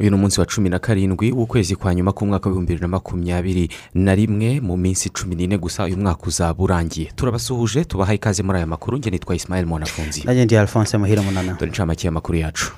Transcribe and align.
Uyu 0.00 0.10
ni 0.10 0.16
umunsi 0.16 0.40
wa 0.40 0.46
cumi 0.46 0.68
na 0.68 0.78
karindwi 0.78 1.32
w'ukwezi 1.32 1.76
kwa 1.76 1.94
nyuma 1.94 2.12
k'umwaka 2.12 2.46
w'ibihumbi 2.48 2.72
bibiri 2.72 2.82
na 2.82 2.88
makumyabiri 2.88 3.68
na 3.94 4.14
rimwe 4.14 4.60
mu 4.60 4.76
minsi 4.76 5.10
cumi 5.10 5.34
n'ine 5.34 5.58
gusa 5.58 5.84
uyu 5.84 5.96
mwaka 5.96 6.22
uzaba 6.26 6.62
urangiye 6.64 7.10
turabasuhuje 7.16 7.84
tubaha 7.84 8.14
ikaze 8.14 8.42
muri 8.42 8.58
aya 8.58 8.66
makuru. 8.66 8.98
Njye 8.98 9.10
nitwa 9.10 9.34
isimayeli 9.36 9.68
monafunzi 9.68 10.22
nanjye 10.24 10.44
ndi 10.44 10.56
alphonse 10.56 10.98
muhire 10.98 11.20
munana. 11.20 11.52
Dore 11.58 11.66
inshamake 11.70 12.06
y'amakuru 12.06 12.38
yacu. 12.38 12.72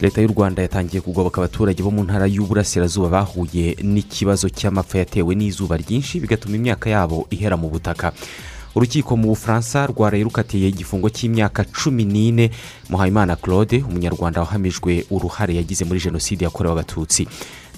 Leta 0.00 0.20
y'u 0.22 0.28
rwanda 0.28 0.62
yatangiye 0.62 1.00
kugoboka 1.00 1.40
abaturage 1.40 1.82
bo 1.82 1.90
mu 1.90 2.04
ntara 2.04 2.26
y'uburasirazuba 2.26 3.08
bahuye 3.08 3.76
n'ikibazo 3.82 4.48
cy'amapfa 4.48 4.98
yatewe 4.98 5.34
n'izuba 5.34 5.76
ryinshi 5.76 6.20
bigatuma 6.20 6.56
imyaka 6.56 6.90
yabo 6.90 7.26
ihera 7.30 7.56
mu 7.56 7.68
butaka. 7.68 8.12
Urukiko 8.74 9.16
mu 9.16 9.28
bufaransa 9.34 9.86
rwaraye 9.90 10.22
rukatiye 10.22 10.68
igifungo 10.68 11.10
cy'imyaka 11.10 11.64
cumi 11.64 12.04
n'ine. 12.04 12.50
Muhayimana 12.90 13.36
claude 13.36 13.82
umunyarwanda 13.82 14.40
wahamijwe 14.40 15.04
uruhare 15.10 15.54
yagize 15.58 15.84
muri 15.84 16.00
jenoside 16.00 16.44
yakorewe 16.44 16.72
abatutsi. 16.72 17.26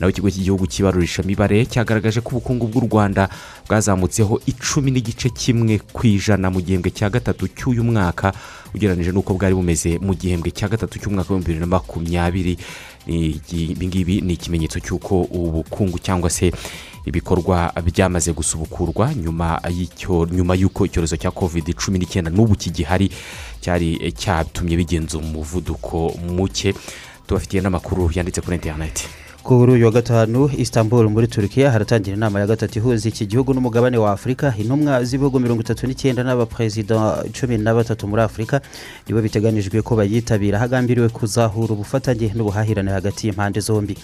Nawe 0.00 0.10
ikigo 0.12 0.30
cy'igihugu 0.30 0.64
cy'ibarurishamibare 0.66 1.66
cyagaragaje 1.68 2.20
ko 2.24 2.30
ubukungu 2.40 2.66
bw'u 2.72 2.88
rwanda 2.88 3.28
bwazamutseho 3.68 4.40
icumi 4.48 4.90
n'igice 4.90 5.28
kimwe 5.28 5.78
ku 5.92 6.06
ijana 6.08 6.48
mu 6.50 6.60
gihembwe 6.64 6.90
cya 6.90 7.10
gatatu 7.12 7.48
cy'uyu 7.52 7.84
mwaka 7.84 8.32
ugereranyije 8.74 9.12
n'uko 9.12 9.34
bwari 9.36 9.54
bumeze 9.54 9.98
mu 10.00 10.14
gihembwe 10.16 10.50
cya 10.56 10.68
gatatu 10.72 10.96
cy'umwaka 10.98 11.28
w'ibihumbi 11.36 11.46
bibiri 11.52 11.60
na 11.60 11.66
makumyabiri. 11.68 12.54
Ibi 13.52 13.86
ngibi 13.86 14.20
ni 14.20 14.32
ikimenyetso 14.36 14.80
cy'uko 14.80 15.22
ubukungu 15.22 15.98
cyangwa 15.98 16.30
se 16.30 16.52
ibikorwa 17.04 17.72
byamaze 17.84 18.32
gusubukurwa 18.32 19.14
nyuma 19.14 20.54
y'uko 20.56 20.86
icyorezo 20.86 21.16
cya 21.16 21.30
kovide 21.30 21.72
cumi 21.72 21.98
n'icyenda 21.98 22.30
n'ubu 22.30 22.54
kigihari 22.54 23.10
cyari 23.60 24.12
cyatumye 24.12 24.76
bigenza 24.76 25.18
umuvuduko 25.18 26.12
muke. 26.28 26.74
Tubafitiye 27.26 27.62
n'amakuru 27.62 28.10
yanditse 28.14 28.40
kuri 28.40 28.56
interineti 28.56 29.08
kuri 29.42 29.72
uyu 29.72 29.84
wa 29.86 29.92
gatanu 29.92 30.50
istanbul 30.58 31.08
muri 31.08 31.26
turukiya 31.28 31.70
haratangira 31.70 32.16
inama 32.16 32.40
ya 32.40 32.46
gatatu 32.46 32.78
ihuza 32.78 33.08
iki 33.08 33.26
gihugu 33.26 33.54
n'umugabane 33.54 33.98
wa 33.98 34.12
afurika 34.12 34.54
intumwa 34.58 35.04
z'ibihugu 35.04 35.40
mirongo 35.40 35.60
itatu 35.62 35.86
n'icyenda 35.86 36.22
n'abaperezida 36.22 37.24
cumi 37.32 37.58
na 37.58 37.74
batatu 37.74 38.06
muri 38.08 38.22
afurika 38.22 38.60
nibo 39.08 39.20
biteganijwe 39.22 39.82
ko 39.82 39.96
bayitabira. 39.96 40.58
Hagambiriwe 40.58 41.08
kuzahura 41.08 41.72
ubufatanye 41.72 42.30
n'ubuhahirane 42.36 42.90
hagati 42.92 43.26
y'impande 43.26 43.60
zombi. 43.60 43.96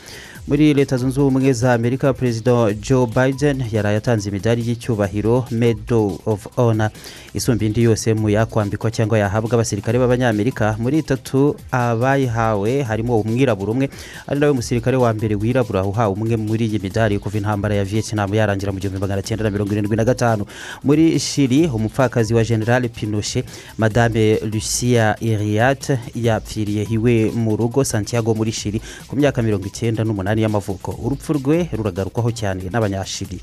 Muri 0.49 0.75
leta 0.75 0.97
zunze 0.97 1.21
ubumwe 1.21 1.53
za 1.53 1.75
amerika 1.75 2.13
perezida 2.15 2.73
joe 2.75 3.07
biden 3.07 3.65
yaraye 3.73 3.97
atanze 3.97 4.29
imidari 4.31 4.63
y'icyubahiro 4.69 5.45
medal 5.51 6.17
of 6.27 6.47
honor. 6.57 6.91
Isumba 7.35 7.65
indi 7.65 7.83
yose 7.83 8.15
mu 8.15 8.31
yakwambikwa 8.31 8.91
cyangwa 8.91 9.19
yahabwa 9.19 9.53
abasirikare 9.55 9.99
b'abanyamerika. 9.99 10.77
Muri 10.79 10.99
itatu 10.99 11.57
abayihawe 11.71 12.83
harimo 12.83 13.21
umwirabura 13.21 13.73
umwe 13.73 13.91
ari 14.27 14.41
nawe 14.41 14.53
musirikare 14.53 14.97
wa 14.97 15.13
mbere 15.13 15.26
wirabura 15.35 15.85
uhawe 15.85 16.13
umwe 16.15 16.37
muri 16.37 16.67
iyi 16.67 16.79
midari 16.79 17.19
kuva 17.19 17.39
intambara 17.39 17.75
ya 17.75 17.85
vietnam 17.85 18.35
yarangira 18.35 18.73
mu 18.73 18.79
gihumbi 18.79 19.01
magana 19.01 19.23
cyenda 19.23 19.45
na 19.45 19.51
mirongo 19.51 19.73
irindwi 19.73 19.97
na 19.97 20.05
gatanu. 20.05 20.47
Muri 20.85 21.19
shiri 21.19 21.67
umupfakazi 21.67 22.35
wa 22.35 22.45
general 22.45 22.89
pinochet 22.89 23.47
madame 23.79 24.39
lucia 24.47 25.17
iriat 25.21 25.99
yapfiriye 26.15 26.87
iwe 26.91 27.31
mu 27.35 27.57
rugo 27.57 27.85
santiago 27.85 28.35
muri 28.35 28.53
shiri 28.53 28.81
ku 29.09 29.17
myaka 29.17 29.43
mirongo 29.43 29.67
icyenda 29.67 30.05
n'umunani 30.05 30.43
y'amavuko. 30.43 30.93
Urupfu 31.03 31.33
rwe 31.33 31.69
ruragarukwaho 31.73 32.31
cyane 32.33 32.63
n'abanyashiri 32.71 33.41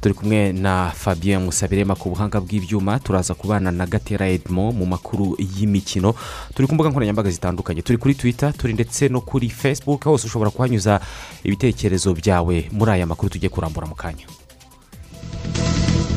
turi 0.00 0.14
kumwe 0.14 0.52
na 0.56 0.88
fabien 0.96 1.44
musabirema 1.44 1.92
ku 1.94 2.08
buhanga 2.08 2.40
bw'ibyuma. 2.40 2.98
Turaza 3.04 3.34
kubana 3.34 3.68
na 3.70 3.84
gatera 3.86 4.24
edmo 4.28 4.72
mu 4.72 4.86
makuru 4.86 5.36
y'imikino. 5.36 6.14
Turi 6.54 6.68
ku 6.68 6.74
mbuga 6.74 6.88
nkoranyambaga 6.88 7.30
zitandukanye. 7.30 7.82
Turi 7.82 7.98
kuri 7.98 8.14
twitter 8.14 8.52
turi 8.56 8.72
ndetse 8.72 9.08
no 9.08 9.20
kuri 9.20 9.48
facebook 9.50 10.04
hose 10.04 10.26
ushobora 10.26 10.50
kuhanyuza 10.50 11.00
ibitekerezo 11.44 12.14
byawe 12.14 12.68
muri 12.72 12.90
aya 12.92 13.06
makuru 13.06 13.30
tujye 13.32 13.48
kurambura 13.48 13.86
mu 13.86 13.94
kanya. 13.94 14.26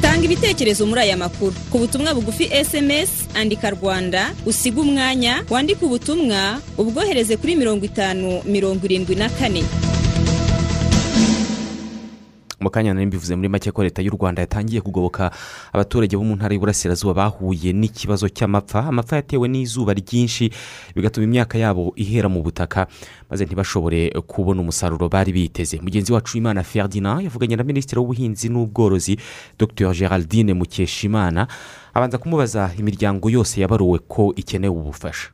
Tanga 0.02 0.26
ibitekerezo 0.26 0.86
muri 0.86 1.02
aya 1.02 1.18
makuru. 1.18 1.56
Ku 1.72 1.78
butumwa 1.80 2.14
bugufi 2.14 2.50
sms 2.52 3.10
andika 3.36 3.70
rwanda 3.70 4.34
usiga 4.46 4.82
umwanya 4.82 5.44
wandike 5.50 5.86
ubutumwa 5.86 6.60
ubwohereze 6.78 7.38
kuri 7.38 7.56
mirongo 7.56 7.86
itanu 7.86 8.42
mirongo 8.46 8.86
irindwi 8.86 9.16
na 9.16 9.30
kane. 9.30 9.64
Mu 12.64 12.70
kanya 12.72 12.94
nari 12.96 13.06
mbivuze 13.06 13.36
muri 13.36 13.50
make 13.52 13.72
ko 13.72 13.84
leta 13.84 14.00
y'u 14.02 14.16
rwanda 14.16 14.40
yatangiye 14.42 14.80
kugoboka 14.82 15.32
abaturage 15.76 16.16
bo 16.16 16.24
mu 16.24 16.36
ntara 16.40 16.54
y'uburasirazuba 16.56 17.14
bahuye 17.14 17.74
n'ikibazo 17.76 18.30
cy'amapfa. 18.32 18.88
Amapfa 18.88 19.16
yatewe 19.20 19.48
n'izuba 19.52 19.92
ryinshi 19.94 20.48
bigatuma 20.96 21.28
imyaka 21.28 21.58
yabo 21.60 21.92
ihera 22.00 22.30
mu 22.32 22.40
butaka 22.40 22.88
maze 23.30 23.44
ntibashobore 23.46 24.16
kubona 24.28 24.62
umusaruro 24.64 25.10
bari 25.12 25.36
biteze. 25.36 25.84
Mugenzi 25.84 26.14
wacu 26.16 26.38
imana 26.40 26.64
ferdinand 26.64 27.28
yavuganye 27.28 27.56
na 27.60 27.64
minisitiri 27.68 28.00
w'ubuhinzi 28.00 28.48
n'ubworozi 28.50 29.20
dr. 29.60 29.92
Geraldine 29.94 30.54
mukeshimana 30.56 31.48
abanza 31.94 32.18
kumubaza 32.18 32.72
imiryango 32.80 33.28
yose 33.30 33.60
yabaruwe 33.62 34.00
ko 34.08 34.32
ikeneye 34.40 34.72
ubufasha. 34.72 35.33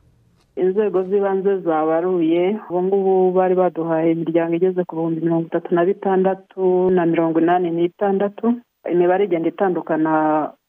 Inzego 0.62 0.98
z'ibanze 1.08 1.52
zabaruye 1.66 2.42
ubu 2.70 2.80
ngubu 2.82 3.14
bari 3.36 3.54
baduhaye 3.54 4.08
imiryango 4.12 4.54
igeze 4.56 4.80
ku 4.84 4.92
bihumbi 4.96 5.20
mirongo 5.24 5.46
itatu 5.48 5.68
na 5.74 5.82
bitandatu 5.88 6.90
na 6.96 7.02
mirongo 7.06 7.36
inani 7.40 7.68
n'itandatu. 7.70 8.46
Imibare 8.92 9.24
igenda 9.24 9.48
itandukana 9.48 10.12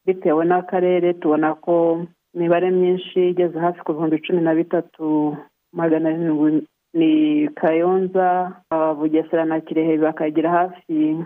bitewe 0.06 0.44
n'akarere 0.46 1.14
tubona 1.22 1.50
ko 1.64 1.76
imibare 2.36 2.68
myinshi 2.72 3.20
igeze 3.32 3.58
hafi 3.60 3.80
ku 3.84 3.94
bihumbi 3.94 4.18
cumi 4.24 4.42
na 4.42 4.54
bitatu 4.56 5.36
magana 5.74 6.10
arindwi 6.10 6.64
ni 6.94 7.12
kayonza 7.60 8.28
bugesera 8.98 9.46
na 9.46 9.60
kirehe 9.66 9.98
bakagira 9.98 10.50
hafi 10.52 11.18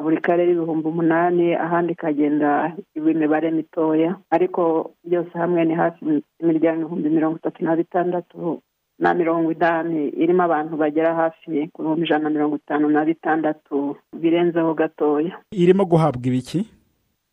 buri 0.00 0.20
karere 0.22 0.52
ibihumbi 0.52 0.86
umunani 0.88 1.54
ahandi 1.54 1.92
ikagenda 1.92 2.76
iba 2.94 3.10
imibare 3.10 3.50
mitoya. 3.50 4.16
Ariko 4.30 4.92
byose 5.04 5.32
hamwe 5.34 5.64
ni 5.64 5.74
hafi 5.74 6.22
imiryango 6.42 6.80
ibihumbi 6.80 7.08
mirongo 7.10 7.36
itatu 7.40 7.64
na 7.64 7.76
bitandatu 7.76 8.62
na 9.00 9.14
mirongo 9.14 9.52
inani 9.52 10.08
irimo 10.22 10.42
abantu 10.44 10.76
bagera 10.76 11.14
hafi 11.14 11.72
ku 11.72 11.82
bihumbi 11.82 12.04
ijana 12.04 12.24
na 12.24 12.30
mirongo 12.30 12.56
itanu 12.56 12.88
na 12.88 13.04
bitandatu 13.04 13.96
birenzeho 14.12 14.74
gatoya. 14.74 15.32
Irimo 15.50 15.84
guhabwa 15.88 16.26
ibiki? 16.28 16.68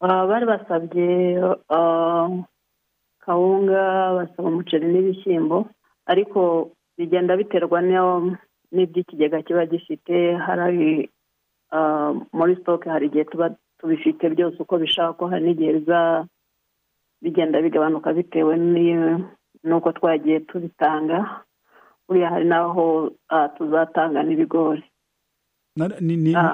Bari 0.01 0.45
basabye 0.45 1.07
kawunga 3.25 4.13
basaba 4.15 4.47
umuceri 4.49 4.87
n'ibishyimbo. 4.87 5.67
Ariko 6.05 6.71
bigenda 6.97 7.37
biterwa 7.37 7.81
n'iby'ikigega 8.71 9.41
kiba 9.41 9.65
gifite 9.65 10.35
hari 10.45 11.09
muri 12.33 12.55
sitoke 12.55 12.89
hari 12.89 13.07
igihe 13.07 13.23
tuba 13.25 13.49
tubifite 13.79 14.29
byose 14.29 14.57
uko 14.59 14.77
bishakwa 14.77 15.29
hari 15.29 15.45
n'igihe 15.45 15.73
biza 15.73 16.25
bigenda 17.21 17.61
bigabanuka 17.61 18.13
bitewe 18.13 18.53
n'uko 19.63 19.91
twagiye 19.91 20.39
tubitanga. 20.39 21.43
Buriya 22.07 22.29
hari 22.29 22.45
n'aho 22.45 23.11
tuzatanga 23.57 24.23
n'ibigori. 24.23 24.83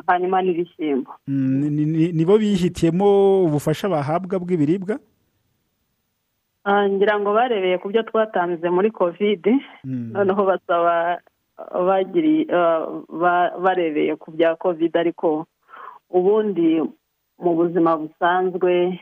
Hanyuma 0.07 0.42
n'ibishyimbo. 0.42 1.12
Nibo 1.27 2.38
bihitiyemo 2.42 3.44
ubufasha 3.45 3.89
bahabwa 3.89 4.39
bw'ibiribwa? 4.39 4.98
Ngira 6.89 7.19
ngo 7.19 7.33
barebeye 7.36 7.77
ku 7.77 7.88
byo 7.92 8.04
twatanze 8.04 8.68
muri 8.71 8.92
kovide 8.92 9.51
noneho 9.83 10.42
basaba 10.48 11.19
barebeye 13.63 14.15
ku 14.15 14.31
bya 14.31 14.55
kovide 14.55 15.00
ariko 15.00 15.45
ubundi 16.09 16.81
mu 17.44 17.51
buzima 17.57 17.97
busanzwe 17.97 19.00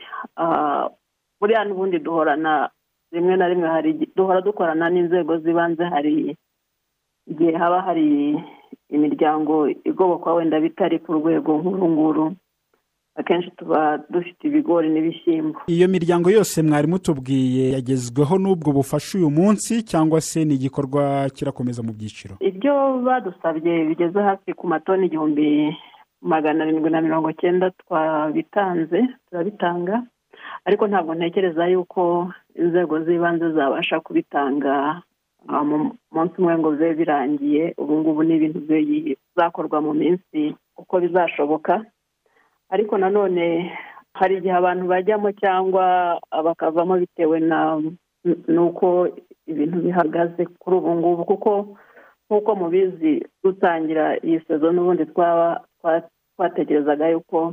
buriya 1.40 1.64
n'ubundi 1.64 1.98
duhorana 1.98 2.70
rimwe 3.12 3.36
na 3.36 3.48
rimwe 3.48 3.68
hari 3.68 3.90
duhora 4.16 4.40
dukorana 4.40 4.88
n'inzego 4.90 5.36
z'ibanze 5.42 5.84
hari 5.84 6.36
igihe 7.26 7.52
haba 7.60 7.80
hari 7.82 8.38
imiryango 8.88 9.68
igobokwa 9.84 10.34
wenda 10.34 10.60
bitari 10.60 10.98
ku 10.98 11.12
rwego 11.12 11.58
nk'uru 11.60 11.86
nguru. 11.92 12.24
Akenshi 13.16 13.50
tuba 13.56 13.98
dufite 14.10 14.44
ibigori 14.48 14.88
n'ibishyimbo. 14.90 15.58
Iyo 15.66 15.88
miryango 15.88 16.30
yose 16.30 16.62
mwari 16.62 16.86
mutubwiye 16.88 17.72
yagezweho 17.72 18.38
n'ubwo 18.38 18.72
bufasha 18.72 19.18
uyu 19.18 19.30
munsi 19.30 19.82
cyangwa 19.82 20.20
se 20.20 20.44
ni 20.44 20.54
igikorwa 20.54 21.30
kirakomeza 21.34 21.82
mu 21.82 21.92
byiciro? 21.92 22.34
Ibyo 22.40 22.98
badusabye 23.04 23.84
bigeze 23.88 24.18
hafi 24.22 24.52
ku 24.54 24.66
matoni 24.66 25.06
igihumbi 25.06 25.76
magana 26.22 26.64
arindwi 26.64 26.90
na 26.90 27.00
mirongo 27.00 27.32
cyenda 27.32 27.70
twabitanze 27.70 28.98
turabitanga. 29.28 30.02
Ariko 30.64 30.86
ntabwo 30.86 31.14
ntekereza 31.14 31.66
yuko 31.66 32.32
inzego 32.54 33.04
z'ibanze 33.04 33.50
zabasha 33.52 34.00
kubitanga 34.00 35.02
mu 35.68 35.76
munsi 36.14 36.34
umwe 36.38 36.54
ngo 36.58 36.70
bibe 36.70 36.94
birangiye 36.94 37.74
ubu 37.78 37.92
ngubu 37.98 38.22
ni 38.22 38.34
ibintu 38.36 38.60
bizakorwa 38.68 39.80
mu 39.86 39.92
minsi 39.94 40.54
uko 40.78 40.94
bizashoboka. 41.00 41.84
Ariko 42.72 42.96
nanone 42.98 43.70
hari 44.18 44.36
igihe 44.40 44.54
abantu 44.56 44.84
bajyamo 44.88 45.28
cyangwa 45.42 45.84
bakavamo 46.32 46.94
bitewe 47.02 47.36
na 47.40 47.76
n'uko 48.48 49.08
ibintu 49.46 49.76
bihagaze 49.84 50.42
kuri 50.60 50.74
ubu 50.76 50.90
ngubu. 50.96 51.22
Kuko 51.24 51.50
nk'uko 52.26 52.50
mubizi 52.56 53.12
dutangira 53.44 54.16
iyi 54.24 54.40
sezo 54.48 54.72
n'ubundi 54.72 55.04
twaba 55.12 55.60
twa- 55.80 56.08
twatekerezaga 56.36 57.08
yuko 57.12 57.52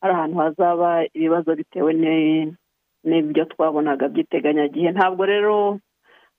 hari 0.00 0.12
ahantu 0.14 0.36
hazaba 0.42 0.88
ibibazo 1.14 1.50
bitewe 1.54 1.92
ni- 1.92 2.50
n'ibyo 3.04 3.44
twabonaga 3.44 4.08
by'iteganyagihe. 4.08 4.90
Ntabwo 4.92 5.22
rero 5.26 5.78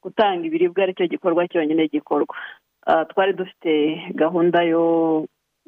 gutanga 0.03 0.43
ibiribwa 0.45 0.83
ari 0.83 0.93
cyo 0.97 1.05
gikorwa 1.07 1.47
cyonyine 1.47 1.87
gikorwa. 1.87 2.33
Ah, 2.85 3.05
twari 3.05 3.33
dufite 3.37 3.71
gahunda 4.17 4.61
yo 4.65 4.83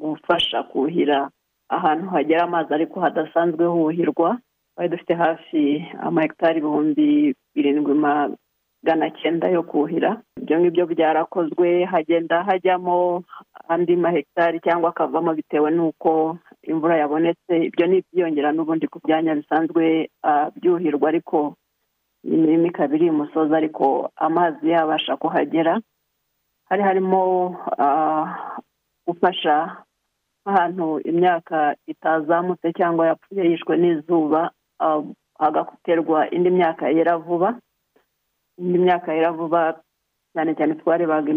gufasha 0.02 0.62
kuhira 0.66 1.30
ahantu 1.68 2.06
hagera 2.14 2.42
amazi 2.44 2.74
ariko 2.74 3.00
hadasanzwe 3.00 3.64
huhirwa 3.66 4.38
twari 4.74 4.88
dufite 4.88 5.14
hafi 5.14 5.84
amahegitari 6.00 6.58
ibihumbi 6.58 7.34
birindwi 7.54 7.94
magana 7.94 9.10
cyenda 9.22 9.48
yo 9.48 9.62
kuhira. 9.62 10.20
Ibyo 10.40 10.60
ngibyo 10.60 10.84
byarakozwe 10.86 11.84
hagenda 11.84 12.42
hajyamo 12.42 13.22
andi 13.68 13.96
mahegitari 13.96 14.60
cyangwa 14.60 14.90
akavamo 14.90 15.34
bitewe 15.34 15.70
n'uko 15.70 16.36
imvura 16.62 16.96
yabonetse. 16.98 17.54
Ibyo 17.70 17.86
ni 17.86 17.96
ibyiyongera 18.02 18.52
n'ubundi 18.52 18.86
ku 18.90 18.98
byanya 19.04 19.34
bisanzwe 19.34 20.10
ah, 20.22 20.50
byuhirwa 20.56 21.08
ariko 21.08 21.54
imirimo 22.24 22.66
ikaba 22.66 22.94
iri 22.96 23.06
imusozi 23.06 23.54
ariko 23.54 24.10
amazi 24.16 24.68
yabasha 24.70 25.16
kuhagera. 25.16 25.80
Hari 26.68 26.82
harimo 26.82 27.22
ah, 27.78 28.58
gufasha 29.06 29.76
nk'ahantu 30.44 30.86
imyaka 31.10 31.58
itazamutse 31.92 32.66
cyangwa 32.78 33.02
yapfuye 33.08 33.42
yishwe 33.50 33.74
n'izuba 33.80 34.40
ah, 34.84 35.00
hagaterwa 35.40 36.18
indi 36.36 36.50
myaka 36.50 36.84
yera 36.96 37.16
vuba. 37.24 37.48
Indi 38.60 38.78
myaka 38.78 39.08
yera 39.16 39.30
vuba 39.38 39.62
cyane 40.32 40.50
cyane 40.58 40.74
twarebaga 40.80 41.32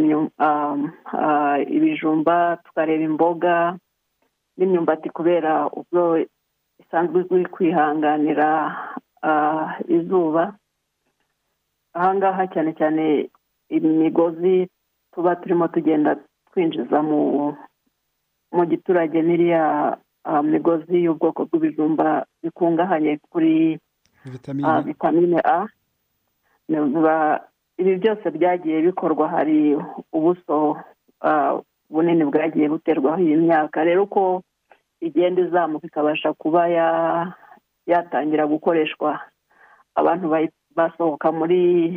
ah, 0.47 0.75
ah, 1.23 1.57
ibijumba 1.75 2.57
tukareba 2.65 3.03
imboga 3.09 3.55
n'imyumbati 4.57 5.07
kubera 5.09 5.51
ubwo 5.79 6.01
isanzwe 6.81 7.17
izwi 7.21 7.45
kwihanganira 7.53 8.49
ah, 9.23 9.67
izuba. 9.87 10.43
Ahangaha 11.97 12.43
cyane 12.53 12.71
cyane 12.79 13.03
imigozi 13.69 14.67
tuba 15.13 15.35
turimo 15.39 15.65
tugenda 15.73 16.11
twinjiza 16.51 16.99
mu 17.09 17.21
mu 18.51 18.63
giturage 18.65 19.21
n'iriya 19.21 19.97
ah, 20.23 20.41
migozi 20.43 21.03
y'ubwoko 21.05 21.45
bw'ibijumba 21.45 22.25
bikungahaye 22.43 23.17
kuri 23.31 23.79
ah, 24.25 24.29
vitamine 24.29 24.81
vitamine 24.81 25.39
a 25.43 25.67
ibi 27.77 27.95
byose 28.01 28.25
byagiye 28.31 28.81
bikorwa 28.81 29.29
hari 29.29 29.77
ubuso 30.13 30.77
ah, 31.21 31.59
bunini 31.89 32.25
bwagiye 32.25 32.67
buterwaho 32.69 33.21
iyi 33.21 33.37
myaka. 33.37 33.83
Rero 33.83 34.03
uko 34.03 34.43
igenda 35.01 35.41
izamuka 35.41 35.87
ikabasha 35.87 36.33
kuba 36.33 36.67
ya- 36.67 37.33
yatangira 37.87 38.47
gukoreshwa 38.47 39.19
abantu 39.95 40.25
basohoka 40.75 41.31
muri 41.31 41.95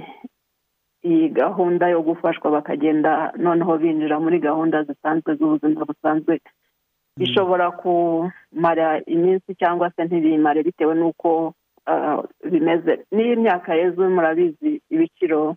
iyi 1.04 1.28
gahunda 1.28 1.88
yo 1.88 2.02
gufashwa 2.02 2.50
bakagenda 2.50 3.32
noneho 3.36 3.78
binjira 3.78 4.20
muri 4.20 4.38
gahunda 4.38 4.84
zisanzwe 4.84 5.34
z'ubuzima 5.36 5.84
busanzwe. 5.84 6.40
Bishobora 7.16 7.70
kumara 7.70 9.00
iminsi 9.06 9.54
cyangwa 9.54 9.90
se 9.96 10.04
ntibimare 10.04 10.62
bitewe 10.62 10.94
n'uko 10.94 11.54
ah, 11.86 12.22
bimeze. 12.50 13.04
N'iyo 13.12 13.32
imyaka 13.32 13.74
yeze 13.74 14.02
murabizi 14.08 14.80
ibiciro 14.90 15.56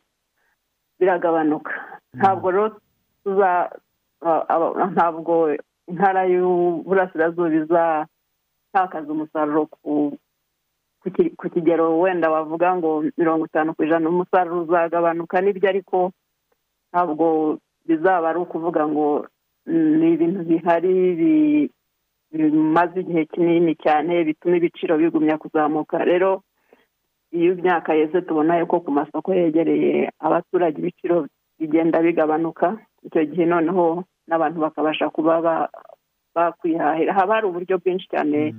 biragabanuka. 1.00 1.72
Ntabwo 2.13 2.51
rero 2.51 2.68
tuza 3.24 3.69
ah, 4.25 4.44
aba- 4.50 4.88
ntabwo 4.95 5.56
intara 5.88 6.24
y'uburasirazuba 6.31 7.50
izatakaza 7.60 9.10
umusaruro 9.12 9.66
ku 9.68 10.18
ku 11.04 11.12
ki- 11.12 11.36
ku 11.36 11.50
kigero 11.52 12.00
wenda 12.00 12.32
wavuga 12.32 12.76
ngo 12.80 13.04
mirongo 13.20 13.46
itanu 13.52 13.76
ku 13.76 13.84
ijana 13.84 14.08
umusaruro 14.10 14.64
uzagabanuka. 14.64 15.42
N'ibyo 15.44 15.68
ariko 15.70 16.12
ntabwo 16.92 17.58
bizaba 17.86 18.30
ari 18.32 18.40
ukuvuga 18.40 18.88
ngo 18.88 19.28
mm, 19.68 19.92
ni 20.00 20.08
ibintu 20.16 20.40
bihari 20.48 20.96
bi- 21.20 21.70
bimaze 22.32 23.00
igihe 23.04 23.26
kinini 23.28 23.76
cyane 23.76 24.24
bituma 24.24 24.56
ibiciro 24.58 24.96
bigumya 24.98 25.36
kuzamuka. 25.38 26.00
Rero 26.08 26.42
iyo 27.36 27.54
imyaka 27.60 27.94
yeze 27.94 28.22
tubona 28.24 28.58
yuko 28.64 28.80
ku 28.80 28.92
masoko 28.92 29.34
yegereye 29.36 30.10
abaturage 30.20 30.80
ibiciro 30.80 31.28
bigenda 31.60 32.00
bigabanuka 32.02 32.78
icyo 33.04 33.26
gihe 33.28 33.46
noneho 33.46 34.04
n'abantu 34.28 34.58
bakabasha 34.64 35.10
kuba 35.12 35.42
ba- 35.42 35.70
bakwihahira. 36.36 37.14
Haba 37.14 37.36
hari 37.36 37.46
uburyo 37.48 37.78
bwinshi 37.78 38.08
cyane 38.08 38.56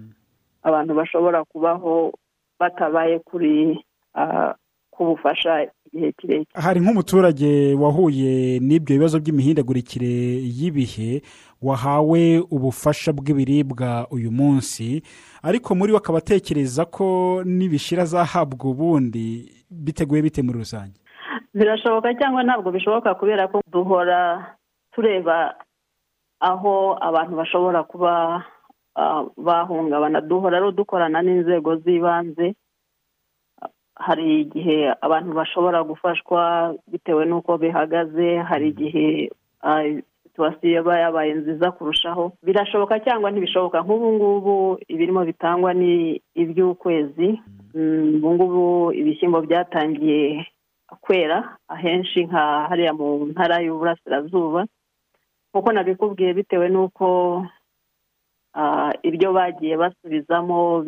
abantu 0.62 0.93
bashobora 0.94 1.44
kubaho 1.44 2.12
batabaye 2.60 3.18
kuri 3.18 3.84
ah, 4.14 4.54
ku 4.90 5.04
bufasha 5.04 5.66
igihe 5.92 6.12
kirekire. 6.12 6.46
Hari 6.54 6.80
nk'umuturage 6.80 7.74
wahuye 7.74 8.58
n'ibyo 8.62 8.94
bibazo 8.96 9.18
by'imihindagurikire 9.18 10.12
y'ibihe 10.58 11.22
wahawe 11.62 12.22
ubufasha 12.50 13.12
bw'ibiribwa 13.12 14.06
uyu 14.10 14.30
munsi 14.30 15.02
ariko 15.42 15.74
muri 15.74 15.92
we 15.92 15.98
akaba 15.98 16.18
atekereza 16.18 16.84
ko 16.84 17.43
nibishira 17.46 18.02
azahabwa 18.02 18.70
ubundi 18.70 19.50
biteguye 19.70 20.22
bite 20.22 20.43
muri 20.43 20.58
rusange? 20.58 20.98
Birashoboka 21.55 22.14
cyangwa 22.14 22.43
ntabwo 22.43 22.70
bishoboka 22.70 23.14
kubera 23.14 23.48
ko 23.48 23.62
duhora 23.72 24.55
tureba 24.94 25.55
aho 26.40 26.98
abantu 27.02 27.34
bashobora 27.36 27.82
kuba 27.82 28.44
bahungabana 29.46 30.20
duhora 30.20 30.60
dukorana 30.70 31.22
n'inzego 31.22 31.70
z'ibanze 31.82 32.55
hari 33.96 34.41
igihe 34.43 34.77
abantu 35.06 35.31
bashobora 35.39 35.79
gufashwa 35.91 36.41
bitewe 36.91 37.22
n'uko 37.27 37.51
bihagaze 37.63 38.29
hari 38.48 38.67
igihe 38.72 39.31
ah, 39.63 39.82
situwasiyo 40.34 40.81
iba 40.81 40.98
yabaye 40.98 41.34
nziza 41.34 41.70
kurushaho. 41.70 42.32
Birashoboka 42.43 43.01
cyangwa 43.06 43.31
ntibishoboka. 43.31 43.79
Nk'ubu 43.82 44.08
ngubu 44.13 44.55
ibirimo 44.89 45.22
bitangwa 45.24 45.70
ni 45.74 46.20
iby'ukwezi. 46.34 47.29
Mm, 47.74 48.15
ubu 48.19 48.29
ngubu 48.34 48.93
ibishyimbo 48.93 49.39
byatangiye 49.46 50.46
kwera 51.01 51.39
ahenshi 51.69 52.27
nka 52.27 52.43
hariya 52.69 52.93
mu 52.98 53.27
ntara 53.31 53.56
y'uburasirazuba. 53.65 54.60
Nk'uko 55.51 55.69
nabikubwiye 55.72 56.31
bitewe 56.34 56.67
n'uko 56.69 57.06
ibyo 59.03 59.32
bagiye 59.32 59.75
basubizamo 59.77 60.84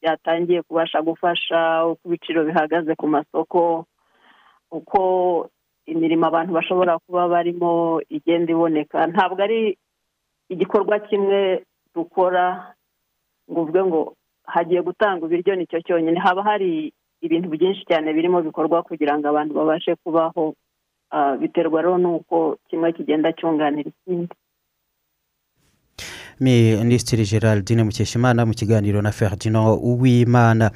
byatangiye 0.00 0.62
kubasha 0.62 1.02
gufasha 1.02 1.86
uko 1.86 2.00
ibiciro 2.08 2.44
bihagaze 2.44 2.94
ku 2.94 3.06
masoko 3.08 3.84
uko 4.70 5.00
imirimo 5.86 6.26
abantu 6.28 6.52
bashobora 6.52 6.98
kuba 7.02 7.28
barimo 7.28 8.00
igenda 8.08 8.52
iboneka. 8.52 9.06
Ntabwo 9.06 9.40
ari 9.42 9.78
igikorwa 10.48 10.98
kimwe 11.08 11.64
dukora 11.94 12.74
ngo 13.50 13.60
uvuge 13.64 13.82
ngo 13.84 14.00
hagiye 14.44 14.82
gutanga 14.84 15.24
ibiryo 15.26 15.56
ni 15.56 15.66
cyo 15.66 15.80
cyonyine. 15.80 16.20
Haba 16.20 16.42
hari 16.44 16.92
ibintu 17.24 17.48
byinshi 17.48 17.84
cyane 17.88 18.12
birimo 18.12 18.42
bikorwa 18.44 18.82
kugira 18.84 19.18
ngo 19.18 19.28
abantu 19.28 19.52
babashe 19.56 19.94
kubaho. 20.04 20.54
Ah, 21.10 21.36
biterwa 21.40 21.80
rero 21.82 21.96
n'uko 21.98 22.58
kimwe 22.68 22.92
kigenda 22.92 23.32
cyunganira 23.32 23.88
ikindi. 23.88 24.28
Minisitiri 26.40 27.24
geraldine 27.24 27.82
mukeshimana 27.84 28.46
mu 28.46 28.54
kiganiro 28.54 29.02
na 29.02 29.12
ferdinand 29.12 29.78
uwimana. 29.82 30.70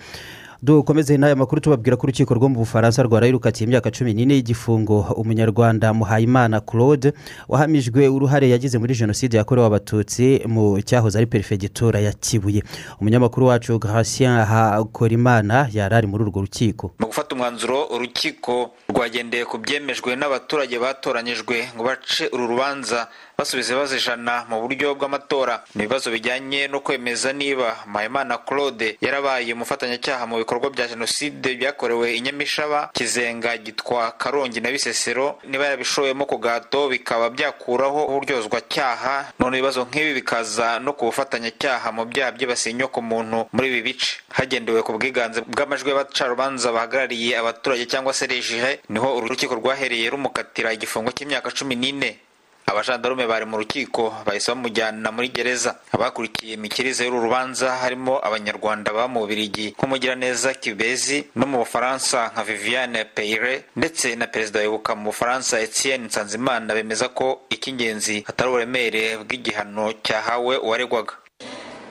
Dukomeze 0.65 1.17
n'aya 1.19 1.37
makuru 1.37 1.61
tubabwira 1.61 1.97
ko 1.97 2.07
urukiko 2.07 2.35
rwo 2.35 2.49
mu 2.49 2.63
bufaransa 2.63 3.03
rwarayirukatiye 3.03 3.67
imyaka 3.67 3.91
cumi 3.91 4.15
n'ine 4.15 4.35
y'igifungo. 4.35 5.01
Umunyarwanda 5.19 5.91
muhayimana 5.95 6.61
claude 6.61 7.13
wahamijwe 7.49 8.09
uruhare 8.09 8.47
yagize 8.49 8.79
muri 8.79 8.95
jenoside 8.95 9.37
yakorewe 9.37 9.67
abatutsi 9.67 10.41
mu 10.47 10.79
cyahoze 10.83 11.19
ari 11.19 11.27
perefegitura 11.27 11.99
ya 12.01 12.13
kibuye. 12.13 12.63
Umunyamakuru 13.01 13.47
wacu 13.47 13.79
gratien 13.79 14.39
hakorimana 14.47 15.67
yari 15.73 15.95
ari 15.95 16.07
muri 16.07 16.25
urwo 16.25 16.41
rukiko. 16.41 16.95
Mu 16.99 17.07
gufata 17.07 17.35
umwanzuro 17.35 17.87
urukiko 17.91 18.71
rwagendeye 18.89 19.45
ku 19.45 19.59
byemejwe 19.59 20.15
n'abaturage 20.17 20.79
batoranyijwe 20.79 21.75
ngo 21.75 21.83
bace 21.85 22.31
uru 22.33 22.47
rubanza 22.47 23.09
basubiza 23.39 23.73
ibibazo 23.73 23.97
ijana 23.97 24.45
mu 24.49 24.61
buryo 24.63 24.95
bw'amatora. 24.95 25.65
Ni 25.75 25.85
ibibazo 25.85 26.11
bijyanye 26.11 26.69
no 26.69 26.81
kwemeza 26.81 27.33
niba 27.33 27.77
mpayimana 27.87 28.39
claude 28.39 28.97
yarabaye 29.01 29.53
umufatanyacyaha 29.53 30.27
mu 30.27 30.37
bikorwa 30.39 30.71
bya 30.71 30.89
jenoside 30.89 31.55
byakorewe 31.57 32.15
i 32.17 32.21
nyamishaba 32.21 32.91
kizenga 32.95 33.57
gitwa 33.59 34.11
karongi 34.19 34.61
na 34.61 34.71
bisesero 34.71 35.39
niba 35.45 35.65
yarabishoyemo 35.65 36.27
ku 36.27 36.39
gahato 36.39 36.89
bikaba 36.89 37.31
byakuraho 37.31 38.05
uburyozwacyaha 38.07 39.33
none 39.39 39.59
ibibazo 39.59 39.85
nk'ibi 39.85 40.15
bikaza 40.15 40.79
no 40.79 40.93
ku 40.93 41.05
bufatanyacyaha 41.11 41.93
mu 41.93 42.05
byaha 42.07 42.33
byibasiye 42.33 42.73
inyokomuntu 42.75 43.49
muri 43.53 43.67
ibi 43.69 43.83
bice. 43.83 44.21
Hagendewe 44.33 44.83
ku 44.83 44.93
bwiganze 44.97 45.41
bw'amajwi 45.47 45.89
y'abacarubanza 45.91 46.73
bahagarariye 46.73 47.37
abaturage 47.39 47.85
cyangwa 47.87 48.13
se 48.15 48.27
rejihe 48.27 48.81
ni 48.89 48.99
ho 48.99 49.17
urukiko 49.17 49.55
rwahereye 49.55 50.11
rumukatira 50.11 50.73
igifungo 50.73 51.11
cy'imyaka 51.13 51.51
cumi 51.51 51.75
n'ine. 51.77 52.17
Abajandarume 52.67 53.27
bari 53.27 53.47
mu 53.47 53.57
rukiko 53.59 54.15
bahise 54.27 54.51
bamujyana 54.53 55.13
muri 55.13 55.29
gereza. 55.29 55.77
Abakurikiye 55.93 56.55
imikirize 56.55 57.05
y'uru 57.05 57.21
rubanza 57.23 57.71
harimo 57.83 58.19
abanyarwanda 58.23 58.93
baba 58.93 59.09
mu 59.09 59.21
bubirigi 59.21 59.75
nk'umugiraneza 59.79 60.55
kibezi 60.55 61.27
no 61.37 61.47
mu 61.47 61.59
bufaransa 61.59 62.31
nka 62.33 62.43
viviane 62.45 63.05
peyre 63.05 63.65
ndetse 63.77 64.17
na 64.17 64.27
perezida 64.27 64.61
wibuka 64.61 64.95
mu 64.95 65.11
bufaransa 65.11 65.61
etienne 65.61 66.07
nsanzimana 66.07 66.75
bemeza 66.75 67.09
ko 67.09 67.41
icy'ingenzi 67.51 68.25
atari 68.29 68.49
uburemere 68.51 69.17
bw'igihano 69.23 69.93
cyahawe 70.03 70.57
uwaregwaga. 70.59 71.15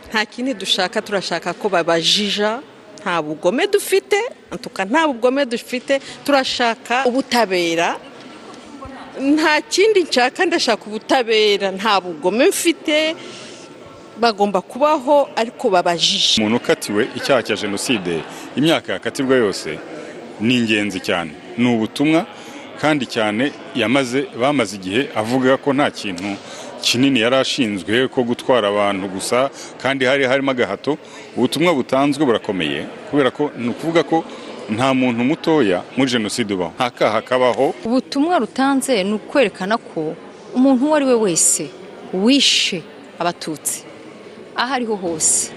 Nta 0.09 0.25
kindi 0.25 0.53
dushaka 0.53 1.01
turashaka 1.01 1.53
ko 1.53 1.69
babajija. 1.69 2.59
Nta 3.01 3.21
bugome 3.21 3.67
dufite 3.67 4.19
nta 4.89 5.07
bugome 5.07 5.45
dufite. 5.45 5.99
Turashaka 6.25 7.05
ubutabera. 7.07 7.95
Nta 9.21 9.61
kindi 9.61 9.99
nshaka 10.03 10.45
ndashaka 10.45 10.83
ubutabera. 10.87 11.71
Nta 11.71 12.01
bugome 12.01 12.47
mfite. 12.47 13.15
Bagomba 14.19 14.61
kubaho 14.61 15.29
ariko 15.35 15.69
babajije. 15.69 16.41
Umuntu 16.41 16.57
ukatiwe 16.57 17.07
icyaha 17.15 17.43
cya 17.43 17.55
jenoside 17.55 18.21
imyaka 18.55 18.93
yakatirwa 18.93 19.35
yose 19.35 19.79
ni 20.39 20.55
ingenzi 20.57 20.99
cyane. 20.99 21.31
Ni 21.57 21.67
ubutumwa 21.75 22.25
kandi 22.81 23.05
cyane 23.05 23.51
yamaze 23.75 24.25
bamaze 24.41 24.75
igihe 24.75 25.09
avuga 25.15 25.57
ko 25.57 25.73
nta 25.73 25.91
kintu 25.91 26.29
kinini 26.81 27.19
yari 27.21 27.35
ashinzwe 27.35 28.07
ko 28.09 28.23
gutwara 28.23 28.67
abantu 28.69 29.07
gusa 29.07 29.49
kandi 29.81 30.05
hari 30.05 30.23
harimo 30.25 30.51
agahato. 30.51 30.97
Ubutumwa 31.37 31.73
butanzwe 31.73 32.25
burakomeye 32.25 32.85
kubera 33.09 33.31
ko 33.31 33.49
ni 33.57 33.69
ukuvuga 33.69 34.03
ko 34.03 34.23
nta 34.70 34.94
muntu 34.94 35.24
mutoya 35.24 35.84
muri 35.98 36.12
jenoside 36.12 36.53
ubaho. 36.53 36.72
Nta 36.75 36.89
kaha 36.89 37.22
kabaho. 37.22 37.74
Ubutumwa 37.86 38.39
rutanze 38.39 39.03
ni 39.03 39.13
ukwerekana 39.13 39.77
ko 39.77 40.15
umuntu 40.56 40.86
uwo 40.86 40.96
ari 40.96 41.06
we 41.06 41.13
wese 41.15 41.70
wishe 42.13 42.84
abatutsi. 43.20 43.84
Aho 44.56 44.74
ariho 44.74 44.96
hose. 44.96 45.51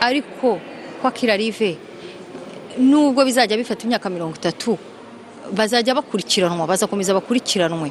Ariko 0.00 0.60
kwa 1.02 1.10
kirarive 1.10 1.76
nubwo 2.78 3.24
bizajya 3.24 3.56
bifata 3.56 3.84
imyaka 3.84 4.10
mirongo 4.10 4.34
itatu 4.36 4.78
bazajya 5.52 5.94
bakurikiranwa 5.94 6.66
bazakomeza 6.66 7.14
bakurikiranwe. 7.14 7.90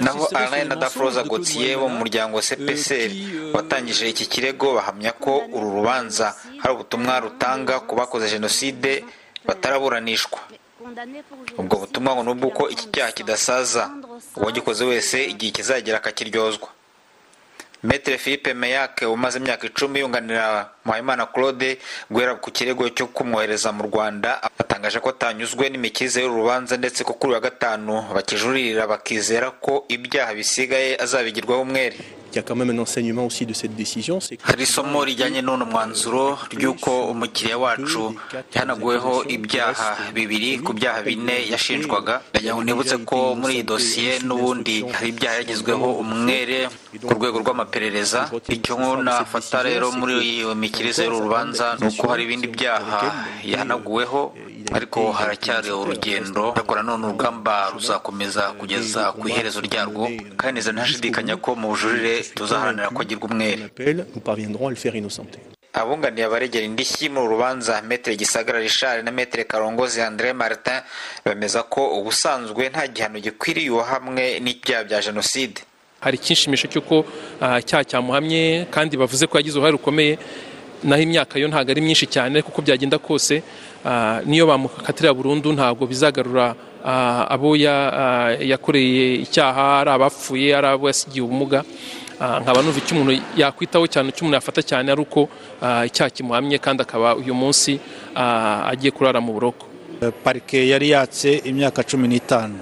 Naho 0.00 0.26
alain 0.34 0.68
na 0.68 0.74
dafroza 0.76 1.22
gautier 1.22 1.78
bo 1.78 1.88
mu 1.88 1.98
muryango 2.02 2.40
cpsr 2.42 3.10
watangije 3.54 4.08
iki 4.10 4.26
kirego 4.26 4.74
bahamya 4.74 5.12
ko 5.12 5.42
uru 5.54 5.70
rubanza 5.70 6.34
hari 6.58 6.74
ubutumwa 6.74 7.20
rutanga 7.20 7.80
ku 7.86 7.94
bakoze 7.94 8.26
jenoside 8.28 9.04
bataraburanishwa 9.46 10.40
ubwo 11.58 11.76
butumwa 11.78 12.14
ngo 12.14 12.22
nubwo 12.22 12.46
uko 12.48 12.68
iki 12.68 12.86
cyaha 12.92 13.12
kidasaza 13.12 13.90
uwagikoze 14.36 14.84
wese 14.84 15.24
igihe 15.24 15.52
kizagera 15.52 15.98
akakiryozwa. 15.98 16.68
Metere 17.82 18.18
philippe 18.18 18.54
meyake 18.54 19.06
umaze 19.06 19.38
imyaka 19.38 19.66
icumi 19.66 20.00
yunganira 20.00 20.70
muhayimana 20.86 21.26
claude 21.26 21.78
guhera 22.10 22.34
ku 22.38 22.50
kirego 22.50 22.88
cyo 22.94 23.06
kumwohereza 23.10 23.72
mu 23.74 23.82
rwanda 23.90 24.38
atangaje 24.58 25.00
ko 25.02 25.10
atanyuzwe 25.10 25.68
n'imikirize 25.70 26.22
y'uru 26.22 26.46
rubanza 26.46 26.76
ndetse 26.78 27.04
ko 27.04 27.12
kuri 27.18 27.32
uyu 27.32 27.34
wa 27.34 27.40
gatanu 27.50 27.94
bakijuririra 28.14 28.86
bakizera 28.86 29.50
ko 29.50 29.84
ibyaha 29.88 30.34
bisigaye 30.34 30.96
azabigirwaho 31.02 31.62
umwere. 31.62 31.96
Hari 34.42 34.62
isomo 34.62 35.04
rijyanye 35.04 35.40
n'uno 35.42 35.64
mwanzuro 35.64 36.38
ry'uko 36.52 37.08
umukiriya 37.10 37.58
wacu 37.58 38.14
yahanaguweho 38.54 39.24
ibyaha 39.24 40.12
bibiri 40.12 40.58
ku 40.58 40.72
byaha 40.76 41.00
bine 41.02 41.48
yashinjwaga. 41.48 42.20
Ndagira 42.30 42.54
nibutse 42.64 42.96
ko 43.08 43.34
muri 43.40 43.54
iyi 43.54 43.62
dosiye 43.62 44.12
n'ubundi 44.26 44.84
hari 44.92 45.08
ibyaha 45.16 45.34
yagizweho 45.40 45.88
umwere 46.02 46.68
ku 47.06 47.12
rwego 47.16 47.40
rw'amaperereza. 47.40 48.28
Icyo 48.52 48.76
nafata 49.02 49.62
rero 49.62 49.88
muri 49.96 50.14
iyo 50.36 50.52
mikirize 50.76 51.04
y'uru 51.04 51.20
rubanza 51.20 51.76
ni 51.80 51.86
uko 51.88 52.08
hari 52.08 52.22
ibindi 52.24 52.46
byaha 52.46 53.24
yahanaguweho 53.44 54.34
ariko 54.72 55.12
haracyari 55.12 55.70
urugendo. 55.70 56.52
Ariko 56.56 56.74
nanone 56.76 57.06
urugamba 57.06 57.70
ruzakomeza 57.74 58.42
kugeza 58.60 59.12
ku 59.12 59.28
iherezo 59.28 59.60
ryarwo. 59.60 60.04
Kandi 60.36 60.60
neza 60.60 60.72
ntashidikanya 60.72 61.36
ko 61.40 61.56
mu 61.56 61.68
bujurire 61.72 62.20
tuzaharanira 62.36 62.92
ko 62.92 63.00
agirwa 63.02 63.24
umwere 63.30 63.62
abunganiye 65.76 66.24
abaregera 66.26 66.64
indishyi 66.64 67.08
uru 67.08 67.28
rubanza 67.36 67.82
metere 67.82 68.16
gisagara 68.16 68.60
rishari 68.60 69.02
na 69.02 69.10
metere 69.12 69.44
karongozi 69.44 70.00
andre 70.00 70.32
martin 70.32 70.80
bemeza 71.24 71.62
ko 71.62 72.00
ubusanzwe 72.00 72.68
nta 72.68 72.88
gihano 72.88 73.20
gikwiriye 73.20 73.70
uwahamwe 73.70 74.40
n'ibyaha 74.40 74.84
bya 74.84 75.00
jenoside. 75.00 75.60
Hari 76.00 76.16
icyishimisho 76.16 76.68
cy'uko 76.68 77.04
icyaha 77.60 77.84
cyamuhamye 77.84 78.66
kandi 78.70 78.96
bavuze 78.96 79.24
ko 79.28 79.36
yagize 79.36 79.56
uruhare 79.56 79.72
rukomeye. 79.76 80.18
Naho 80.86 81.02
imyaka 81.02 81.38
yo 81.38 81.48
ntabwo 81.50 81.70
ari 81.70 81.80
myinshi 81.82 82.06
cyane 82.06 82.42
kuko 82.42 82.62
byagenda 82.62 82.98
kose 82.98 83.42
niyo 84.26 84.46
bamukatira 84.46 85.10
burundu 85.14 85.52
ntabwo 85.52 85.86
bizagarura 85.86 86.54
abo 87.34 87.56
yakoreye 87.56 89.14
icyaha 89.26 89.80
ari 89.82 89.90
abapfuye 89.90 90.48
ari 90.56 90.66
abo 90.66 90.86
yasigiye 90.88 91.22
ubumuga 91.26 91.64
nkaba 92.42 92.62
numva 92.62 92.78
icyo 92.80 92.94
umuntu 92.96 93.12
yakwitaho 93.36 93.84
cyane 93.92 94.08
icyo 94.08 94.22
umuntu 94.24 94.36
yafata 94.40 94.62
cyane 94.62 94.86
ari 94.92 95.00
uko 95.02 95.28
icyaha 95.88 96.10
kimuhamye 96.14 96.56
kandi 96.58 96.80
akaba 96.82 97.16
uyu 97.20 97.34
munsi 97.34 97.76
agiye 98.70 98.90
kurara 98.90 99.20
mu 99.20 99.32
buroko. 99.36 99.66
Parike 100.24 100.68
yari 100.68 100.90
yatse 100.96 101.40
imyaka 101.44 101.82
cumi 101.84 102.08
n'itanu 102.08 102.56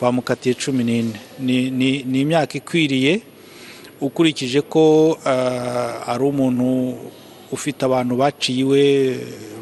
bamukatiye 0.00 0.54
cumi 0.54 0.84
n'ine. 0.84 1.16
Ni 1.40 2.20
imyaka 2.24 2.56
ikwiriye 2.60 3.20
ukurikije 4.00 4.60
ko 4.64 5.16
ari 6.06 6.22
umuntu 6.24 6.96
ufite 7.52 7.84
abantu 7.86 8.16
baciye 8.16 8.60
iwe 8.64 8.82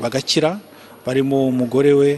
bagakira 0.02 0.58
barimo 1.06 1.48
umugore 1.48 1.92
we 1.92 2.10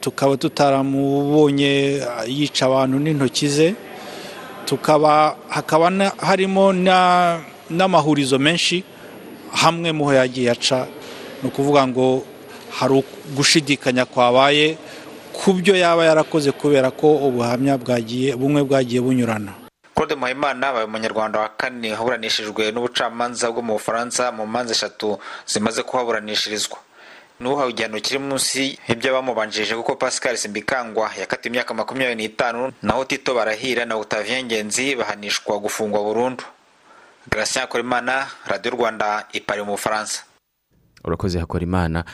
tukaba 0.00 0.36
tutaramubonye 0.36 2.00
yica 2.28 2.62
abantu 2.66 2.96
n'intoki 2.98 3.48
ze 3.48 3.68
tukaba 4.66 5.36
hakaba 5.48 5.90
harimo 6.18 6.72
n'amahurizo 7.70 8.38
menshi 8.38 8.84
hamwe 9.52 9.92
muho 9.92 10.12
yagiye 10.14 10.50
aca 10.50 10.86
ni 11.42 11.48
ukuvuga 11.48 11.86
ngo 11.88 12.22
hari 12.70 13.04
gushidikanya 13.36 14.04
kwabaye 14.04 14.76
ku 15.32 15.52
byo 15.52 15.76
yaba 15.76 16.04
yarakoze 16.04 16.52
kubera 16.52 16.90
ko 16.90 17.16
ubuhamya 17.28 17.78
bwagiye 17.78 18.36
bumwe 18.36 18.62
bwagiye 18.62 19.00
bunyurana. 19.00 19.52
Claude 20.00 20.14
muhayimana 20.14 20.68
abaye 20.68 20.84
umunyarwanda 20.84 21.40
wa 21.40 21.48
kane 21.48 21.92
waburanishijwe 21.92 22.72
n'ubucamanza 22.72 23.52
bwo 23.52 23.60
mu 23.62 23.72
bufaransa 23.76 24.32
mu 24.32 24.46
manza 24.46 24.72
eshatu 24.72 25.18
zimaze 25.46 25.82
kuhaburanishirizwa. 25.82 26.78
N'uhawe 27.40 27.68
igihano 27.70 28.00
kiri 28.00 28.18
munsi 28.18 28.80
y'ibyabamubanjirije 28.88 29.76
kuko 29.76 29.96
pascal 30.00 30.36
simbikangwa 30.40 31.10
yakatiwe 31.20 31.52
imyaka 31.52 31.74
makumyabiri 31.74 32.16
n'itanu 32.16 32.72
naho 32.82 33.04
tito 33.04 33.34
barahira 33.34 33.84
na 33.84 33.96
octavien 34.00 34.44
ngenzi 34.48 34.96
bahanishwa 34.96 35.58
gufungwa 35.60 36.00
burundu. 36.00 36.44
Gratien 37.28 37.60
hakorimana 37.68 38.26
radiyo 38.48 38.72
rwanda 38.76 39.26
ipari 39.32 39.62
mu 39.62 39.76
bufaransa. 39.76 40.24
Urakoze 41.04 41.38
hakorimana. 41.38 42.04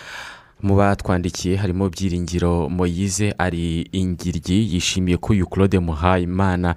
Mu 0.63 0.77
batwandikiye 0.77 1.57
harimo 1.57 1.89
byiringiro 1.89 2.69
moyize 2.69 3.35
ari 3.39 3.89
ingiryi 3.93 4.75
yishimiye 4.75 5.17
ko 5.17 5.35
claude 5.51 5.79
muhayimana 5.79 6.75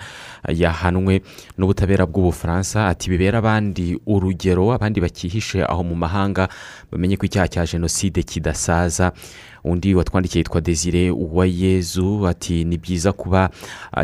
yahanwe 0.47 1.21
n'ubutabera 1.57 2.05
bw'ubufaransa. 2.05 2.87
Ati 2.91 3.09
bibera 3.09 3.37
abandi 3.39 3.95
urugero 4.05 4.73
abandi 4.75 4.99
bakihishe 5.01 5.63
aho 5.63 5.83
mu 5.83 5.95
mahanga 5.95 6.49
bamenye 6.91 7.15
ko 7.17 7.25
icyaha 7.25 7.47
cya 7.47 7.63
jenoside 7.65 8.23
kidasaza. 8.23 9.11
Undi 9.71 9.95
watwandikiye 9.95 10.39
yitwa 10.39 10.61
desire 10.61 11.11
uwayezu 11.11 12.27
ati 12.27 12.65
ni 12.65 12.77
byiza 12.77 13.13
kuba 13.13 13.49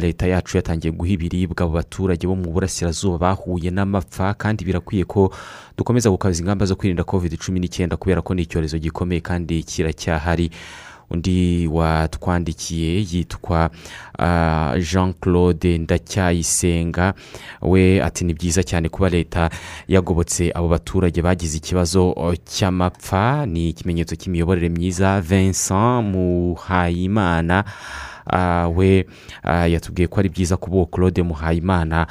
leta 0.01 0.27
yacu 0.27 0.57
yatangiye 0.57 0.91
guha 0.91 1.09
ibiribwa 1.09 1.63
abo 1.65 1.73
baturage 1.73 2.27
bo 2.27 2.35
mu 2.35 2.51
burasirazuba 2.51 3.17
bahuye 3.17 3.71
n'amapfa 3.71 4.33
kandi 4.33 4.65
birakwiye 4.65 5.03
ko 5.05 5.31
dukomeza 5.77 6.09
gukaza 6.09 6.39
ingamba 6.41 6.65
zo 6.65 6.75
kwirinda 6.75 7.03
covid 7.03 7.37
cumi 7.37 7.59
n'icyenda 7.59 7.97
kubera 7.97 8.21
ko 8.21 8.33
ni 8.33 8.41
icyorezo 8.41 8.77
gikomeye 8.79 9.21
kandi 9.21 9.63
kiracyahari. 9.63 10.49
Undi 11.09 11.67
watwandikiye 11.67 13.05
yitwa 13.11 13.69
ah, 14.19 14.75
jean 14.91 15.13
claude 15.13 15.77
ndacyayisenga. 15.77 17.13
We 17.61 18.03
ati 18.03 18.25
ni 18.25 18.33
byiza 18.33 18.63
cyane 18.63 18.89
kuba 18.89 19.09
leta 19.09 19.49
yagobotse 19.87 20.51
abo 20.55 20.67
baturage 20.67 21.21
bagize 21.21 21.57
ikibazo 21.57 22.13
oh, 22.17 22.35
cy'amapfa. 22.35 23.45
Ni 23.45 23.69
ikimenyetso 23.69 24.15
cy'imiyoborere 24.15 24.69
myiza 24.69 25.21
vincent 25.21 26.03
muhayimana. 26.05 27.63
Ah, 28.27 28.67
we 28.75 29.05
ah, 29.43 29.67
yatubwiye 29.67 30.07
ko 30.07 30.19
ari 30.19 30.29
byiza 30.29 30.57
kuba 30.57 30.75
uwo 30.75 30.85
claude 30.85 31.23
muhayimana 31.23 32.07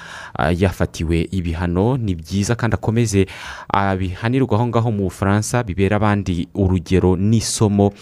yafatiwe 0.58 1.28
ibihano. 1.30 1.96
Ni 1.96 2.14
byiza 2.14 2.54
kandi 2.54 2.74
akomeze 2.74 3.26
abihanirwa 3.68 4.54
aho 4.58 4.66
ngaho 4.66 4.90
mu 4.92 5.02
bufaransa 5.10 5.62
bibera 5.62 5.96
abandi 5.96 6.48
urugero 6.54 7.16
n'isomo. 7.16 7.92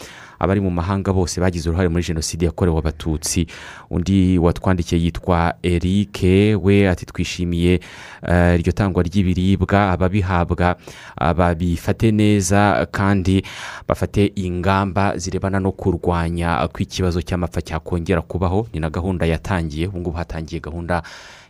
Abari 0.42 0.60
mu 0.60 0.70
mahanga 0.70 1.12
bose 1.14 1.38
bagize 1.40 1.68
uruhare 1.70 1.88
muri 1.88 2.02
jenoside 2.02 2.44
yakorewe 2.50 2.78
abatutsi. 2.78 3.46
Undi 3.90 4.38
watwandikiye 4.38 4.98
yitwa 5.02 5.54
eric 5.62 6.18
we 6.62 6.88
ati 6.90 7.06
twishimiye 7.06 7.80
eh, 8.28 8.54
iryo 8.58 8.72
tangwa 8.72 9.02
ry'ibiribwa 9.02 9.90
ababihabwa. 9.94 10.76
Babifate 11.36 12.10
neza 12.12 12.86
kandi 12.90 13.42
bafate 13.88 14.32
ingamba 14.34 15.16
zirebana 15.16 15.60
no 15.60 15.72
kurwanya 15.72 16.68
ko 16.72 16.78
ikibazo 16.82 17.22
cy'amapfa 17.22 17.62
cyakongera 17.62 18.22
kubaho. 18.22 18.66
Ni 18.74 18.80
na 18.80 18.90
gahunda 18.90 19.26
yatangiye 19.26 19.86
ubu 19.86 19.98
ngubu 19.98 20.16
hatangiye 20.18 20.60
gahunda 20.60 21.02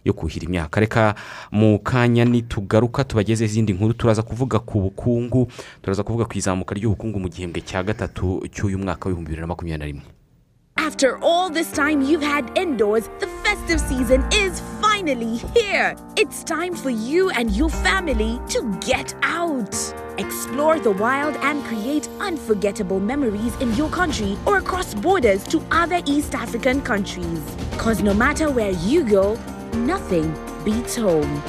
yo 0.04 0.12
kuhira 0.12 0.46
imyaka 0.46 0.80
reka 0.80 1.14
mu 1.50 1.78
kanya 1.78 2.24
nitugaruka 2.24 3.04
tubageze 3.04 3.44
izindi 3.44 3.72
nkuru 3.72 3.92
turaza 3.94 4.22
kuvuga 4.22 4.58
ku 4.58 4.80
bukungu 4.80 5.48
turaza 5.82 6.02
kuvuga 6.02 6.24
ku 6.24 6.38
izamuka 6.38 6.74
ry'ubukungu 6.74 7.20
mu 7.20 7.28
gihembwe 7.28 7.60
cya 7.60 7.82
gatatu 7.82 8.42
cy'uyu 8.52 8.78
mwaka 8.78 9.08
w'ibihumbi 9.08 9.28
bibiri 9.30 9.40
na 9.40 9.46
makumyabiri 9.46 9.78
na 9.78 9.86
rimwe 9.86 10.02
After 10.76 11.18
all 11.22 11.50
this 11.50 11.70
time 11.70 12.00
you've 12.02 12.22
had 12.24 12.50
indoors, 12.58 13.08
the 13.20 13.26
festive 13.44 13.78
season 13.78 14.24
is 14.32 14.60
finally 14.80 15.36
here. 15.54 15.94
It's 16.16 16.42
time 16.42 16.74
for 16.74 16.88
you 16.90 17.28
and 17.30 17.50
your 17.50 17.68
family 17.68 18.40
to 18.48 18.62
get 18.80 19.14
out. 19.22 19.74
Explore 20.16 20.80
the 20.80 20.90
wild 20.92 21.36
and 21.42 21.62
create 21.64 22.08
unforgettable 22.20 23.00
memories 23.00 23.54
in 23.60 23.74
your 23.74 23.90
country 23.90 24.36
or 24.46 24.58
across 24.58 24.94
borders 24.94 25.44
to 25.48 25.62
other 25.70 26.00
East 26.06 26.34
African 26.34 26.80
countries. 26.80 27.40
Because 27.70 28.02
no 28.02 28.14
matter 28.14 28.50
where 28.50 28.72
you 28.72 29.04
go, 29.04 29.36
nothing 29.74 30.32
beats 30.64 30.96
home. 30.96 31.42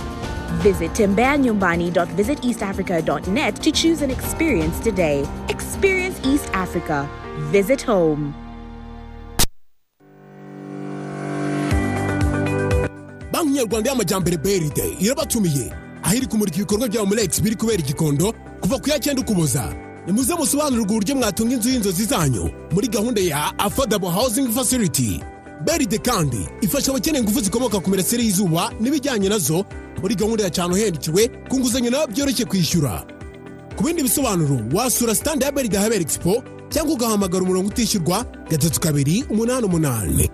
Visit 0.62 0.92
timbeanyumbani.visiteastafrica.net 0.94 3.56
to 3.64 3.72
choose 3.72 4.02
an 4.02 4.12
experience 4.12 4.80
today. 4.80 5.26
Experience 5.50 6.20
East 6.26 6.50
Africa. 6.54 7.08
Visit 7.52 7.82
home. 7.82 8.34
banki 13.32 13.50
nyarwanda 13.52 13.90
y'amajyambere 13.90 14.38
beride 14.38 14.96
irabatumiye 15.00 15.74
aho 16.04 16.16
iri 16.16 16.26
kumurika 16.28 16.58
ibikorwa 16.58 16.88
bya 16.88 17.06
murex 17.06 17.42
biri 17.42 17.56
kubera 17.56 17.80
igikondo 17.80 18.34
kuva 18.62 18.80
ku 18.80 18.90
ya 18.90 19.00
cyenda 19.00 19.22
ukuboza 19.22 19.74
nimuze 20.08 20.34
musobanurirwe 20.36 20.92
uburyo 20.92 21.16
mwatunga 21.16 21.54
inzu 21.56 21.70
y'inzozi 21.70 22.06
zanyu 22.06 22.50
muri 22.72 22.88
gahunda 22.88 23.22
ya 23.22 23.60
affordable 23.60 24.10
housing 24.10 24.48
facility 24.50 25.24
beride 25.66 25.98
kandi 25.98 26.48
ifasha 26.62 26.92
abakeneye 26.92 27.22
ingufu 27.24 27.42
zikomoka 27.42 27.80
ku 27.80 27.90
mirasire 27.90 28.24
y'izuba 28.24 28.72
n'ibijyanye 28.80 29.30
na 29.30 29.38
zo 29.38 29.66
muri 30.02 30.16
gahunda 30.16 30.44
ya 30.44 30.50
cyane 30.50 30.74
uhendukiwe 30.74 31.28
ku 31.50 31.60
nguzanyo 31.60 31.90
nawe 31.92 32.08
byoroshye 32.08 32.46
kwishyura. 32.46 33.06
Ku 33.76 33.84
bindi 33.84 34.04
bisobanuro 34.04 34.60
wasura 34.74 35.16
sitandi 35.16 35.46
ya 35.46 35.52
beride 35.52 35.78
habera 35.78 36.02
expo 36.02 36.44
cyangwa 36.70 36.94
ugahamagara 36.94 37.44
umurongo 37.44 37.68
utishyurwa 37.70 38.26
gatatu 38.50 38.80
kabiri 38.80 39.24
umunani 39.30 39.66
umunani. 39.66 40.30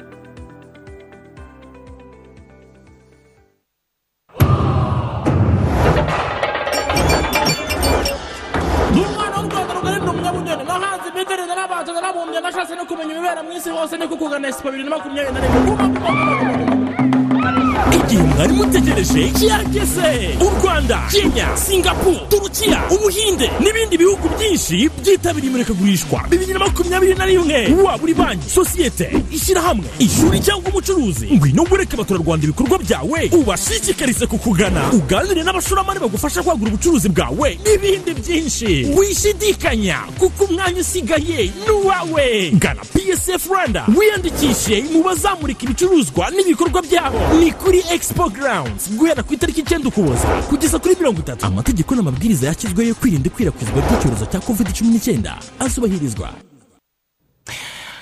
Mwari 18.99 19.11
mutegereje 19.11 19.39
kirageze 19.39 20.37
u 20.41 20.49
rwanda 20.89 21.07
kenya 21.11 21.57
singapuru 21.57 22.17
turukiya 22.29 22.81
ubuhinde 22.91 23.49
n'ibindi 23.59 23.97
bihugu 23.97 24.29
byinshi 24.37 24.89
byitabiriye 25.01 25.49
imurikagurishwa 25.51 26.23
bibiri 26.29 26.53
na 26.53 26.59
makumyabiri 26.59 27.15
na 27.15 27.25
rimwe. 27.25 27.73
Waba 27.83 28.03
uri 28.03 28.13
banki 28.13 28.49
sosiyete 28.49 29.11
ishyirahamwe 29.31 29.85
ishuri 29.99 30.39
cyangwa 30.39 30.69
umucuruzi. 30.71 31.27
Ngwino 31.33 31.63
wereke 31.71 31.93
abaturarwanda 31.95 32.43
ibikorwa 32.45 32.77
byawe 32.79 33.29
ubashishikarize 33.33 34.25
kukugana. 34.27 34.89
Uganire 34.93 35.43
n'abashoramari 35.43 35.99
bagufasha 35.99 36.43
kwagura 36.43 36.71
ubucuruzi 36.73 37.09
bwawe 37.09 37.59
n'ibindi 37.65 38.13
byinshi. 38.13 38.89
Wishidikanya 38.97 39.97
kuko 40.19 40.43
umwanya 40.43 40.81
usigaye 40.81 41.51
ni 41.65 41.71
uwawe. 41.71 42.51
Gana 42.57 42.81
psf 42.81 43.45
rwanda 43.47 43.85
wiyandikishe 43.97 44.83
mu 44.93 45.03
bazamurika 45.03 45.63
ibicuruzwa 45.65 46.29
n'ibikorwa 46.33 46.81
byabo. 46.81 47.19
Ni 47.39 47.51
kuri 47.51 47.83
expo 47.93 48.29
grounds. 48.29 48.89
Guhera 48.97 49.23
ku 49.23 49.33
itariki 49.33 49.61
icyenda 49.61 49.87
ukuboza. 49.89 50.27
Kugeza 50.49 50.78
kuri 50.79 50.95
mirongo 50.95 51.19
itatu. 51.19 51.45
Amategeko 51.45 51.95
n'amabwiriza 51.95 52.47
yashyizweho 52.47 52.89
yo 52.89 52.95
kwirinda 52.95 53.27
ikwirakwizwa 53.27 53.81
ry'icyorezo 53.81 54.25
cya 54.25 54.39
covid 54.39 54.67
cumi 54.73 54.89
n'icyenda. 54.91 55.37
Azubahirizwa. 55.59 56.29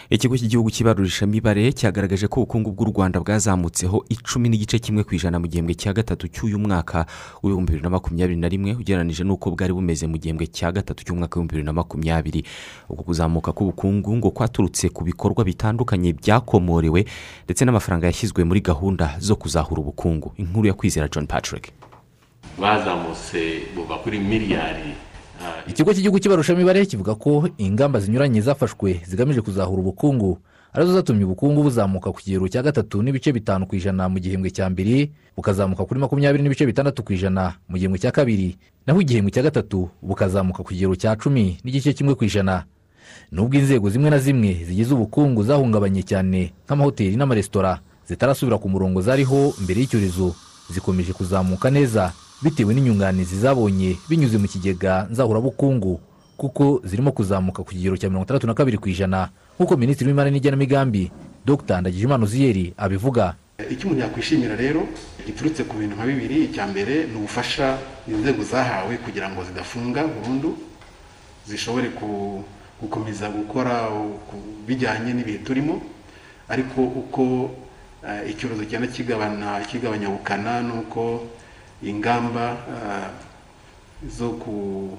Ikigo 0.09 0.37
cy'igihugu 0.39 0.71
cy'ibarurishamibare 0.71 1.73
cyagaragaje 1.75 2.27
ko 2.31 2.39
ubukungu 2.41 2.71
bw'u 2.71 2.85
rwanda 2.95 3.19
bwazamutseho 3.19 4.05
icumi 4.09 4.47
n'igice 4.49 4.79
kimwe 4.79 5.03
ku 5.03 5.11
ijana 5.19 5.35
mu 5.39 5.47
gihembwe 5.51 5.75
cya 5.75 5.91
gatatu 5.93 6.27
cy'uyu 6.31 6.55
mwaka 6.59 7.03
w'ibihumbi 7.43 7.71
bibiri 7.75 7.83
na 7.83 7.89
makumyabiri 7.91 8.39
na 8.39 8.47
rimwe. 8.47 8.71
Ugereranyije 8.79 9.23
n'uko 9.27 9.51
bwari 9.51 9.73
bumeze 9.75 10.07
mu 10.07 10.15
gihembwe 10.17 10.47
cya 10.47 10.71
gatatu 10.71 11.03
cy'umwaka 11.03 11.35
w'ibihumbi 11.35 11.51
bibiri 11.59 11.65
na 11.67 11.73
makumyabiri. 11.75 12.43
Uku 12.89 13.03
kuzamuka 13.03 13.51
k'ubukungu 13.51 14.15
ngo 14.17 14.31
kwaturutse 14.31 14.87
ku 14.95 15.03
bikorwa 15.03 15.43
bitandukanye 15.43 16.13
byakomorewe 16.15 17.03
ndetse 17.43 17.65
n'amafaranga 17.67 18.07
yashyizwe 18.07 18.43
muri 18.47 18.61
gahunda 18.63 19.15
zo 19.19 19.35
kuzahura 19.35 19.81
ubukungu. 19.83 20.31
Inkuru 20.39 20.67
ya 20.67 20.73
kwizera 20.73 21.07
john 21.11 21.27
patrick. 21.27 21.67
Bazamutse 22.60 23.67
buva 23.75 23.97
kuri 24.03 24.19
miliyari 24.19 24.95
ikigo 25.67 25.93
cy'igihugu 25.93 26.19
cy'ibarushamibare 26.19 26.86
kivuga 26.86 27.15
ko 27.15 27.49
ingamba 27.57 27.99
zinyuranye 27.99 28.41
zafashwe 28.41 29.01
zigamije 29.05 29.41
kuzahura 29.41 29.81
ubukungu 29.81 30.39
ari 30.73 30.86
zo 30.86 30.93
zatumye 30.93 31.23
ubukungu 31.25 31.63
buzamuka 31.63 32.12
ku 32.12 32.17
kigero 32.21 32.47
cya 32.47 32.63
gatatu 32.63 33.01
n'ibice 33.03 33.31
bitanu 33.33 33.65
ku 33.69 33.75
ijana 33.77 34.10
mu 34.10 34.19
gihembwe 34.19 34.49
cya 34.49 34.69
mbere 34.69 35.10
bukazamuka 35.38 35.86
kuri 35.86 35.99
makumyabiri 35.99 36.43
n'ibice 36.43 36.65
bitandatu 36.65 37.03
ku 37.05 37.13
ijana 37.13 37.53
mu 37.69 37.77
gihembwe 37.77 37.99
cya 38.01 38.12
kabiri 38.12 38.57
naho 38.86 39.01
igihembwe 39.01 39.31
cya 39.31 39.43
gatatu 39.45 39.89
bukazamuka 40.01 40.63
ku 40.65 40.69
kigero 40.73 40.95
cya 40.97 41.15
cumi 41.15 41.57
n'igice 41.63 41.93
kimwe 41.93 42.15
ku 42.17 42.25
ijana. 42.25 42.65
Nubwo 43.31 43.55
inzego 43.57 43.89
zimwe 43.89 44.10
na 44.10 44.19
zimwe 44.19 44.53
zigize 44.67 44.93
ubukungu 44.93 45.43
zahungabanye 45.43 46.03
cyane 46.03 46.51
nk'amahoteli 46.67 47.15
n'amaresitora 47.15 47.79
zitarasubira 48.07 48.57
ku 48.57 48.67
murongo 48.69 49.01
zariho 49.01 49.53
mbere 49.63 49.79
y'icyorezo 49.81 50.36
zikomeje 50.69 51.13
kuzamuka 51.13 51.71
neza. 51.71 52.12
Bitewe 52.41 52.73
n'inyunganizi 52.73 53.39
zabonye 53.39 53.97
binyuze 54.10 54.38
mu 54.38 54.47
kigega 54.47 55.08
nzahurabukungu 55.12 56.00
kuko 56.38 56.82
zirimo 56.86 57.12
kuzamuka 57.12 57.63
ku 57.63 57.69
kigero 57.73 57.97
cya 57.97 58.10
mirongo 58.10 58.26
itandatu 58.26 58.47
na 58.47 58.54
kabiri 58.54 58.78
ku 58.78 58.89
ijana 58.89 59.30
nk'uko 59.58 59.73
minisitiri 59.78 60.10
w'imari 60.13 60.32
n'igenamigambi 60.32 61.12
dr. 61.45 61.82
Ndagijimana 61.82 62.23
uziyeri 62.23 62.73
abivuga. 62.78 63.34
Icyo 63.69 63.88
umuntu 63.89 64.04
yakwishimira 64.06 64.56
rero 64.56 64.86
giturutse 65.26 65.63
ku 65.65 65.78
bintu 65.82 65.95
nka 65.97 66.06
bibiri. 66.06 66.45
Icya 66.45 66.67
mbere 66.69 67.10
ni 67.10 67.17
ubufasha 67.17 67.78
inzego 68.08 68.43
zahawe 68.43 68.93
kugira 69.02 69.30
ngo 69.34 69.41
zidafunga 69.43 70.06
burundu 70.06 70.54
zishobore 71.50 71.89
gukomeza 72.82 73.30
gukora 73.34 73.89
bijyanye 74.67 75.13
n'ibihe 75.13 75.39
turimo. 75.41 75.82
Ariko 76.50 76.84
uko 76.86 77.50
eh, 78.06 78.30
icyorezo 78.30 78.65
cyenda 78.69 78.88
kigabana 78.88 79.60
kigabanya 79.65 80.10
ubukana 80.13 80.62
n'uko 80.62 81.26
ingamba 81.83 82.57
eh, 82.69 83.09
zo 84.17 84.29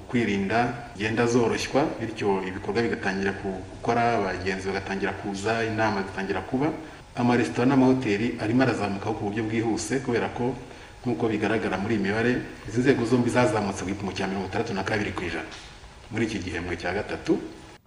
kwirinda 0.07 0.73
zigenda 0.95 1.27
zoroshywa 1.27 1.85
bityo 1.99 2.43
ibikorwa 2.47 2.81
bigatangira 2.81 3.33
gukora 3.71 4.17
abagenzi 4.17 4.67
bagatangira 4.67 5.11
kuza 5.11 5.63
inama 5.65 6.03
zitangira 6.03 6.41
kuba. 6.41 6.71
Amaresitora 7.15 7.65
n'amahoteli 7.67 8.37
arimo 8.39 8.63
arazamukaho 8.63 9.13
ku 9.13 9.23
buryo 9.27 9.43
bwihuse 9.43 9.99
kubera 9.99 10.29
ko 10.29 10.55
nk'uko 11.03 11.27
bigaragara 11.27 11.77
muri 11.77 11.95
iyi 11.95 12.03
mibare 12.03 12.31
izi 12.67 12.79
nzego 12.79 13.05
zombi 13.05 13.29
zazamutse 13.29 13.83
ku 13.83 13.89
gipimo 13.91 14.11
cya 14.11 14.27
mirongo 14.27 14.47
itandatu 14.47 14.73
na 14.73 14.83
kabiri 14.83 15.11
ku 15.11 15.23
ijana. 15.23 15.47
Muri 16.11 16.25
iki 16.25 16.39
gihembwe 16.39 16.75
cya 16.77 16.93
gatatu 16.93 17.39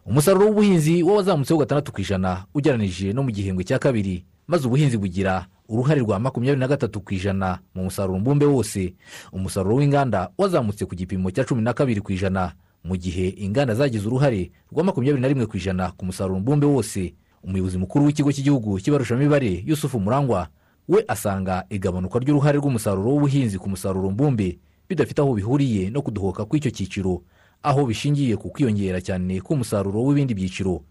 umusaruro 0.07 0.46
w'ubuhinzi 0.46 1.02
wazamutseho 1.02 1.61
gatandatu 1.61 1.92
ku 1.92 2.00
ijana 2.00 2.44
ugereranije 2.55 3.12
no 3.12 3.22
mu 3.22 3.31
gihembwe 3.31 3.64
cya 3.64 3.78
kabiri 3.78 4.24
maze 4.48 4.66
ubuhinzi 4.66 4.96
bugira 4.98 5.46
uruhare 5.73 6.01
rwa 6.01 6.19
makumyabiri 6.21 6.61
na 6.61 6.69
gatatu 6.69 7.01
ku 7.01 7.15
ijana 7.15 7.59
mu 7.75 7.85
musaruro 7.89 8.19
mbumbe 8.19 8.45
wose. 8.47 8.95
Umusaruro 9.33 9.77
w'inganda 9.77 10.29
wazamutse 10.39 10.85
ku 10.87 10.95
gipimo 10.95 11.31
cya 11.33 11.45
cumi 11.49 11.63
na 11.65 11.73
kabiri 11.73 12.01
ku 12.05 12.13
ijana 12.13 12.53
mu 12.85 12.97
gihe 12.97 13.29
inganda 13.41 13.75
zagize 13.75 14.05
uruhare 14.07 14.51
rwa 14.73 14.85
makumyabiri 14.85 15.23
na 15.23 15.29
rimwe 15.29 15.47
ku 15.49 15.57
ijana 15.57 15.91
ku 15.97 16.05
musaruro 16.05 16.41
mbumbe 16.41 16.67
wose. 16.67 17.15
Umuyobozi 17.43 17.79
mukuru 17.81 18.05
w'ikigo 18.05 18.29
cy'igihugu 18.33 18.81
cy'ibarushamibare 18.81 19.65
yusufu 19.67 19.97
murangwa 20.01 20.49
we 20.89 21.05
asanga 21.09 21.65
igabanuka 21.71 22.19
ry'uruhare 22.19 22.59
rw'umusaruro 22.61 23.09
w'ubuhinzi 23.11 23.59
ku 23.59 23.69
musaruro 23.73 24.11
mbumbe 24.11 24.59
bidafite 24.89 25.19
aho 25.25 25.33
bihuriye 25.35 25.91
no 25.91 26.03
kudohoka 26.05 26.45
kw'icyo 26.45 26.71
cyiciro 26.71 27.23
aho 27.63 27.87
bishingiye 27.89 28.37
ku 28.37 28.51
kwiyongera 28.53 29.01
cyane 29.01 29.41
k'umusaruro 29.41 30.05
w'ibindi 30.05 30.35
byiciro. 30.37 30.85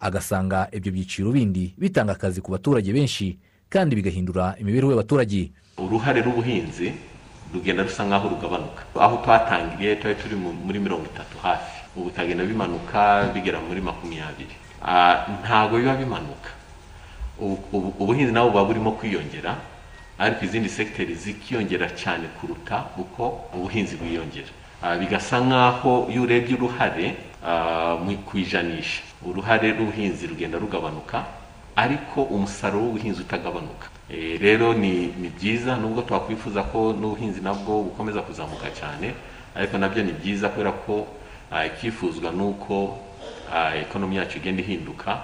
Agasanga 0.00 0.68
ibyo 0.76 0.92
byiciro 0.92 1.32
bindi 1.32 1.74
bitanga 1.78 2.12
akazi 2.12 2.40
ku 2.44 2.50
baturage 2.52 2.92
benshi 2.92 3.38
kandi 3.68 3.96
bigahindura 3.96 4.54
imibereho 4.60 4.90
y'abaturage. 4.92 5.50
Uruhare 5.78 6.20
rw'ubuhinzi 6.22 6.92
rugenda 7.54 7.82
rusa 7.82 8.04
nk'aho 8.06 8.28
rugabanuka. 8.28 8.82
Aho 8.94 9.16
twatangiriye 9.24 9.96
twari 10.00 10.16
turi 10.20 10.36
mu- 10.36 10.52
muri 10.66 10.78
mirongo 10.78 11.04
itatu 11.12 11.36
hafi. 11.42 11.76
Ubu 11.96 12.10
bikagenda 12.10 12.44
bimanuka 12.44 13.30
bigera 13.34 13.58
muri 13.60 13.80
makumyabiri. 13.80 14.54
Ah, 14.82 15.26
ntabwo 15.42 15.78
biba 15.78 15.94
bimanuka. 15.96 16.50
Ubu- 17.40 17.60
ubu- 17.72 17.94
ubuhinzi 18.00 18.32
nabwo 18.32 18.50
buba 18.50 18.64
burimo 18.64 18.90
kwiyongera 18.96 19.56
ariko 20.18 20.44
izindi 20.44 20.68
segiteri 20.68 21.14
zikiyongera 21.14 21.88
cyane 21.92 22.24
kuruta 22.40 22.84
uko 22.96 23.50
ubuhinzi 23.54 23.96
bwiyongera. 24.00 24.48
Ah, 24.82 24.96
bigasa 24.96 25.40
nk'aho 25.40 26.08
iyo 26.12 26.22
urebye 26.24 26.54
uruhare 26.56 27.16
ah, 27.44 27.96
mu 28.00 28.12
ijanisha 28.34 29.02
uruhare 29.24 29.72
rw'ubuhinzi 29.76 30.26
rugenda 30.26 30.56
rugabanuka 30.58 31.24
ariko 31.76 32.22
umusaruro 32.22 32.84
w'ubuhinzi 32.84 33.20
utagabanuka. 33.20 33.88
Eh, 34.10 34.40
rero 34.40 34.72
ni 34.74 35.12
byiza 35.36 35.76
nubwo 35.76 36.02
twakwifuza 36.02 36.62
ko 36.62 36.92
n'ubuhinzi 36.92 37.40
nabwo 37.40 37.82
bukomeza 37.82 38.22
kuzamuka 38.22 38.70
cyane 38.70 39.14
ariko 39.54 39.78
na 39.78 39.88
byo 39.88 40.02
ni 40.02 40.12
byiza 40.12 40.48
kubera 40.48 40.72
ko 40.72 41.06
ah, 41.52 41.66
icyifuzwa 41.66 42.32
ni 42.32 42.42
uko 42.42 42.98
ah, 43.52 43.74
ekonomi 43.76 44.16
yacu 44.16 44.38
igenda 44.38 44.62
ihinduka 44.62 45.20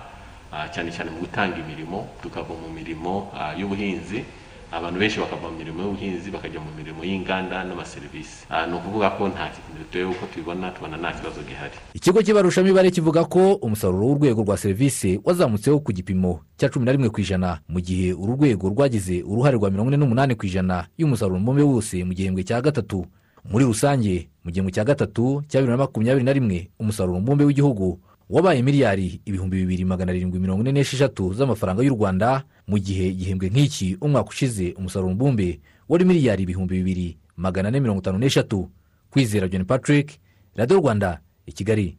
ah, 0.53 0.69
cyane 0.69 0.91
cyane 0.93 1.11
mu 1.11 1.19
gutanga 1.25 1.57
imirimo 1.57 2.09
tukava 2.23 2.55
mu 2.55 2.69
mirimo 2.75 3.33
y'ubuhinzi 3.57 4.25
abantu 4.73 4.99
benshi 5.01 5.21
bakava 5.21 5.51
mu 5.51 5.59
mirimo 5.59 5.83
y'ubuhinzi 5.83 6.31
bakajya 6.31 6.61
mu 6.61 6.71
mirimo 6.77 7.05
y'inganda 7.05 7.65
n'amaserivisi. 7.65 8.47
Ah, 8.51 8.67
ni 8.67 8.75
ukuvuga 8.75 9.11
ko 9.11 9.29
nta 9.29 9.51
tuyobe 9.91 10.15
uko 10.17 10.27
tubibona 10.27 10.71
tubona 10.71 10.97
nta 10.97 11.13
kibazo 11.13 11.41
gihari. 11.49 11.77
Ikigo 11.95 12.23
cy'ibarushamibare 12.23 12.91
kivuga 12.91 13.25
ko 13.25 13.55
umusaruro 13.61 14.07
w'urwego 14.07 14.43
rwa 14.43 14.57
serivisi 14.57 15.21
wazamutseho 15.25 15.81
ku 15.81 15.93
gipimo 15.93 16.41
cya 16.57 16.69
cumi 16.69 16.87
na 16.87 16.93
rimwe 16.93 17.09
ku 17.11 17.21
ijana. 17.21 17.61
Mu 17.69 17.81
gihe 17.81 18.13
uru 18.13 18.33
rwego 18.37 18.69
rwagize 18.69 19.23
uruhare 19.23 19.57
rwa 19.57 19.71
mirongo 19.71 19.91
ine 19.93 19.97
n'umunani 20.01 20.35
ku 20.35 20.47
ijana 20.47 20.87
y'umusaruro 20.99 21.39
mbumbe 21.39 21.63
wose 21.63 22.05
mu 22.05 22.13
gihembwe 22.17 22.43
cya 22.45 22.61
gatatu. 22.65 23.05
Muri 23.45 23.65
rusange 23.65 24.31
mu 24.45 24.51
gihembwe 24.51 24.73
cya 24.73 24.85
gatatu 24.85 25.43
cya 25.53 25.61
bibiri 25.61 25.77
na 25.77 25.85
makumyabiri 25.85 26.25
na 26.25 26.33
rimwe 26.33 26.71
umusaruro 26.81 27.21
mbumbe 27.21 27.45
w'igihugu 27.45 28.01
wabaye 28.33 28.63
miliyari 28.63 29.21
ibihumbi 29.29 29.57
bibiri 29.61 29.85
magana 29.85 30.13
arindwi 30.13 30.41
mirongo 30.41 30.63
ine 30.65 30.73
n'esheshatu 30.73 31.35
z'amafaranga 31.37 31.83
y'u 31.85 31.93
rwanda 31.95 32.45
mu 32.67 32.79
gihe 32.81 33.09
igihembwe 33.13 33.49
nk'iki 33.53 33.97
umwaka 34.01 34.29
ushize 34.33 34.73
umusaruro 34.79 35.13
mbumbe 35.15 35.61
wari 35.89 36.05
miliyari 36.05 36.43
ibihumbi 36.43 36.75
bibiri 36.81 37.09
magana 37.37 37.69
ane 37.69 37.81
mirongo 37.81 38.01
itanu 38.01 38.19
n'eshatu. 38.19 38.69
Kwizera 39.11 39.49
john 39.49 39.65
patrick 39.65 40.17
radiyo 40.57 40.81
rwanda 40.81 41.21
i 41.47 41.53
kigali. 41.53 41.97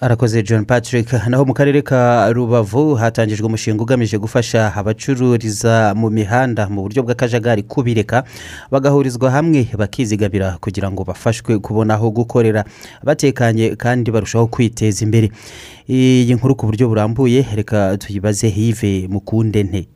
Arakoze 0.00 0.42
john 0.42 0.64
patrick. 0.64 1.12
Naho 1.28 1.44
mu 1.44 1.54
karere 1.54 1.82
ka 1.82 2.32
rubavu 2.32 2.94
hatangijwe 2.94 3.46
umushinga 3.46 3.82
ugamije 3.82 4.18
gufasha 4.18 4.74
abacururiza 4.76 5.94
mu 5.96 6.10
mihanda 6.10 6.68
mu 6.68 6.82
buryo 6.82 7.02
bw'akajagari 7.02 7.62
kubireka 7.62 8.24
bagahurizwa 8.70 9.30
hamwe 9.30 9.68
bakizigamira 9.78 10.58
kugira 10.60 10.90
ngo 10.90 11.04
bafashwe 11.04 11.58
kubona 11.58 11.94
aho 11.94 12.10
gukorera. 12.10 12.64
Batekanye 13.04 13.76
kandi 13.76 14.10
barushaho 14.10 14.46
kwiteza 14.46 15.04
imbere. 15.04 15.30
Iyi 15.88 16.34
nkuru 16.34 16.54
ku 16.56 16.66
buryo 16.66 16.88
burambuye 16.88 17.46
reka 17.54 17.96
tuyibaze 17.98 18.48
hive 18.48 19.08
mukunde 19.08 19.62
nte 19.62 19.88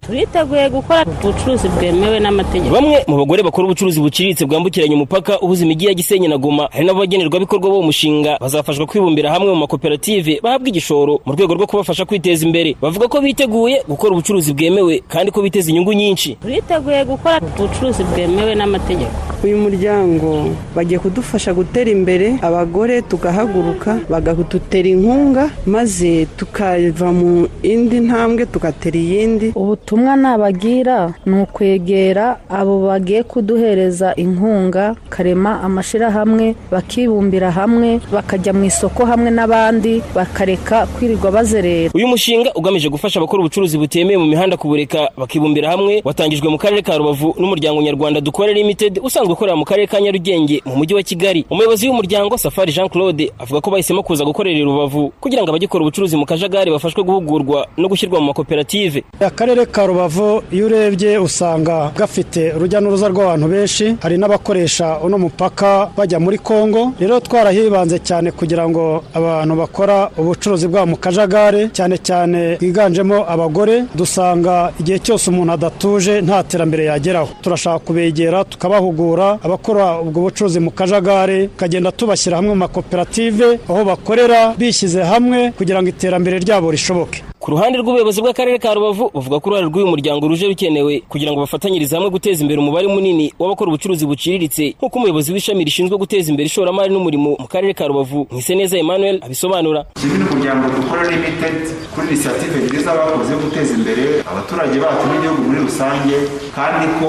turiteguye 0.00 0.68
gukora 0.70 1.04
ubucuruzi 1.04 1.68
bwemewe 1.68 2.20
n'amategeko. 2.20 2.72
Bamwe 2.74 3.04
mu 3.08 3.16
bagore 3.18 3.42
bakora 3.42 3.66
ubucuruzi 3.66 4.00
buciriritse 4.00 4.46
bwambukiranya 4.46 4.94
umupaka 4.94 5.40
uhuza 5.40 5.64
imijyi 5.64 5.86
ya 5.86 5.94
gisenyi 5.94 6.28
na 6.28 6.38
goma 6.38 6.68
hari 6.72 6.84
n'abagenerwabikorwa 6.86 7.68
b'uwo 7.70 7.82
mushinga. 7.82 8.38
Bazafashwa 8.40 8.86
kwibumbira 8.86 9.30
hamwe 9.30 9.52
mu 9.52 9.56
makoperative 9.66 10.40
bahabwa 10.42 10.68
igishoro 10.68 11.20
mu 11.26 11.32
rwego 11.32 11.54
rwo 11.54 11.66
kubafasha 11.66 12.04
kwiteza 12.04 12.46
imbere. 12.46 12.76
Bavuga 12.80 13.08
ko 13.08 13.20
biteguye 13.20 13.82
gukora 13.88 14.12
ubucuruzi 14.14 14.52
bwemewe 14.54 15.02
kandi 15.08 15.30
ko 15.32 15.42
biteza 15.42 15.70
inyungu 15.70 15.92
nyinshi. 15.92 16.34
Turiteguye 16.40 17.04
gukora 17.04 17.40
ubucuruzi 17.58 18.04
bwemewe 18.04 18.54
n'amategeko. 18.54 19.12
Uyu 19.44 19.56
muryango 19.58 20.50
bagiye 20.74 20.98
kudufasha 20.98 21.54
gutera 21.54 21.90
imbere 21.90 22.38
abagore 22.42 23.02
tugahaguruka 23.02 23.98
bakadutera 24.10 24.88
inkunga 24.88 25.50
maze 25.66 26.26
tukava 26.36 27.12
mu 27.12 27.46
indi 27.62 28.00
ntambwe 28.00 28.46
tugatera 28.46 28.96
iyindi. 28.98 29.52
Ubutumwa 29.88 30.16
nabagira 30.16 31.14
ni 31.26 31.42
ukwegera 31.42 32.36
abo 32.50 32.86
bagiye 32.86 33.22
kuduhereza 33.22 34.14
inkunga 34.16 34.94
karema 35.08 35.60
amashyirahamwe 35.62 36.54
bakibumbira 36.70 37.50
hamwe 37.50 38.00
bakajya 38.12 38.52
mu 38.52 38.64
isoko 38.64 39.04
hamwe 39.06 39.30
n'abandi 39.30 40.02
bakareka 40.14 40.86
kwirirwa 40.86 41.30
bazerera. 41.32 41.90
Uyu 41.94 42.08
mushinga 42.08 42.52
ugamije 42.54 42.88
gufasha 42.88 43.20
abakora 43.20 43.40
ubucuruzi 43.40 43.78
butemewe 43.78 44.18
mu 44.18 44.26
mihanda 44.26 44.56
kubureka 44.56 45.08
bakibumbira 45.16 45.70
hamwe 45.70 46.02
watangijwe 46.04 46.48
mu 46.48 46.58
karere 46.58 46.82
ka 46.82 46.96
rubavu 46.98 47.34
n'umuryango 47.40 47.82
nyarwanda 47.82 48.20
dukora 48.20 48.52
limited 48.52 49.00
usanzwe 49.02 49.32
ukorera 49.32 49.56
mu 49.56 49.64
karere 49.64 49.86
ka 49.86 50.00
nyarugenge 50.00 50.60
mu 50.68 50.76
mujyi 50.76 50.94
wa 50.94 51.02
kigali. 51.02 51.46
Umuyobozi 51.50 51.88
w'umuryango 51.88 52.36
safari 52.38 52.72
jean 52.72 52.88
claude 52.88 53.32
avuga 53.38 53.60
ko 53.60 53.70
bahisemo 53.70 54.02
kuza 54.02 54.24
gukorera 54.24 54.58
i 54.58 54.62
rubavu 54.62 55.12
kugira 55.20 55.42
ngo 55.42 55.48
abagikora 55.50 55.80
ubucuruzi 55.84 56.16
mu 56.16 56.26
kajagari 56.26 56.70
bafashwe 56.70 57.00
guhugurwa 57.02 57.66
no 57.76 57.88
gushyirwa 57.88 58.20
mu 58.20 58.26
makoperative. 58.26 59.04
Akarere 59.20 59.66
ka 59.78 59.86
rubavu 59.86 60.42
iyo 60.52 60.66
urebye 60.66 61.18
usanga 61.18 61.92
gafite 61.96 62.42
urujya 62.56 62.80
n'uruza 62.80 63.06
rw'abantu 63.08 63.46
benshi. 63.54 63.86
Hari 64.02 64.16
n'abakoresha 64.18 64.98
uno 65.06 65.16
mupaka 65.18 65.70
bajya 65.96 66.18
muri 66.18 66.38
kongo. 66.38 66.92
Rero 67.00 67.20
twarahibanze 67.20 67.98
cyane 68.08 68.28
kugira 68.38 68.64
ngo 68.68 69.04
abantu 69.14 69.54
bakora 69.62 70.10
ubucuruzi 70.20 70.66
bwabo 70.68 70.86
mu 70.92 70.96
kajagari 70.96 71.70
cyane 71.76 71.96
cyane 72.08 72.40
higanjemo 72.60 73.18
abagore 73.34 73.84
dusanga 73.94 74.72
igihe 74.80 74.98
cyose 74.98 75.30
umuntu 75.30 75.52
adatuje 75.52 76.14
nta 76.26 76.42
terambere 76.42 76.84
yageraho. 76.90 77.28
Turashaka 77.42 77.78
kubegera 77.86 78.38
tukabahugura 78.44 79.38
abakora 79.46 80.00
ubwo 80.02 80.18
bucuruzi 80.26 80.58
mu 80.60 80.70
kajagari 80.74 81.48
tukagenda 81.54 81.92
tubashyira 81.92 82.36
hamwe 82.36 82.50
mu 82.54 82.60
makoperative 82.66 83.46
aho 83.70 83.84
bakorera 83.90 84.40
bishyize 84.58 85.02
hamwe 85.12 85.52
kugira 85.58 85.78
ngo 85.78 85.88
iterambere 85.94 86.36
ryabo 86.42 86.66
rishoboke. 86.74 87.22
Ku 87.48 87.56
ruhande 87.56 87.78
rw'ubuyobozi 87.80 88.20
bw'akarere 88.20 88.58
ka 88.60 88.76
rubavu 88.76 89.08
bavuga 89.08 89.40
ko 89.40 89.46
uruhare 89.48 89.66
rw'uyu 89.72 89.88
muryango 89.88 90.28
ruje 90.28 90.44
rukenewe 90.52 91.00
kugira 91.08 91.32
ngo 91.32 91.40
bafatanyirize 91.48 91.96
hamwe 91.96 92.10
guteza 92.12 92.44
imbere 92.44 92.60
umubare 92.60 92.84
munini 92.92 93.32
w'abakora 93.40 93.72
ubucuruzi 93.72 94.04
buciriritse 94.04 94.76
nk'uko 94.76 94.94
umuyobozi 95.00 95.32
w'ishami 95.32 95.64
rishinzwe 95.64 95.96
guteza 95.96 96.28
imbere 96.28 96.44
ishoramari 96.52 96.92
n'umurimo 96.92 97.40
mu 97.40 97.48
karere 97.48 97.72
ka 97.72 97.88
rubavu 97.88 98.28
mwiseneza 98.30 98.76
emmanuel 98.76 99.16
abisobanura. 99.24 99.80
Kimwe 99.96 100.16
n'umuryango 100.20 100.64
dukora 100.76 101.02
limited 101.08 101.56
kuri 101.96 102.06
inisiyative 102.12 102.56
nziza 102.68 102.92
bakoze 102.98 103.32
guteza 103.40 103.72
imbere 103.80 104.04
abaturage 104.30 104.76
bacu 104.84 105.04
n'igihugu 105.08 105.40
muri 105.48 105.58
rusange 105.64 106.16
kandi 106.52 106.84
ko 107.00 107.08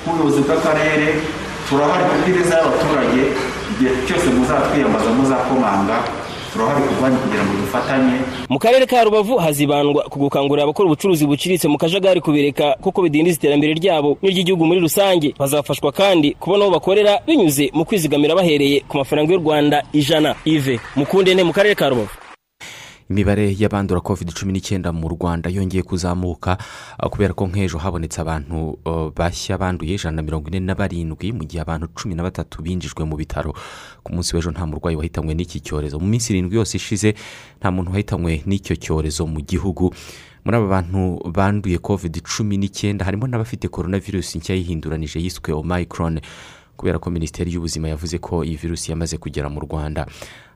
nk'ubuyobozi 0.00 0.40
bw'akarere 0.48 1.08
turahari 1.68 2.04
ku 2.08 2.16
neza 2.32 2.54
y'abaturage 2.56 3.20
igihe 3.76 3.92
cyose 4.08 4.26
muzatwiyambaza 4.32 5.10
muzakomanga. 5.12 6.23
Turahari 6.54 6.86
ku 6.88 6.94
bwanyu 7.00 7.18
kugira 7.18 7.42
ngo 7.44 7.52
dufatanye. 7.60 8.16
Mu 8.48 8.58
karere 8.58 8.86
ka 8.86 9.04
rubavu 9.04 9.34
hazibandwa 9.36 10.02
ku 10.06 10.18
gukangurira 10.18 10.64
abakora 10.64 10.86
ubucuruzi 10.86 11.26
buciriritse 11.26 11.66
mu 11.68 11.78
kajagari 11.78 12.20
kubireka 12.22 12.76
kuko 12.80 13.02
bidindiza 13.02 13.36
iterambere 13.42 13.74
ryabo 13.74 14.18
n'iry'igihugu 14.22 14.62
muri 14.66 14.80
rusange. 14.80 15.34
Bazafashwa 15.38 15.92
kandi 15.92 16.32
kubona 16.38 16.64
aho 16.64 16.72
bakorera 16.78 17.18
binyuze 17.26 17.70
mu 17.74 17.84
kwizigamira 17.84 18.34
bahereye 18.38 18.80
ku 18.88 18.96
mafaranga 19.02 19.32
y'u 19.34 19.42
rwanda 19.42 19.82
ijana. 19.92 20.34
Ive 20.46 20.78
mukundene 20.96 21.42
mu 21.44 21.52
karere 21.52 21.74
ka 21.74 21.88
rubavu. 21.90 22.14
Imibare 23.14 23.54
y'abandura 23.58 24.00
covid 24.02 24.34
cumi 24.34 24.52
n'icyenda 24.52 24.90
mu 24.92 25.06
rwanda 25.08 25.46
yongeye 25.50 25.82
kuzamuka 25.86 26.58
uh, 26.98 27.06
kubera 27.08 27.30
ko 27.30 27.46
nk'ejo 27.46 27.78
habonetse 27.78 28.18
abantu 28.20 28.74
uh, 28.84 29.14
bashya 29.14 29.54
banduye 29.58 29.94
ijana 29.94 30.16
na 30.18 30.22
mirongo 30.26 30.50
ine 30.50 30.58
na 30.60 30.74
barindwi 30.74 31.30
mu 31.30 31.46
gihe 31.46 31.62
abantu 31.62 31.86
cumi 31.94 32.14
na 32.18 32.26
batatu 32.26 32.58
binjijwe 32.62 33.06
mu 33.06 33.14
bitaro. 33.16 33.54
Ku 34.02 34.10
munsi 34.10 34.34
w'ejo 34.34 34.50
nta 34.50 34.66
murwayi 34.66 34.96
wahitanywe 34.98 35.30
n'iki 35.34 35.62
cyorezo. 35.62 36.02
Mu 36.02 36.06
minsi 36.10 36.34
irindwi 36.34 36.56
yose 36.58 36.74
ishize 36.74 37.14
nta 37.62 37.70
muntu 37.70 37.94
wahitanywe 37.94 38.42
n'icyo 38.50 38.74
cyorezo 38.82 39.26
mu 39.30 39.38
gihugu. 39.46 39.94
Muri 40.44 40.56
aba 40.58 40.66
bantu 40.66 41.22
banduye 41.30 41.78
covid 41.78 42.18
cumi 42.26 42.58
n'icyenda 42.58 43.04
harimo 43.06 43.30
n'abafite 43.30 43.70
korona 43.70 44.02
virusi 44.02 44.38
nshya 44.42 44.58
yihinduranije 44.58 45.22
yiswe 45.22 45.54
omicron 45.54 46.18
kubera 46.76 46.98
ko 46.98 47.06
minisiteri 47.14 47.54
y'ubuzima 47.54 47.88
yavuze 47.94 48.18
ko 48.18 48.42
iyi 48.42 48.58
virusi 48.58 48.90
yamaze 48.90 49.14
kugera 49.22 49.46
mu 49.46 49.62
rwanda. 49.62 50.10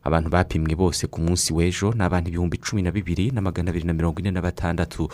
Abantu 0.09 0.31
bapimwe 0.33 0.75
bose 0.75 1.07
ku 1.07 1.21
munsi 1.21 1.53
w'ejo 1.53 1.93
ni 1.93 2.03
abantu 2.03 2.29
ibihumbi 2.33 2.57
cumi 2.59 2.83
na 2.83 2.91
bibiri 2.91 3.31
na 3.31 3.41
magana 3.41 3.71
abiri 3.71 3.85
na 3.87 3.93
mirongo 3.93 4.21
ine 4.21 4.31
na 4.31 4.41
batandatu. 4.43 5.09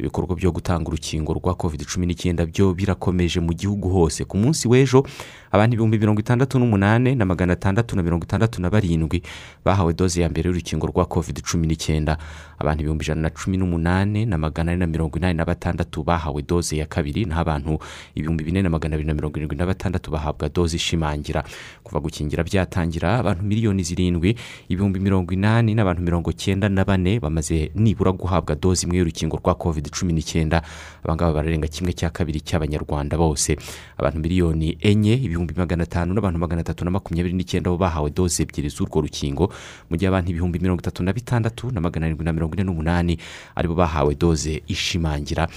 Ibikorwa 0.00 0.32
byo 0.36 0.48
gutanga 0.52 0.88
urukingo 0.88 1.34
rwa 1.36 1.54
covid 1.54 1.84
cumi 1.84 2.06
n'icyenda 2.08 2.46
byo 2.48 2.72
birakomeje 2.74 3.36
mu 3.40 3.52
gihugu 3.52 3.88
hose. 3.92 4.24
Ku 4.24 4.36
munsi 4.40 4.64
w'ejo 4.68 5.04
abantu 5.52 5.74
ibihumbi 5.76 5.98
mirongo 6.00 6.20
itandatu 6.24 6.56
n'umunani 6.58 7.14
na 7.14 7.24
magana 7.28 7.52
atandatu 7.52 7.96
na 7.96 8.02
mirongo 8.02 8.24
itandatu 8.24 8.62
na 8.64 8.70
barindwi 8.72 9.20
bahawe 9.64 9.92
doze 9.92 10.22
ya 10.24 10.28
mbere 10.32 10.48
y'urukingo 10.48 10.86
rwa 10.88 11.04
covid 11.04 11.44
cumi 11.44 11.66
n'icyenda. 11.68 12.16
Abantu 12.58 12.80
ibihumbi 12.80 13.04
ijana 13.04 13.20
na 13.20 13.30
cumi 13.30 13.56
n'umunani 13.60 14.24
na 14.26 14.38
magana 14.40 14.72
ane 14.72 14.80
na 14.80 14.86
mirongo 14.88 15.18
inani 15.20 15.36
na 15.36 15.44
batandatu 15.44 16.00
bahawe 16.02 16.42
doze 16.42 16.76
ya 16.80 16.86
kabiri 16.88 17.24
naho 17.28 17.40
abantu 17.44 17.78
ibihumbi 18.16 18.44
bine 18.44 18.62
na 18.64 18.70
magana 18.72 18.94
abiri 18.96 19.06
na 19.08 19.14
mirongo 19.14 19.36
irindwi 19.36 19.56
na 19.56 19.66
batandatu 19.68 20.10
bahabwa 20.10 20.48
doze 20.48 20.76
ishimangira. 20.80 21.44
Kuva 21.84 22.00
gukingira 22.00 22.40
byatangira 22.44 23.18
abantu 23.20 23.44
miliyoni 23.44 23.82
zirindwi 23.84 24.32
ibihumbi 24.68 25.00
mirongo 25.00 25.32
inani 25.32 25.74
n'abantu 25.74 26.02
mirongo 26.02 26.32
cyenda 26.32 26.68
na 26.68 26.84
bane 26.84 27.20
bamaze 27.20 27.70
nibura 27.74 28.12
guhabwa 28.12 28.54
doze 28.54 28.86
imwe 28.86 28.98
y'urukingo 28.98 29.36
rwa 29.36 29.54
covid 29.54 29.90
cumi 29.90 30.12
n'icyenda. 30.12 30.62
Abangaba 31.04 31.32
bararenga 31.32 31.68
kimwe 31.68 31.92
cya 31.92 32.10
kabiri 32.10 32.40
cy'abanyarwanda 32.40 33.16
bose. 33.18 33.56
Abantu 33.98 34.18
miliyoni 34.20 34.76
enye 34.80 35.14
ibihumbi 35.14 35.54
magana 35.56 35.82
atanu 35.82 36.14
n'abantu 36.14 36.38
magana 36.38 36.60
atatu 36.60 36.84
na 36.84 36.90
makumyabiri 36.90 37.34
n'icyenda 37.34 37.70
bo 37.70 37.76
bahawe 37.76 38.10
doze 38.10 38.42
ebyiri 38.42 38.68
z'urwo 38.68 39.00
rukingo. 39.00 39.52
Mu 39.90 39.96
gihe 39.96 40.08
abantu 40.08 40.30
ibihumbi 40.30 40.58
mirongo 40.58 40.80
itatu 40.80 41.02
na 41.02 41.12
bitandatu 41.12 41.70
na 41.72 41.80
magana 41.80 42.06
arindwi 42.06 42.24
na 42.24 42.32
mirongo 42.32 42.54
ine 42.54 42.64
n'umunani 42.64 43.18
ari 43.56 43.68
bo 43.68 43.74
bahawe 43.74 44.14
doze 44.14 44.62
ishimangira. 44.66 45.48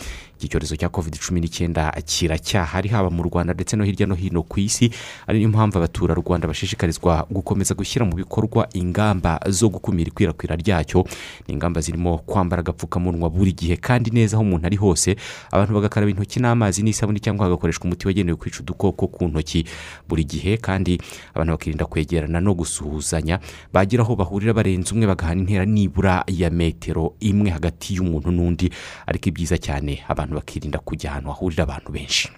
Iki 0.43 0.51
cyorezo 0.51 0.75
cya 0.75 0.89
covid 0.91 1.15
cumi 1.23 1.39
n'icyenda 1.39 1.87
kiracyahari 2.05 2.89
haba 2.91 3.07
mu 3.09 3.23
rwanda 3.23 3.53
ndetse 3.55 3.75
no 3.79 3.83
hirya 3.87 4.07
no 4.07 4.15
hino 4.15 4.43
ku 4.43 4.59
isi 4.59 4.91
ari 5.27 5.39
niyo 5.39 5.49
mpamvu 5.49 5.77
abaturarwanda 5.79 6.47
bashishikarizwa 6.47 7.23
gukomeza 7.31 7.71
gushyira 7.75 8.03
mu 8.05 8.15
bikorwa 8.19 8.67
ingamba 8.75 9.39
zo 9.47 9.69
gukumira 9.69 10.07
ikwirakwira 10.11 10.55
ryacyo. 10.55 11.07
Ni 11.47 11.53
ingamba 11.53 11.81
zirimo 11.81 12.17
kwambara 12.17 12.59
agapfukamunwa 12.59 13.29
buri 13.29 13.53
gihe 13.53 13.77
kandi 13.79 14.11
neza 14.11 14.35
aho 14.37 14.43
umuntu 14.43 14.65
ari 14.67 14.75
hose. 14.77 15.15
Abantu 15.51 15.73
bagakaraba 15.79 16.11
intoki 16.11 16.39
n'amazi 16.39 16.83
n'isabune 16.83 17.19
cyangwa 17.23 17.45
hagakoreshwa 17.47 17.85
umuti 17.85 18.07
wagenewe 18.07 18.35
kwica 18.35 18.59
udukoko 18.59 19.07
ku 19.07 19.27
ntoki 19.27 19.63
buri 20.09 20.23
gihe 20.27 20.57
kandi 20.57 20.99
abantu 21.33 21.51
bakirinda 21.55 21.85
kwegerana 21.85 22.41
no 22.43 22.53
gusuhuzanya. 22.53 23.39
Bagira 23.73 24.03
aho 24.03 24.15
bahurira 24.15 24.53
barenze 24.53 24.91
umwe 24.91 25.07
bagahana 25.07 25.41
intera 25.41 25.65
nibura 25.65 26.23
ya 26.27 26.49
metero 26.49 27.15
imwe 27.19 27.49
hagati 27.49 27.95
y'umuntu 27.95 28.31
n'undi. 28.31 28.67
Ariko 29.07 29.29
ibyiza 29.29 29.57
cyane 29.57 30.03
abantu 30.07 30.32
bakirinda 30.35 30.79
kujya 30.79 31.11
ahantu 31.11 31.29
hahurira 31.29 31.63
abantu 31.63 31.91
benshi. 31.91 32.29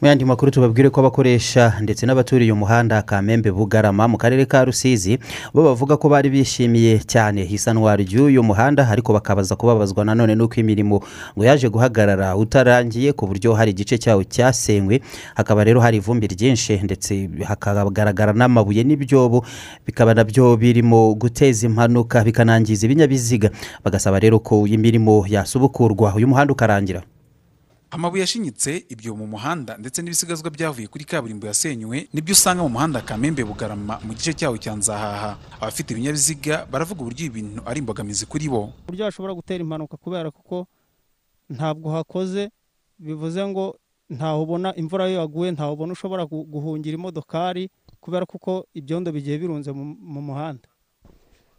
Mu 0.00 0.06
yandi 0.08 0.24
makuru 0.24 0.50
tubabwire 0.50 0.90
ko 0.90 1.00
abakoresha 1.00 1.72
ndetse 1.80 2.06
n'abaturiye 2.06 2.52
umuhanda 2.52 3.02
kamembe 3.02 3.50
bugarama 3.52 4.08
mu 4.08 4.16
karere 4.16 4.46
ka 4.48 4.64
rusizi 4.64 5.18
bo 5.54 5.62
bavuga 5.64 5.96
ko 6.00 6.08
bari 6.08 6.30
bishimiye 6.32 7.04
cyane 7.04 7.44
isanwa 7.44 7.96
ry'uyu 8.00 8.40
muhanda 8.42 8.88
ariko 8.88 9.12
bakabaza 9.12 9.56
kubabazwa 9.60 10.04
nanone 10.04 10.32
n'uko 10.34 10.56
imirimo 10.56 11.04
ngo 11.36 11.44
yaje 11.44 11.68
guhagarara 11.68 12.32
utarangiye 12.36 13.12
ku 13.12 13.26
buryo 13.28 13.52
hari 13.52 13.70
igice 13.76 13.98
cyawo 14.00 14.24
cyasenywe 14.24 15.00
hakaba 15.36 15.64
rero 15.68 15.80
hari 15.84 15.96
ivumbi 16.00 16.26
ryinshi 16.32 16.80
ndetse 16.80 17.28
hakagaragara 17.44 18.32
n'amabuye 18.32 18.80
n'ibyobo 18.88 19.44
bikaba 19.86 20.14
na 20.16 20.24
byo 20.24 20.56
birimo 20.56 21.12
guteza 21.14 21.66
impanuka 21.68 22.24
bikanangiza 22.24 22.86
ibinyabiziga. 22.88 23.50
Bagasaba 23.84 24.16
rero 24.18 24.38
ko 24.40 24.64
imirimo 24.66 25.28
yasubukurwa 25.28 26.14
uyu 26.16 26.24
muhanda 26.28 26.52
ukarangira. 26.56 27.02
Amabuye 27.90 28.22
ashinyitse 28.22 28.84
ibyo 28.88 29.16
mu 29.16 29.26
muhanda 29.26 29.76
ndetse 29.78 30.02
n'ibisigazwa 30.02 30.50
byavuye 30.50 30.86
kuri 30.86 31.04
kaburimbo 31.04 31.46
yasenywe 31.46 32.08
ni 32.12 32.20
byo 32.22 32.32
usanga 32.32 32.62
mu 32.62 32.68
muhanda 32.68 33.00
kamembe 33.02 33.42
bugarama 33.44 33.98
mu 34.06 34.14
gice 34.14 34.32
cyawo 34.34 34.56
cya 34.58 34.74
nzahaha. 34.78 35.38
Abafite 35.60 35.90
ibinyabiziga 35.92 36.66
baravuga 36.70 37.00
uburyo 37.02 37.26
ibi 37.26 37.34
bintu 37.42 37.62
ari 37.66 37.78
imbogamizi 37.82 38.26
kuri 38.26 38.48
bo. 38.48 38.70
Uburyo 38.86 39.04
hashobora 39.04 39.34
gutera 39.34 39.60
impanuka 39.64 39.96
kubera 39.96 40.30
kuko 40.30 40.66
ntabwo 41.50 41.90
hakoze 41.90 42.50
bivuze 42.98 43.42
ngo 43.46 43.74
ntaho 44.10 44.42
ubona 44.42 44.70
imvura 44.78 45.08
iyo 45.10 45.20
yaguye 45.26 45.50
ntaho 45.52 45.72
ubona 45.74 45.92
ushobora 45.92 46.22
guhungira 46.26 46.94
imodokari 46.94 47.70
kubera 48.00 48.26
kuko 48.26 48.66
ibyondo 48.74 49.10
bigiye 49.12 49.38
birunze 49.38 49.72
mu 49.74 50.20
muhanda. 50.22 50.68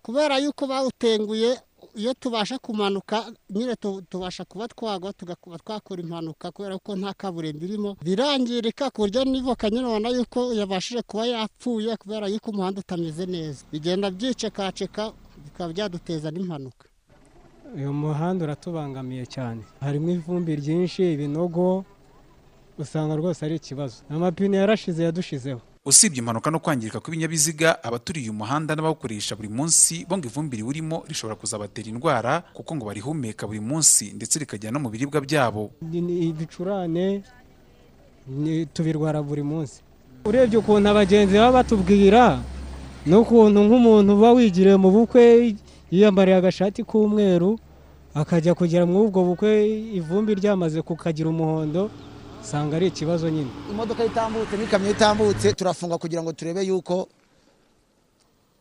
Kubera 0.02 0.38
yuko 0.40 0.64
bawutenguye 0.68 1.60
iyo 1.96 2.14
tubasha 2.14 2.58
kumanuka 2.60 3.26
nyine 3.50 3.76
tubasha 4.10 4.46
kuba 4.46 4.68
twagwa 4.68 5.14
tugakaba 5.14 5.58
twakora 5.58 6.02
impanuka 6.02 6.52
kubera 6.52 6.78
ko 6.80 6.96
nta 6.96 7.14
kaburimbo 7.14 7.66
irimo. 7.66 7.92
Birangirika 8.04 8.90
ku 8.90 9.02
buryo 9.04 9.24
nivoka 9.26 9.70
nyine 9.70 9.86
ubona 9.88 10.10
yuko 10.10 10.54
yabashije 10.54 11.02
kuba 11.04 11.26
yapfuye 11.28 11.98
kubera 11.98 12.28
yuko 12.28 12.52
umuhanda 12.52 12.80
utameze 12.80 13.26
neza. 13.26 13.66
Bigenda 13.72 14.12
byicekaceka 14.12 15.12
bikaba 15.46 15.74
byaduteza 15.74 16.32
n'impanuka. 16.32 16.86
Uyu 17.76 17.94
muhanda 17.94 18.46
uratubangamiye 18.46 19.26
cyane. 19.26 19.62
Harimo 19.80 20.10
ivumbi 20.12 20.56
ryinshi 20.56 21.14
ibinogo 21.14 21.86
usanga 22.78 23.16
rwose 23.16 23.46
ari 23.46 23.56
ikibazo. 23.56 23.98
Amapine 24.10 24.58
yarashize 24.58 25.04
yadushizeho. 25.04 25.62
Usibye 25.86 26.20
impanuka 26.22 26.52
no 26.52 26.60
kwangirika 26.60 27.00
kw'ibinyabiziga 27.00 27.84
abaturiye 27.84 28.30
umuhanda 28.30 28.76
n'abawukoresha 28.76 29.34
buri 29.36 29.50
munsi 29.50 30.06
bo 30.06 30.14
ngo 30.18 30.28
ivumbi 30.30 30.58
riwurimo 30.62 31.04
rishobora 31.10 31.36
kuzabatera 31.36 31.90
indwara 31.90 32.44
kuko 32.54 32.76
ngo 32.78 32.86
barihumeka 32.86 33.48
buri 33.50 33.60
munsi 33.60 34.14
ndetse 34.14 34.38
rikajya 34.40 34.70
no 34.72 34.78
mu 34.80 34.90
biribwa 34.94 35.18
byabo. 35.22 35.72
Ibicurane 35.92 37.24
tubirwara 38.74 39.22
buri 39.26 39.42
munsi. 39.44 39.82
Urebye 40.26 40.58
ukuntu 40.62 40.86
abagenzi 40.90 41.34
baba 41.42 41.52
batubwira 41.66 42.38
n'ukuntu 43.10 43.60
nk'umuntu 43.66 44.10
uba 44.14 44.30
wigiriye 44.38 44.78
mu 44.78 44.94
bukwe 44.94 45.58
yiyambariye 45.90 46.38
agashati 46.38 46.86
k'umweru 46.86 47.58
akajya 48.14 48.54
kugera 48.54 48.86
muri 48.86 49.10
ubwo 49.10 49.24
bukwe 49.34 49.50
ivumbi 49.98 50.38
ryamaze 50.38 50.78
kukagira 50.86 51.30
umuhondo 51.34 51.90
usanga 52.42 52.76
ari 52.76 52.88
ikibazo 52.88 53.30
nyine. 53.30 53.50
Imodoka 53.72 54.06
itambutse 54.06 54.58
n'ikamyo 54.58 54.92
itambutse 54.92 55.54
turafunga 55.54 55.98
kugira 55.98 56.22
ngo 56.24 56.34
turebe 56.34 56.64
yuko 56.66 57.08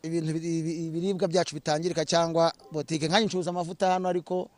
ibintu 0.03 0.31
ibiribwa 0.37 1.27
byacu 1.27 1.55
bitangirika 1.55 2.05
cyangwa 2.05 2.53
botike. 2.71 3.07
Nkanjye 3.07 3.25
ncuruza 3.27 3.49
amavuta 3.49 3.91
hano 3.93 4.09
ariko 4.09 4.49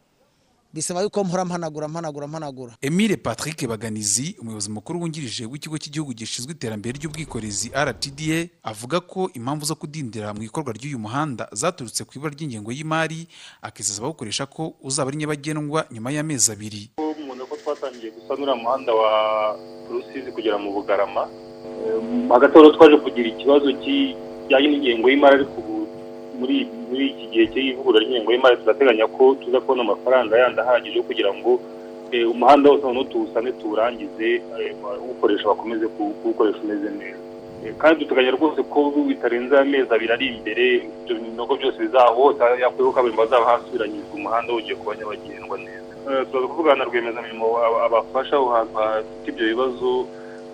bisaba 0.73 1.01
yuko 1.01 1.23
mpora 1.23 1.45
mpanagura 1.45 1.87
mpanagura 1.87 2.27
mpanagura. 2.27 2.73
Emile 2.81 3.17
patrick 3.17 3.67
baganizi 3.67 4.35
umuyobozi 4.41 4.69
mukuru 4.69 5.01
wungirije 5.01 5.45
w'ikigo 5.45 5.77
cy'igihugu 5.77 6.13
gishinzwe 6.13 6.51
iterambere 6.53 6.97
ry'ubwikorezi 6.99 7.69
rtda 7.75 8.47
avuga 8.63 8.99
ko 8.99 9.29
impamvu 9.33 9.65
zo 9.65 9.75
kudindira 9.75 10.33
mu 10.33 10.43
ikorwa 10.43 10.73
ry'uyu 10.73 10.99
muhanda 10.99 11.47
zaturutse 11.51 12.03
ku 12.03 12.11
ibura 12.17 12.31
ry'ingengo 12.33 12.71
y'imari 12.71 13.27
akizeza 13.61 13.99
abawukoresha 14.01 14.45
ko 14.49 14.73
uzaba 14.81 15.07
ari 15.13 15.17
nyabagendwa 15.17 15.85
nyuma 15.91 16.11
y'amezi 16.11 16.51
abiri. 16.51 16.89
Twatangiye 17.83 18.11
gusanura 18.15 18.53
umuhanda 18.53 18.91
wa 18.93 19.11
rusizi 19.91 20.31
kugera 20.31 20.57
mu 20.57 20.71
bugarama 20.71 21.27
hagati 22.33 22.55
aho 22.57 22.71
twaje 22.75 22.97
kugira 23.03 23.27
ikibazo 23.29 23.67
kijyanye 23.83 24.67
n'ingengo 24.71 25.05
y'imari 25.11 25.35
ariko 25.35 25.55
ubu 25.59 25.75
muri 26.39 27.03
iki 27.11 27.25
gihe 27.31 27.45
cy'ivugurura 27.51 27.99
ry'ingengo 28.03 28.29
y'imari 28.31 28.55
turateganya 28.63 29.05
ko 29.15 29.35
tuza 29.41 29.59
kubona 29.63 29.81
amafaranga 29.83 30.33
yandi 30.41 30.59
ahagije 30.63 30.99
kugira 31.07 31.31
ngo 31.35 31.51
umuhanda 32.33 32.69
wose 32.71 32.83
noneho 32.87 33.03
tuwusane 33.11 33.51
tuwurangize 33.59 34.29
uwukoresha 35.03 35.47
bakomeze 35.51 35.85
kuwukoresha 35.95 36.59
umeze 36.63 36.89
neza. 36.99 37.19
Kandi 37.81 37.99
duteganya 37.99 38.31
rwose 38.37 38.59
ko 38.71 38.79
bitarenze 39.09 39.53
amezi 39.59 39.89
abiri 39.91 40.11
ari 40.13 40.25
imbere 40.35 40.65
ibyo 41.03 41.13
binogo 41.19 41.53
byose 41.59 41.77
bizaho 41.83 42.13
hose 42.15 42.39
yakwiyeho 42.63 42.91
kaburimbo 42.95 43.21
hazaba 43.23 43.45
hasubiranyijwe 43.51 44.13
umuhanda 44.15 44.53
wongeye 44.53 44.75
kuba 44.79 44.95
nyabagendwa 44.95 45.57
neza. 45.65 45.82
Turaza 46.03 46.47
kuvugana 46.47 46.75
na 46.75 46.83
rwiyemezamirimo 46.85 47.45
abafasha 47.85 48.35
aho 48.35 48.49
hantu 48.53 48.73
hafite 48.75 49.27
ibyo 49.31 49.45
bibazo 49.47 50.07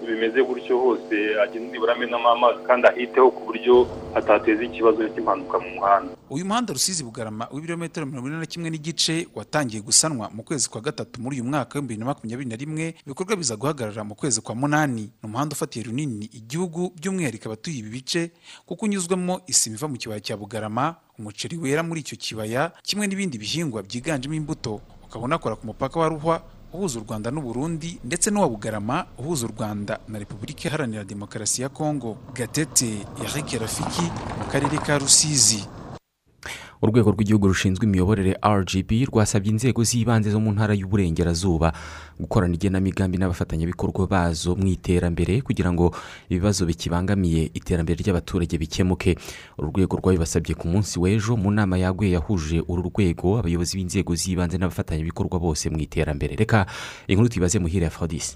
bimeze 0.08 0.44
gutyo 0.44 0.78
hose 0.78 1.16
agenda 1.44 1.72
nibura 1.72 1.94
amenamo 1.96 2.30
amazi 2.30 2.60
kandi 2.68 2.88
ahiteho 2.88 3.32
ku 3.32 3.42
buryo 3.46 3.88
hatateza 4.14 4.64
ikibazo 4.64 5.04
cy'impanuka 5.10 5.60
mu 5.60 5.70
muhanda. 5.76 6.12
Uyu 6.30 6.46
muhanda 6.46 6.74
rusizi 6.74 7.04
bugarama 7.04 7.48
w'ibirometero 7.52 8.06
mirongo 8.06 8.28
ine 8.28 8.38
na 8.38 8.46
kimwe 8.46 8.70
n'igice 8.70 9.28
watangiye 9.36 9.82
gusanwa 9.82 10.30
mu 10.34 10.44
kwezi 10.44 10.70
kwa 10.70 10.82
gatatu 10.82 11.22
muri 11.22 11.36
uyu 11.42 11.44
mwaka 11.50 11.80
w'ibihumbi 11.80 11.94
bibiri 11.94 12.00
na 12.00 12.06
makumyabiri 12.06 12.50
na 12.50 12.56
rimwe 12.56 12.96
ibikorwa 13.06 13.36
biza 13.36 13.56
guhagarara 13.56 14.04
mu 14.04 14.16
kwezi 14.16 14.42
kwa 14.42 14.56
munani. 14.56 15.02
Ni 15.02 15.10
umuhanda 15.30 15.54
ufatiye 15.54 15.86
runini 15.86 16.26
igihugu 16.34 16.92
by'umwihariko 16.96 17.46
abatuye 17.50 17.78
ibi 17.78 17.90
bice 17.90 18.32
kuko 18.66 18.86
unyuzwamo 18.86 19.42
isima 19.48 19.76
iva 19.76 19.88
mu 19.88 19.98
kibaya 19.98 20.20
cya 20.22 20.38
bugarama 20.38 20.96
umuceri 21.20 21.58
wera 21.58 21.84
muri 21.84 22.02
icyo 22.02 22.18
kibaya 22.18 22.72
kimwe 22.84 23.08
n'ibindi 23.08 23.38
bihingwa 23.38 23.84
byiganjemo 23.84 24.34
imbuto. 24.36 24.82
Ukaba 25.10 25.26
unakora 25.26 25.56
ku 25.56 25.66
mupaka 25.66 26.00
wa 26.00 26.08
ruhwa 26.10 26.42
uhuza 26.74 27.00
u 27.00 27.04
rwanda 27.04 27.32
n'u 27.32 27.42
burundi 27.42 27.98
ndetse 28.06 28.30
n'uwa 28.30 28.50
bugarama 28.50 29.06
uhuza 29.18 29.46
u 29.46 29.52
rwanda 29.58 30.00
na 30.08 30.20
repubulika 30.20 30.70
iharanira 30.70 31.04
demokarasi 31.04 31.62
ya 31.62 31.70
kongo 31.70 32.18
gatete 32.34 33.06
eric 33.26 33.50
rafiki 33.62 34.06
mu 34.38 34.46
karere 34.52 34.78
ka 34.78 34.98
rusizi. 35.02 35.66
Urwego 36.82 37.12
rw'igihugu 37.12 37.48
rushinzwe 37.48 37.84
imiyoborere 37.86 38.40
rgb 38.40 38.92
rwasabye 39.12 39.52
inzego 39.52 39.84
z'ibanze 39.84 40.32
zo 40.32 40.40
mu 40.40 40.52
ntara 40.56 40.74
y'uburengerazuba 40.74 41.74
gukorana 42.20 42.56
igenamigambi 42.56 43.18
n'abafatanyabikorwa 43.20 44.08
bazo 44.08 44.56
mu 44.56 44.68
iterambere 44.68 45.42
kugira 45.42 45.72
ngo 45.76 45.92
ibibazo 46.32 46.64
bikibangamiye 46.66 47.52
iterambere 47.54 48.00
ry'abaturage 48.00 48.56
bikemuke. 48.58 49.16
Uru 49.60 49.68
rwego 49.76 49.98
rwabibasabye 50.00 50.56
ku 50.56 50.68
munsi 50.72 51.00
w'ejo 51.00 51.36
mu 51.36 51.52
nama 51.52 51.76
yaguye 51.78 52.12
yahuje 52.16 52.64
uru 52.68 52.88
rwego 52.92 53.40
abayobozi 53.40 53.76
b'inzego 53.78 54.16
z'ibanze 54.16 54.56
n'abafatanyabikorwa 54.58 55.40
bose 55.40 55.68
mu 55.70 55.80
iterambere. 55.84 56.36
Reka 56.36 56.66
inkuru 57.08 57.30
tuyibaze 57.30 57.60
muhire 57.60 57.86
ya 57.86 57.92
fodisi 57.92 58.36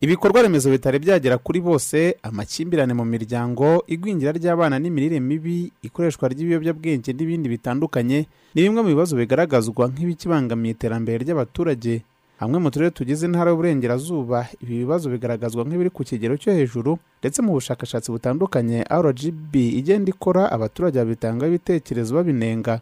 ibikorwa 0.00 0.42
remezo 0.42 0.70
bitari 0.70 0.98
byagera 0.98 1.38
kuri 1.38 1.60
bose 1.60 2.16
amakimbirane 2.22 2.94
mu 2.94 3.04
miryango 3.04 3.84
igwingira 3.88 4.32
ry'abana 4.32 4.78
n'imirire 4.78 5.20
mibi 5.20 5.72
ikoreshwa 5.82 6.28
ry'ibiyobyabwenge 6.28 7.12
n'ibindi 7.16 7.48
bitandukanye 7.48 8.26
ni 8.54 8.60
bimwe 8.62 8.80
mu 8.82 8.88
bibazo 8.92 9.16
bigaragazwa 9.16 9.88
nk'ibikibangamiye 9.88 10.72
iterambere 10.76 11.24
ry'abaturage. 11.24 12.02
Hamwe 12.36 12.58
mu 12.60 12.68
turere 12.70 12.90
tugize 12.92 13.24
intara 13.26 13.48
y'uburengerazuba 13.50 14.46
ibi 14.60 14.84
bibazo 14.84 15.08
bigaragazwa 15.08 15.64
nk'ibiri 15.64 15.88
ku 15.90 16.04
kigero 16.04 16.36
cyo 16.36 16.52
hejuru 16.52 16.98
ndetse 17.24 17.40
mu 17.40 17.56
bushakashatsi 17.56 18.12
butandukanye 18.12 18.84
rgb 18.92 19.52
igenda 19.80 20.12
ikora 20.12 20.44
abaturage 20.52 21.00
babitangaho 21.00 21.48
ibitekerezo 21.48 22.12
babinenga. 22.20 22.80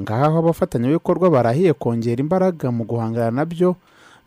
Ngaho 0.00 0.36
abafatanyabikorwa 0.44 1.32
barahiye 1.32 1.72
kongera 1.72 2.20
imbaraga 2.20 2.68
mu 2.68 2.84
guhangana 2.84 3.32
na 3.32 3.44
byo 3.48 3.76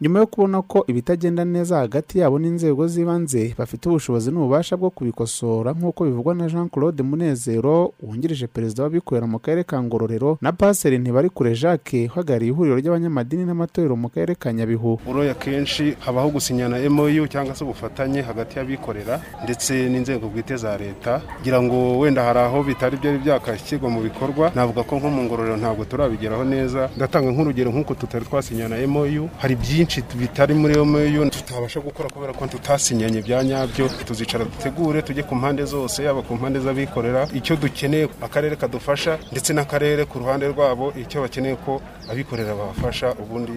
nyuma 0.04 0.20
yo 0.20 0.28
kubona 0.28 0.62
ko 0.62 0.84
ibitagenda 0.88 1.46
neza 1.46 1.78
hagati 1.80 2.20
yabo 2.20 2.40
n'inzego 2.40 2.88
z'ibanze 2.88 3.56
bafite 3.58 3.88
ubushobozi 3.90 4.32
n'ububasha 4.32 4.76
bwo 4.78 4.90
kubikosora. 4.90 5.72
Nk'uko 5.72 6.04
bivugwa 6.06 6.36
na 6.36 6.48
jean 6.52 6.68
claude 6.70 7.04
munezero 7.04 7.94
wungirije 8.04 8.48
perezida 8.48 8.84
w'abikorera 8.84 9.28
mu 9.28 9.40
karere 9.40 9.64
ka 9.64 9.80
ngororero 9.84 10.38
na 10.42 10.52
paseri 10.52 11.00
ntibarikure 11.00 11.56
jacques 11.56 12.12
uhagarariye 12.12 12.52
ihuriro 12.52 12.76
ry'abanyamadini 12.84 13.46
n'amatorero 13.48 13.96
mu 13.96 14.10
karere 14.10 14.36
ka 14.36 14.52
nyabihu. 14.54 15.00
Uroye 15.08 15.32
akenshi 15.32 15.96
habaho 16.00 16.30
gusinyana 16.36 16.76
mou 16.90 17.08
cyangwa 17.32 17.56
se 17.56 17.64
ubufatanye 17.64 18.22
hagati 18.28 18.60
y'abikorera 18.60 19.22
ndetse 19.44 19.88
n'inzego 19.88 20.28
bwite 20.28 20.58
za 20.60 20.76
leta. 20.78 21.22
Kugira 21.40 21.62
ngo 21.64 22.00
wenda 22.00 22.24
hari 22.28 22.40
aho 22.40 22.64
bitari 22.64 22.98
byari 23.00 23.18
byakashyirwa 23.24 23.88
mu 23.90 24.02
bikorwa 24.04 24.52
navuga 24.56 24.84
ko 24.84 25.00
nko 25.00 25.08
mu 25.10 25.24
ngororero 25.24 25.56
ntabwo 25.58 25.86
turabigeraho 25.88 26.44
neza. 26.44 26.90
Ndatanga 26.96 27.32
nk'urugero 27.32 27.72
nk'uko 27.72 27.96
tutari 27.96 28.26
twasinyana 28.28 28.76
mou 28.88 29.30
hari 29.40 29.56
byinshi 29.56 29.93
bitari 30.02 30.54
muri 30.54 30.78
mou 30.78 31.30
tutabasha 31.30 31.80
gukora 31.80 32.10
kubera 32.10 32.34
ko 32.34 32.48
tutasinyanye 32.48 33.22
bya 33.22 33.44
nyabyo. 33.44 33.90
Tuzicara 34.06 34.46
dutegure 34.46 35.02
tujye 35.02 35.24
ku 35.24 35.36
mpande 35.36 35.66
zose 35.66 36.04
yaba 36.04 36.22
ku 36.22 36.34
mpande 36.36 36.60
z'abikorera 36.60 37.28
icyo 37.34 37.56
dukeneye 37.56 38.08
akarere 38.22 38.56
kadufasha 38.56 39.18
ndetse 39.32 39.54
n'akarere 39.54 40.06
ku 40.06 40.20
ruhande 40.20 40.48
rwabo 40.48 40.94
icyo 40.98 41.22
bakeneye 41.22 41.56
ko 41.56 41.82
abikorera 42.12 42.56
babafasha 42.56 43.14
ubundi 43.22 43.54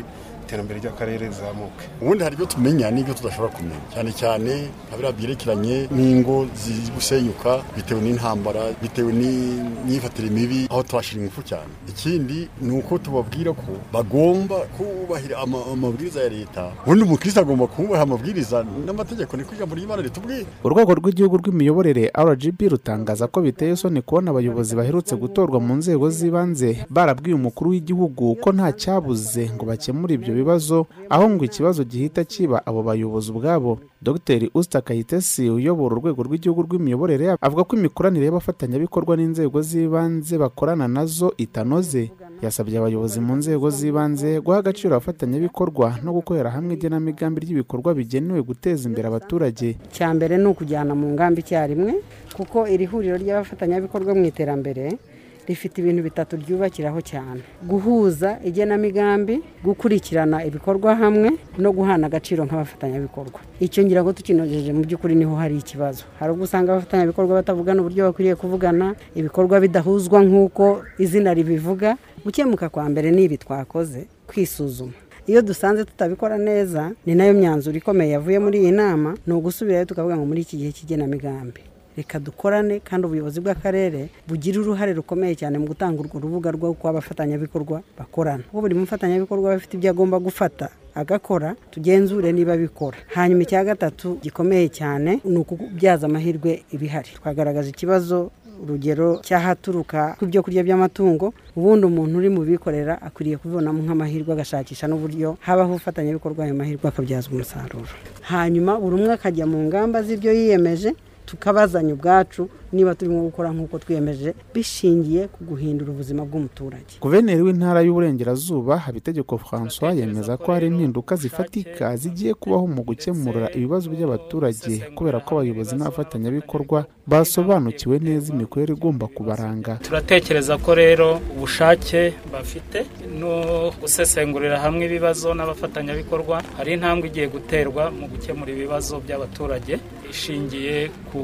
iterambere 0.47 0.79
ry'akarere 0.81 1.27
rizamuke. 1.27 1.85
Ubundi 2.03 2.23
hari 2.25 2.35
ibyo 2.35 2.47
tumenya 2.47 2.91
n'ibyo 2.91 3.15
tudashobora 3.15 3.51
kumenya. 3.53 3.83
Cyane 3.93 4.11
cyane 4.15 4.53
nka 4.89 4.95
biriya 4.97 5.13
byerekeranye 5.19 5.77
n'ingo 5.91 6.47
ziri 6.55 6.89
gusenyuka 6.95 7.51
bitewe 7.77 8.01
n'intambara 8.01 8.63
bitewe 8.83 9.11
n'imyifatire 9.13 10.31
mibi 10.31 10.67
aho 10.71 10.83
twashyira 10.83 11.23
ingufu 11.23 11.43
cyane. 11.43 11.71
Ikindi 11.89 12.49
ni 12.63 12.79
uko 12.79 12.99
tubabwira 12.99 13.53
ko 13.53 13.73
bagomba 13.93 14.57
kubahira 14.77 15.39
amabwiriza 15.73 16.21
ya 16.23 16.29
leta. 16.29 16.73
Ubundi 16.87 17.05
umukirisitu 17.05 17.41
agomba 17.41 17.67
kubaha 17.67 18.03
amabwiriza 18.03 18.65
n'amategeko. 18.87 19.37
Niko 19.37 19.55
ijambo 19.55 19.75
ry'imana 19.75 20.03
ritubwira 20.03 20.45
urwego 20.65 20.95
rw'igihugu 20.95 21.37
rw'imiyoborere 21.37 22.11
rgb 22.15 22.61
rutangaza 22.71 23.27
ko 23.27 23.41
biteye 23.41 23.73
isoni 23.73 24.03
kubona 24.03 24.31
abayobozi 24.31 24.77
baherutse 24.77 25.17
gutorwa 25.17 25.61
mu 25.61 25.75
nzego 25.75 26.11
z'ibanze. 26.11 26.87
Barabwiye 26.91 27.35
umukuru 27.37 27.71
w'igihugu 27.71 28.35
ko 28.37 28.53
nta 28.53 28.73
cyabuze 28.73 29.51
ngo 29.55 29.65
bakemure 29.65 30.15
ibyo 30.15 30.35
bibazo 30.37 30.87
aho 31.11 31.25
ngo 31.31 31.45
ikibazo 31.45 31.85
gihita 31.85 32.25
kiba 32.25 32.61
abo 32.67 32.83
bayobozi 32.83 33.31
ubwabo. 33.33 33.79
Dr. 34.03 34.49
Usita 34.55 34.81
kayitesi 34.81 35.51
uyobora 35.51 35.97
urwego 35.97 36.23
rw'igihugu 36.23 36.63
rw'imiyoborere 36.63 37.35
avuga 37.41 37.65
ko 37.65 37.77
imikoranire 37.77 38.27
y'abafatanyabikorwa 38.29 39.17
n'inzego 39.17 39.59
z'ibanze 39.63 40.39
bakorana 40.39 40.87
na 40.89 41.07
zo 41.07 41.33
itanoze. 41.37 42.11
Yasabye 42.43 42.79
abayobozi 42.79 43.19
mu 43.21 43.35
nzego 43.41 43.67
z'ibanze 43.73 44.39
guha 44.45 44.59
agaciro 44.63 44.95
abafatanyabikorwa 44.95 45.99
no 46.05 46.13
gukorera 46.13 46.51
hamwe 46.53 46.75
igenamigambi 46.77 47.41
ry'ibikorwa 47.41 47.95
bigenewe 47.97 48.43
guteza 48.45 48.85
imbere 48.89 49.09
abaturage. 49.09 49.75
Cya 49.91 50.15
mbere 50.15 50.37
ni 50.39 50.47
ukujyana 50.47 50.95
mu 50.95 51.09
ngamba 51.17 51.41
icyarimwe 51.41 51.95
kuko 52.37 52.69
iri 52.69 52.87
huriro 52.87 53.17
ry'abafatanyabikorwa 53.17 54.13
mu 54.15 54.25
iterambere 54.29 55.01
rifite 55.47 55.79
ibintu 55.81 56.03
bitatu 56.03 56.37
ryubakiraho 56.37 57.01
cyane. 57.01 57.41
Guhuza 57.63 58.39
igenamigambi 58.45 59.43
gukurikirana 59.65 60.45
ibikorwa 60.45 60.95
hamwe 60.95 61.31
no 61.59 61.73
guhana 61.73 62.07
agaciro 62.07 62.45
nk'abafatanyabikorwa. 62.45 63.41
Icyo 63.61 63.85
ngira 63.85 64.03
ngo 64.03 64.13
tukinogeje 64.13 64.73
mu 64.73 64.81
by'ukuri 64.85 65.15
ni 65.15 65.25
ho 65.25 65.35
hari 65.37 65.57
ikibazo. 65.59 66.05
Hari 66.19 66.33
ubwo 66.33 66.45
usanga 66.45 66.73
abafatanyabikorwa 66.73 67.35
batavugana 67.41 67.81
uburyo 67.81 68.05
bakwiriye 68.11 68.35
kuvugana 68.37 68.95
ibikorwa 69.15 69.61
bidahuzwa 69.61 70.23
nk'uko 70.23 70.83
izina 70.99 71.35
ribivuga. 71.35 71.97
Gukemuka 72.25 72.69
kwa 72.69 72.89
mbere 72.89 73.11
ni 73.11 73.25
ibi 73.25 73.39
twakoze 73.39 74.07
kwisuzuma. 74.27 74.93
Iyo 75.27 75.43
dusanze 75.43 75.85
tutabikora 75.85 76.39
neza 76.39 76.93
ni 77.07 77.15
na 77.15 77.25
yo 77.27 77.35
myanzuro 77.35 77.77
ikomeye 77.77 78.11
yavuye 78.13 78.39
muri 78.39 78.59
iyi 78.63 78.71
nama 78.73 79.17
ni 79.27 79.33
ugusubirayo 79.35 79.85
tukavuga 79.85 80.17
ngo 80.17 80.27
muri 80.27 80.41
iki 80.43 80.57
gihe 80.57 80.71
cy'igenamigambi. 80.73 81.61
Reka 81.97 82.19
dukorane 82.21 82.81
kandi 82.85 83.07
ubuyobozi 83.07 83.41
bw'akarere 83.41 84.09
bugira 84.29 84.61
uruhare 84.61 84.93
rukomeye 84.93 85.35
cyane 85.35 85.59
mu 85.59 85.67
gutanga 85.67 86.01
urwo 86.01 86.19
rubuga 86.21 86.51
rw'uko 86.53 86.89
abafatanyabikorwa 86.89 87.83
bakorana. 87.99 88.45
Ubu 88.53 88.61
buri 88.61 88.75
mufatanyabikorwa 88.75 89.49
aba 89.51 89.57
afite 89.57 89.75
ibyo 89.77 89.91
agomba 89.91 90.19
gufata 90.19 90.69
agakora 90.95 91.57
tugenzure 91.71 92.33
niba 92.33 92.53
abikora. 92.53 92.99
Hanyuma 93.15 93.43
icya 93.43 93.65
gatatu 93.65 94.19
gikomeye 94.23 94.69
cyane 94.69 95.21
ni 95.25 95.37
ukubyaza 95.39 96.07
amahirwe 96.07 96.63
ibihari. 96.73 97.11
Twagaragaje 97.17 97.71
ikibazo 97.71 98.31
urugero 98.63 99.21
cy'ahaturuka 99.21 100.17
ku 100.19 100.25
byo 100.27 100.41
kurya 100.43 100.65
by'amatungo 100.65 101.33
ubundi 101.57 101.85
umuntu 101.87 102.17
uri 102.19 102.29
mu 102.33 102.41
bikorera 102.41 102.97
akwiriye 103.05 103.37
kubibonamo 103.37 103.85
nk'amahirwe 103.85 104.33
agashakisha 104.33 104.89
n'uburyo 104.89 105.37
habaho 105.45 105.77
ubufatanyabikorwa 105.77 106.45
ayo 106.45 106.55
mahirwe 106.57 106.89
akabyazwa 106.89 107.33
umusaruro. 107.37 107.85
Hanyuma 108.25 108.81
buri 108.81 108.95
umwe 108.97 109.13
akajya 109.13 109.45
mu 109.47 109.61
ngamba 109.69 110.01
z'ibyo 110.03 110.33
yiyemeje 110.33 110.97
tukabazanya 111.27 111.95
ubwacu 111.95 112.49
niba 112.77 112.93
turimo 112.95 113.25
gukora 113.33 113.49
nk'uko 113.57 113.79
twiyemeje 113.81 114.37
bishingiye 114.55 115.33
ku 115.33 115.41
guhindura 115.49 115.91
ubuzima 115.97 116.23
bw'umuturage. 116.29 117.01
Guverineri 117.01 117.41
w'intara 117.43 117.81
y'uburengerazuba 117.81 118.77
habitegeko 118.85 119.39
francois 119.41 119.97
yemeza 119.97 120.37
ko 120.37 120.53
hari 120.53 120.67
impinduka 120.69 121.17
zifatika 121.17 121.97
zigiye 121.97 122.35
kubaho 122.37 122.67
mu 122.69 122.83
gukemura 122.85 123.49
ibibazo 123.57 123.87
by'abaturage 123.95 124.73
kubera 124.97 125.19
ko 125.25 125.31
abayobozi 125.41 125.73
n'abafatanyabikorwa 125.77 126.85
basobanukiwe 127.07 127.97
neza 127.99 128.33
imikorere 128.35 128.73
igomba 128.77 129.07
kubaranga. 129.07 129.73
Turatekereza 129.87 130.59
ko 130.59 130.75
rero 130.75 131.09
ubushake 131.37 132.13
bafite 132.33 132.79
no 133.21 133.71
gusesengurira 133.81 134.59
hamwe 134.61 134.85
ibibazo 134.91 135.35
n'abafatanyabikorwa 135.35 136.43
hari 136.59 136.73
intambwe 136.77 137.09
igiye 137.09 137.27
guterwa 137.33 137.91
mu 137.99 138.07
gukemura 138.13 138.51
ibibazo 138.53 138.95
by'abaturage 139.05 139.79
ishingiye 140.11 140.91
ku 141.13 141.21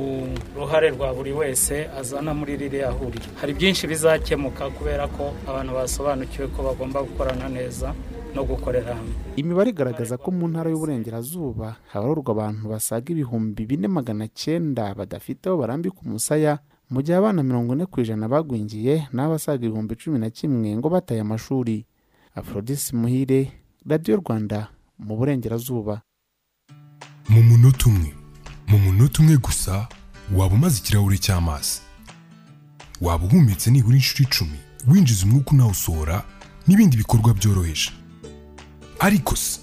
ruhare 0.56 0.88
rwa 0.94 1.08
buri 1.14 1.32
wese 1.32 1.41
azana 1.98 2.34
muri 2.34 2.56
ririya 2.56 2.90
huriro 2.94 3.26
hari 3.40 3.52
byinshi 3.54 3.86
bizakemuka 3.86 4.70
kubera 4.70 5.08
ko 5.10 5.34
abantu 5.50 5.72
basobanukiwe 5.74 6.46
ko 6.54 6.62
bagomba 6.62 7.02
gukorana 7.02 7.48
neza 7.48 7.94
no 8.34 8.44
gukorera 8.44 8.94
hamwe. 8.94 9.12
Imibare 9.36 9.70
igaragaza 9.70 10.16
ko 10.16 10.30
mu 10.32 10.48
ntara 10.48 10.70
y'uburengerazuba 10.70 11.76
habarurwa 11.92 12.30
abantu 12.32 12.68
basaga 12.72 13.12
ibihumbi 13.12 13.66
bine 13.66 13.88
magana 13.88 14.24
cyenda 14.32 14.94
badafite 14.94 15.46
aho 15.52 15.56
barambika 15.60 16.00
umusaya 16.06 16.58
mu 16.90 17.02
gihe 17.04 17.16
abana 17.18 17.42
mirongo 17.42 17.74
ine 17.76 17.84
ku 17.86 18.00
ijana 18.00 18.28
bagwingiye 18.32 19.08
n'abasaga 19.12 19.66
ibihumbi 19.66 19.96
cumi 20.00 20.18
na 20.18 20.30
kimwe 20.30 20.76
ngo 20.76 20.88
bataye 20.88 21.20
amashuri. 21.20 21.84
Afrodisi 22.34 22.96
muhire 22.96 23.52
radiyo 23.84 24.16
rwanda 24.24 24.72
mu 24.98 25.16
burengerazuba. 25.20 26.00
Mu 27.28 27.40
munota 27.42 27.84
umwe. 27.92 28.10
Mu 28.68 28.78
munota 28.78 29.20
umwe 29.20 29.36
gusa 29.36 29.88
waba 30.36 30.54
umaze 30.54 30.78
ikirahure 30.78 31.18
cy'amazi. 31.18 31.80
Waba 33.00 33.24
uhumetse 33.24 33.70
nibura 33.70 33.96
inshuro 33.96 34.24
icumi. 34.28 34.58
Winjiza 34.88 35.24
umwuka 35.26 35.50
unawusohora 35.50 36.24
n'ibindi 36.66 36.96
bikorwa 36.96 37.34
byoroheje. 37.34 37.90
Ariko 38.98 39.36
se 39.36 39.60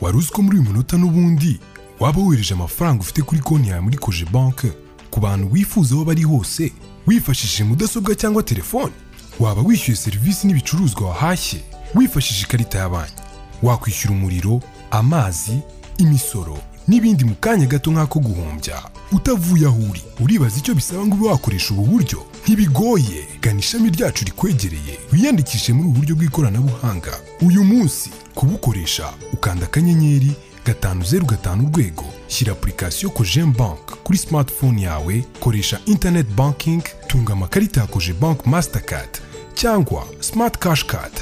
wari 0.00 0.16
uzi 0.16 0.28
ko 0.32 0.42
muri 0.42 0.58
uyu 0.58 0.68
munota 0.68 0.96
n'ubundi 0.98 1.60
waba 2.00 2.20
wohereje 2.20 2.54
amafaranga 2.54 3.00
ufite 3.02 3.22
kuri 3.22 3.40
konti 3.40 3.68
yawe 3.68 3.80
muri 3.80 3.98
koje 3.98 4.24
banke 4.24 4.72
ku 5.10 5.20
bantu 5.20 5.52
wifuza 5.52 5.94
aho 5.94 6.04
bari 6.04 6.22
hose 6.22 6.72
wifashishije 7.06 7.64
mudasobwa 7.64 8.14
cyangwa 8.14 8.42
telefone? 8.42 8.92
Waba 9.40 9.62
wishyuye 9.62 9.96
serivisi 9.96 10.46
n'ibicuruzwa 10.46 11.08
wahashye 11.08 11.64
wifashishije 11.94 12.46
ikarita 12.46 12.78
ya 12.78 12.88
banki. 12.88 13.14
Wakwishyura 13.62 14.14
umuriro 14.16 14.60
amazi 14.90 15.58
imisoro 15.98 16.58
n'ibindi 16.88 17.24
mu 17.24 17.34
kanya 17.34 17.66
gato 17.66 17.90
nk'ako 17.92 18.18
guhumbya 18.20 18.82
utavuye 19.12 19.66
aho 19.66 19.78
uri. 19.90 20.02
Uribaza 20.20 20.56
icyo 20.58 20.74
bisaba 20.74 21.06
ngo 21.06 21.14
ube 21.16 21.26
wakoresha 21.28 21.74
ubu 21.74 21.82
buryo? 21.86 22.26
Ntibigoye. 22.42 23.26
Gana 23.40 23.58
ishami 23.60 23.90
ryacu 23.90 24.24
rikwegereye. 24.24 24.98
Wiyandikishe 25.12 25.72
muri 25.72 25.88
ubu 25.88 25.98
buryo 25.98 26.14
bw'ikoranabuhanga. 26.16 27.20
Uyu 27.40 27.64
munsi 27.64 28.10
kubukoresha 28.34 29.12
ukanda 29.32 29.66
akanyenyeri 29.66 30.32
gatanu 30.66 31.04
zeru 31.04 31.26
gatanu 31.26 31.66
urwego. 31.66 32.04
Shyira 32.28 32.52
apurikasiyo 32.52 33.10
kojemu 33.10 33.52
banki 33.58 33.94
kuri 34.04 34.18
simatifone 34.18 34.82
yawe. 34.82 35.24
Koresha 35.40 35.78
interineti 35.86 36.32
bankingi 36.34 36.90
tunga 37.06 37.32
amakarita 37.32 37.80
ya 37.80 37.86
koje 37.86 38.12
banki 38.12 38.48
masitakadi 38.48 39.18
cyangwa 39.54 40.06
simati 40.20 40.58
kashi 40.58 40.86
kadi 40.86 41.20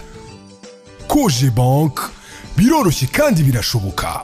koje 1.09 1.51
banki 1.51 2.03
biroroshye 2.57 3.07
kandi 3.07 3.43
birashoboka. 3.43 4.23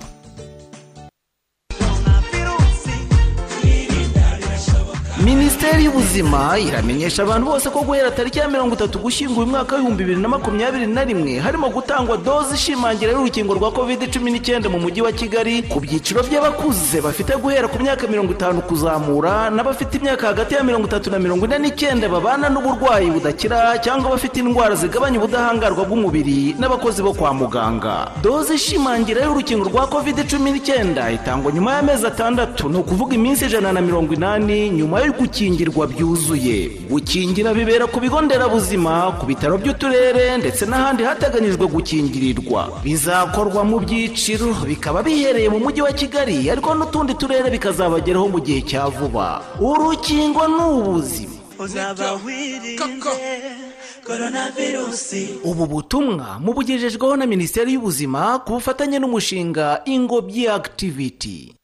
Minisiteri 5.24 5.84
y'ubuzima 5.84 6.58
iramenyesha 6.58 7.22
abantu 7.22 7.46
bose 7.46 7.70
ko 7.70 7.80
guhera 7.82 8.10
tariki 8.10 8.38
ya 8.38 8.48
mirongo 8.48 8.74
itatu 8.74 8.98
gushyingo 8.98 9.40
uyu 9.40 9.46
mwaka 9.50 9.74
w'ibihumbi 9.76 10.04
bibiri 10.04 10.20
na 10.20 10.28
makumyabiri 10.28 10.86
na 10.86 11.04
rimwe 11.04 11.38
harimo 11.38 11.68
gutangwa 11.70 12.16
doze 12.16 12.54
ishimangira 12.54 13.12
y'urukingo 13.12 13.54
rwa 13.54 13.72
covid 13.72 14.12
cumi 14.12 14.30
n'icyenda 14.30 14.68
mu 14.68 14.78
mujyi 14.78 15.00
wa 15.02 15.12
kigali 15.12 15.62
ku 15.62 15.80
byiciro 15.80 16.20
by'abakuze 16.22 17.00
bafite 17.00 17.32
guhera 17.40 17.68
ku 17.68 17.80
myaka 17.82 18.04
mirongo 18.06 18.32
itanu 18.36 18.60
kuzamura 18.62 19.48
n'abafite 19.50 19.94
imyaka 19.96 20.26
hagati 20.26 20.54
ya 20.54 20.62
mirongo 20.62 20.86
itatu 20.86 21.10
na 21.10 21.18
mirongo 21.18 21.46
ine 21.48 21.58
n'icyenda 21.58 22.08
babana 22.12 22.48
n'uburwayi 22.52 23.08
budakira 23.10 23.78
cyangwa 23.80 24.08
abafite 24.12 24.36
indwara 24.44 24.74
zigabanya 24.76 25.16
ubudahangarwa 25.18 25.84
bw'umubiri 25.88 26.54
n'abakozi 26.60 27.00
bo 27.02 27.14
kwa 27.16 27.32
muganga. 27.34 28.12
Doze 28.22 28.54
ishimangira 28.54 29.24
y'urukingo 29.24 29.64
rwa 29.72 29.86
covid 29.88 30.28
cumi 30.28 30.52
n'icyenda 30.52 31.08
itangwa 31.10 31.52
nyuma 31.52 31.72
y'amezi 31.80 32.04
atandatu 32.06 32.68
ni 32.68 32.76
ukuvuga 32.78 33.14
iminsi 33.16 33.44
ijana 33.48 33.72
na 33.72 33.80
mirongo 33.80 34.12
inani 34.14 34.70
nyuma 34.70 35.00
yo 35.06 35.12
gukingirwa 35.12 35.86
byuzuye. 35.86 36.68
Gukingira 36.90 37.54
bibera 37.54 37.86
ku 37.86 38.00
bigo 38.00 38.20
nderabuzima 38.22 39.16
ku 39.20 39.26
bitaro 39.26 39.58
by'uturere 39.58 40.36
ndetse 40.38 40.66
n'ahandi 40.66 41.02
hateganyijwe 41.04 41.66
gukingirirwa. 41.66 42.82
Bizakorwa 42.84 43.64
mu 43.64 43.78
byiciro 43.80 44.50
bikaba 44.66 45.02
bihereye 45.02 45.48
mu 45.48 45.58
mujyi 45.62 45.82
wa 45.82 45.92
kigali 45.92 46.50
ariko 46.50 46.74
n'utundi 46.74 47.14
turere 47.14 47.50
bikazabageraho 47.50 48.28
mu 48.28 48.40
gihe 48.40 48.60
cya 48.62 48.88
vuba. 48.90 49.42
Urukingo 49.60 50.42
ni 50.48 50.62
ubuzima. 50.78 51.34
Uzaba 51.58 52.20
wirinde 52.24 52.76
ubu 55.44 55.66
butumwa 55.66 56.38
mubugejejweho 56.40 57.16
na 57.16 57.26
minisiteri 57.26 57.72
y'ubuzima 57.74 58.38
ku 58.44 58.52
bufatanye 58.60 58.98
n'umushinga 58.98 59.80
ingobyi 59.84 60.48
akitiviti 60.48 61.54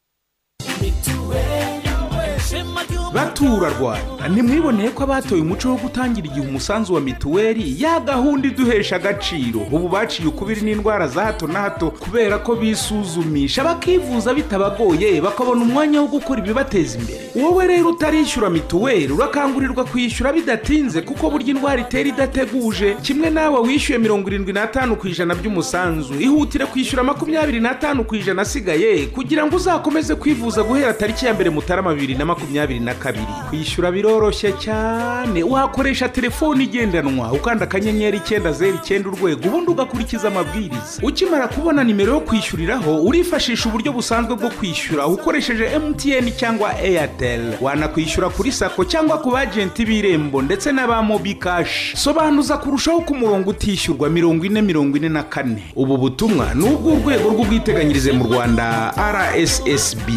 batura 3.13 3.69
rwanda 3.79 4.27
ntimwiboneye 4.29 4.89
ko 4.89 5.03
abatoye 5.03 5.41
umuco 5.41 5.69
wo 5.69 5.75
gutangira 5.77 6.27
igihe 6.27 6.47
umusanzu 6.47 6.93
wa 6.93 7.01
mituweli 7.01 7.75
ya 7.83 7.99
gahunda 7.99 8.47
iduhesha 8.47 8.95
agaciro. 8.95 9.59
Ubu 9.71 9.87
baciye 9.89 10.27
ukubiri 10.27 10.61
n'indwara 10.61 11.07
za 11.07 11.23
hato 11.25 11.47
na 11.47 11.59
hato 11.59 11.91
kubera 11.91 12.37
ko 12.37 12.55
bisuzumisha 12.55 13.63
bakivuza 13.63 14.33
bitabagoye 14.33 15.21
bakabona 15.21 15.61
umwanya 15.61 16.01
wo 16.01 16.07
gukora 16.07 16.39
ibibateza 16.39 16.97
imbere. 16.99 17.19
Wowe 17.35 17.67
rero 17.67 17.89
utarishyura 17.89 18.49
mituweli 18.49 19.13
urakangurirwa 19.13 19.83
kuyishyura 19.85 20.33
bidatinze 20.33 21.01
kuko 21.01 21.29
burya 21.29 21.47
indwara 21.49 21.81
itera 21.81 22.09
idateguje. 22.09 22.95
Kimwe 23.01 23.29
nawe 23.29 23.59
wishyuye 23.59 23.99
mirongo 23.99 24.29
irindwi 24.29 24.53
n'atanu 24.53 24.95
ku 24.95 25.07
ijana 25.07 25.35
by'umusanzu 25.35 26.13
ihutire 26.19 26.65
kwishyura 26.65 27.03
makumyabiri 27.03 27.59
n'atanu 27.59 28.03
ku 28.03 28.15
ijana 28.15 28.41
asigaye 28.41 29.05
kugira 29.05 29.45
ngo 29.45 29.55
uzakomeze 29.55 30.15
kwivuza 30.15 30.63
guhera 30.63 30.93
tariki 30.93 31.25
ya 31.25 31.33
mbere 31.33 31.49
mutarama 31.49 31.93
bibiri 31.93 32.15
na 32.15 32.25
makumyabiri 32.25 32.79
na 32.79 32.93
kabiri. 33.03 33.25
Kwishyura 33.49 33.91
biroroshye 33.91 34.51
cyane. 34.59 35.43
Wakoresha 35.43 36.09
telefone 36.09 36.63
igendanwa 36.63 37.31
ukanda 37.31 37.63
akanyenyeri 37.63 38.17
icyenda 38.17 38.51
zeru 38.51 38.75
icyenda 38.83 39.09
urwego 39.09 39.47
ubundi 39.47 39.71
ugakurikiza 39.71 40.27
amabwiriza. 40.27 40.99
Ukimara 41.03 41.47
kubona 41.47 41.83
nimero 41.83 42.13
yo 42.13 42.19
kwishyuriraho 42.19 43.03
urifashisha 43.03 43.69
uburyo 43.69 43.91
busanzwe 43.93 44.35
bwo 44.35 44.49
kwishyura 44.49 45.07
ukoresheje 45.07 45.65
emutiyeni 45.65 46.31
cyangwa 46.31 46.81
eyateri 46.81 47.43
wanakwishyura 47.61 48.29
kuri 48.29 48.51
sako 48.51 48.85
cyangwa 48.85 49.17
ku 49.17 49.31
bajenti 49.31 49.85
b'irembo 49.85 50.41
ndetse 50.41 50.71
n'aba 50.71 51.01
mobi 51.03 51.33
kashi 51.35 51.97
sobanuza 51.97 52.57
kurushaho 52.57 53.01
ko 53.01 53.13
umurongo 53.13 53.49
utishyurwa 53.49 54.09
mirongo 54.09 54.45
ine 54.45 54.61
mirongo 54.61 54.97
ine 54.97 55.09
na 55.09 55.23
kane. 55.23 55.63
Ubu 55.75 55.97
butumwa 55.97 56.53
ni 56.55 56.63
ubw'urwego 56.69 57.29
rw'ubwiteganyirize 57.29 58.11
mu 58.11 58.23
rwanda 58.23 58.93
rssb 58.97 60.07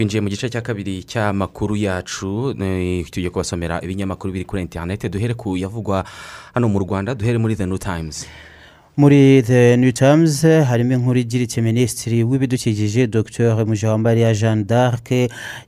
twinjiye 0.00 0.20
mu 0.20 0.28
gice 0.32 0.48
cya 0.48 0.60
kabiri 0.64 1.04
cy'amakuru 1.04 1.76
yacu 1.76 2.56
eh, 2.56 3.04
tugiye 3.12 3.30
kubasomera 3.30 3.80
ibinyamakuru 3.84 4.32
biri 4.32 4.44
kuri 4.44 4.62
interineti 4.62 5.08
duhere 5.12 5.34
ku 5.34 5.56
yavugwa 5.60 6.04
hano 6.54 6.68
mu 6.72 6.78
rwanda 6.80 7.14
duhere 7.14 7.36
muri 7.38 7.52
the 7.56 7.66
new 7.66 7.76
times 7.76 8.24
muri 8.96 9.42
the 9.44 9.76
new 9.76 9.92
times 9.92 10.40
harimo 10.42 10.92
inkuru 10.96 11.18
igira 11.20 11.44
iti 11.44 11.60
minisitiri 11.60 12.24
w'ibidukikije 12.24 13.06
dr 13.06 13.66
mujawambariya 13.68 14.32
jeanne 14.34 14.64
d'arc 14.64 15.08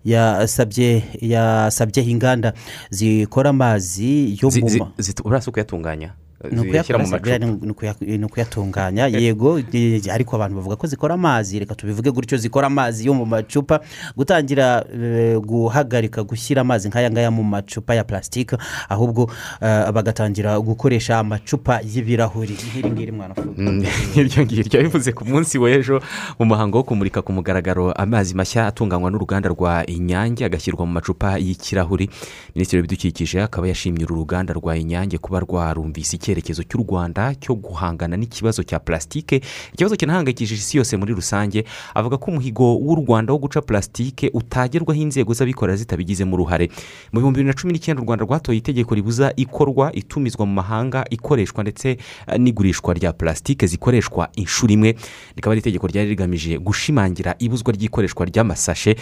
yasabye 0.04 2.02
inganda 2.08 2.52
zikora 2.90 3.50
amazi 3.50 4.38
yo 4.40 4.48
mu 4.48 4.92
urasa 5.24 5.50
kuyatunganya 5.52 6.16
ni 6.50 8.24
ukuyatunganya 8.24 9.06
yego 9.06 9.58
eh, 9.58 10.02
ariko 10.12 10.36
abantu 10.36 10.56
bavuga 10.56 10.76
ko 10.76 10.86
zikora 10.86 11.14
amazi. 11.14 11.58
Reka 11.58 11.74
tubivuge 11.74 12.10
gutyo 12.10 12.38
zikora 12.38 12.66
amazi 12.66 13.06
yo 13.06 13.14
mu 13.14 13.26
macupa. 13.26 13.80
Gutangira 14.16 14.84
eh, 14.94 15.38
guhagarika 15.38 16.22
gushyira 16.22 16.60
amazi 16.60 16.88
nk'aya 16.88 17.10
ngaya 17.10 17.30
mu 17.30 17.42
macupa 17.44 17.94
ya 17.94 18.04
plastique 18.04 18.56
ahubwo 18.88 19.30
eh, 19.60 19.90
bagatangira 19.92 20.60
gukoresha 20.60 21.18
amacupa 21.18 21.80
y'ibirahuri. 21.80 22.54
Nk'iri 22.54 22.90
ngiri 22.90 23.12
mwana 23.12 23.34
Mm, 23.56 23.84
iryo 24.16 24.44
ngiryo 24.44 24.82
bivuze 24.82 25.12
ku 25.12 25.24
munsi 25.24 25.58
w'ejo 25.58 26.00
mu 26.38 26.44
muhango 26.46 26.78
wo 26.78 26.84
kumurika 26.84 27.22
ku 27.22 27.32
mugaragaro 27.32 27.92
amazi 27.92 28.34
mashya 28.34 28.66
atunganywa 28.66 29.10
n'uruganda 29.10 29.48
rwa 29.48 29.84
inyange 29.86 30.44
agashyirwa 30.44 30.86
mu 30.86 30.92
macupa 30.92 31.36
y'ikirahuri. 31.36 32.08
Minisitiri 32.54 32.78
w'ibidukikije 32.80 33.42
akaba 33.42 33.68
yashimye 33.68 34.04
uru 34.04 34.24
ruganda 34.24 34.52
rwa 34.54 34.76
inyange 34.76 35.18
kuba 35.18 35.40
rwarumvise 35.40 36.16
icyerekezo 36.32 36.62
cy'u 36.64 36.80
rwanda 36.88 37.34
cyo 37.36 37.52
guhangana 37.54 38.16
n'ikibazo 38.16 38.62
cya 38.64 38.80
plastique 38.80 39.40
ikibazo 39.76 39.96
kinahangayikishije 39.96 40.60
isi 40.60 40.76
yose 40.80 40.96
muri 40.96 41.12
rusange. 41.14 41.64
Avuga 41.94 42.16
ko 42.16 42.30
umuhigo 42.32 42.76
w'u 42.80 42.96
rwanda 43.04 43.32
wo 43.32 43.38
guca 43.38 43.60
plastique 43.60 44.30
utagerwaho 44.32 44.96
inzego 45.00 45.34
z'abikorera 45.36 45.76
zitabigizemo 45.76 46.32
uruhare 46.34 46.70
mu 47.12 47.20
bihumbi 47.20 47.36
bibiri 47.44 47.52
na 47.52 47.60
cumi 47.60 47.72
n'icyenda 47.72 48.00
u 48.02 48.04
rwanda 48.04 48.24
rwatoye 48.24 48.58
itegeko 48.58 48.94
ribuza 48.94 49.32
ikorwa 49.36 49.92
itumizwa 49.92 50.46
mu 50.46 50.52
mahanga 50.56 51.04
ikoreshwa 51.10 51.62
ndetse 51.62 51.88
eh, 52.26 52.38
n'igurishwa 52.40 52.94
rya 52.94 53.12
plastique 53.12 53.66
zikoreshwa 53.68 54.28
inshuro 54.36 54.72
imwe. 54.72 54.96
Rikaba 55.36 55.52
ari 55.52 55.60
itegeko 55.60 55.86
ryari 55.86 56.08
rigamije 56.08 56.58
gushimangira 56.58 57.34
ibuzwa 57.38 57.72
ry'ikoreshwa 57.76 58.24
ry'amasashe 58.26 58.96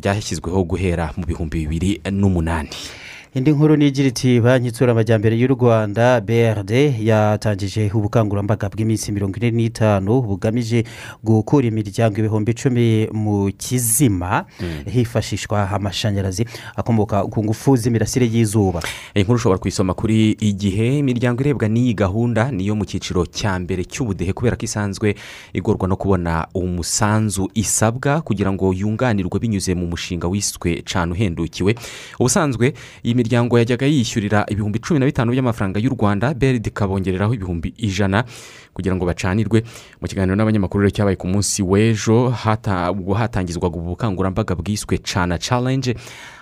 ryashyizweho 0.00 0.64
guhera 0.64 1.12
mu 1.16 1.26
bihumbi 1.28 1.66
bibiri 1.68 2.00
n'umunani. 2.10 2.72
Indi 3.34 3.50
nkuru 3.52 3.76
ni 3.76 3.86
igira 3.88 4.08
iti 4.08 4.40
banki 4.40 4.68
itsura 4.68 4.92
amajyambere 4.92 5.36
y'u 5.38 5.46
rwanda 5.54 6.20
brd 6.20 6.70
yatangije 7.00 7.90
ubukangurambaga 7.94 8.68
bw'iminsi 8.68 9.12
mirongo 9.12 9.36
ine 9.38 9.50
n'itanu 9.50 10.22
bugamije 10.22 10.84
gukura 11.22 11.66
imiryango 11.66 12.18
ibihumbi 12.18 12.50
icumi 12.52 13.06
mu 13.12 13.52
kizima 13.58 14.44
hifashishwa 14.86 15.70
amashanyarazi 15.70 16.46
akomoka 16.76 17.22
ku 17.30 17.44
ngufu 17.44 17.76
z'imirasire 17.76 18.26
y'izuba. 18.26 18.82
Iyi 19.14 19.22
nkuru 19.24 19.36
ushobora 19.36 19.58
kuyisoma 19.58 19.94
kuri 19.94 20.30
igihe 20.32 20.98
imiryango 20.98 21.40
irebwa 21.42 21.68
n'iyi 21.68 21.94
gahunda 21.94 22.50
niyo 22.50 22.74
mu 22.74 22.82
cyiciro 22.84 23.26
cya 23.30 23.58
mbere 23.62 23.84
cy'ubudehe 23.86 24.32
kubera 24.34 24.56
ko 24.58 24.64
isanzwe 24.66 25.14
igorwa 25.54 25.86
no 25.88 25.94
kubona 25.96 26.46
umusanzu 26.54 27.46
isabwa 27.54 28.20
kugira 28.26 28.50
ngo 28.52 28.74
yunganirwe 28.74 29.38
binyuze 29.38 29.70
mu 29.78 29.86
mushinga 29.86 30.26
wiswe 30.26 30.82
cana 30.82 31.12
uhendukiwe 31.14 31.74
ubusanzwe 32.18 32.74
iyi 33.06 33.14
miryango 33.20 33.58
yajyaga 33.58 33.86
yishyurira 33.86 34.44
ibihumbi 34.48 34.78
cumi 34.80 35.00
na 35.00 35.06
bitanu 35.06 35.32
by'amafaranga 35.32 35.76
y'u 35.80 35.92
rwanda 35.92 36.32
beride 36.34 36.68
ikabongereraho 36.72 37.34
ibihumbi 37.36 37.74
ijana 37.76 38.24
kugira 38.72 38.96
ngo 38.96 39.04
bacanirwe. 39.04 39.60
Mu 40.00 40.08
kiganiro 40.08 40.36
n'abanyamakuru 40.36 40.80
rero 40.88 40.90
cyabaye 40.96 41.16
ku 41.20 41.28
munsi 41.28 41.60
w'ejo 41.62 42.32
ubwo 42.96 43.12
hatangizwaga 43.14 43.76
ubu 43.76 43.92
bukangurambaga 43.92 44.54
bwiswe 44.56 44.98
cana 45.04 45.36
challenge 45.38 45.94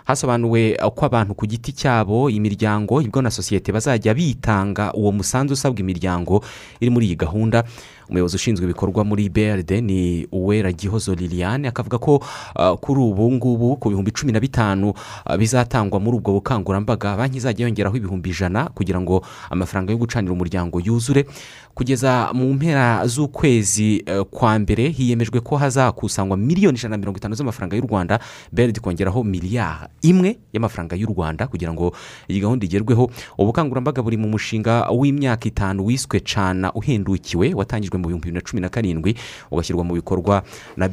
hasobanuwe 0.04 0.76
ko 0.94 1.02
abantu 1.06 1.34
ku 1.34 1.44
giti 1.46 1.72
cyabo 1.72 2.30
imiryango 2.30 3.00
ibigo 3.02 3.22
na 3.22 3.30
sosiyete 3.30 3.72
bazajya 3.72 4.14
bitanga 4.14 4.92
uwo 4.94 5.12
musanzu 5.12 5.52
usabwa 5.58 5.80
imiryango 5.80 6.44
iri 6.80 6.90
muri 6.90 7.06
iyi 7.10 7.16
gahunda. 7.16 7.64
Umuyobozi 8.10 8.36
ushinzwe 8.36 8.64
ibikorwa 8.64 9.04
muri 9.04 9.28
brd 9.28 9.70
ni 9.70 10.26
uwera 10.32 10.72
gihozo 10.72 11.14
liliane 11.14 11.68
akavuga 11.68 11.98
ko 11.98 12.16
uh, 12.56 12.72
kuri 12.80 13.00
ubu 13.00 13.32
ngubu 13.32 13.76
ku 13.76 13.88
bihumbi 13.90 14.10
cumi 14.10 14.32
na 14.32 14.40
bitanu 14.40 14.90
uh, 14.90 15.36
bizatangwa 15.36 16.00
muri 16.00 16.16
ubwo 16.16 16.32
bukangurambaga 16.32 17.16
banki 17.16 17.36
izajya 17.36 17.66
yongeraho 17.66 17.96
ibihumbi 17.96 18.30
ijana 18.30 18.68
kugira 18.74 19.00
ngo 19.00 19.24
amafaranga 19.50 19.92
yo 19.92 19.98
gucanira 19.98 20.32
umuryango 20.32 20.80
yuzure. 20.80 21.26
Kugeza 21.74 22.30
mu 22.34 22.54
mpera 22.54 23.06
z'ukwezi 23.06 24.02
uh, 24.10 24.22
kwa 24.26 24.58
mbere 24.58 24.88
hiyemejwe 24.88 25.40
ko 25.40 25.56
hazakusanywa 25.56 26.36
miliyoni 26.36 26.78
ijana 26.78 26.96
na 26.96 26.98
mirongo 26.98 27.18
itanu 27.18 27.34
z'amafaranga 27.34 27.76
y'u 27.76 27.86
rwanda 27.86 28.18
brd 28.52 28.80
kongeraho 28.80 29.24
miliyari 29.24 29.86
imwe 30.02 30.38
y'amafaranga 30.52 30.96
y'u 30.96 31.06
rwanda 31.06 31.46
kugira 31.46 31.72
ngo 31.72 31.92
iyi 32.28 32.40
gahunda 32.40 32.66
igerweho. 32.66 33.10
Ubukangurambaga 33.38 34.02
buri 34.02 34.16
mu 34.16 34.28
mushinga 34.28 34.90
w'imyaka 34.90 35.48
itanu 35.48 35.86
wiswe 35.86 36.20
cana 36.20 36.72
uhendukiwe 36.72 37.54
watangijwe 37.54 37.97
mu 37.98 38.08
bihumbi 38.08 38.30
bibiri 38.30 38.34
na 38.34 38.40
cumi 38.50 38.60
na 38.62 38.68
karindwi 38.68 39.14
ugashyirwa 39.50 39.84
mu 39.84 39.94
bikorwa 39.94 40.42
na 40.76 40.88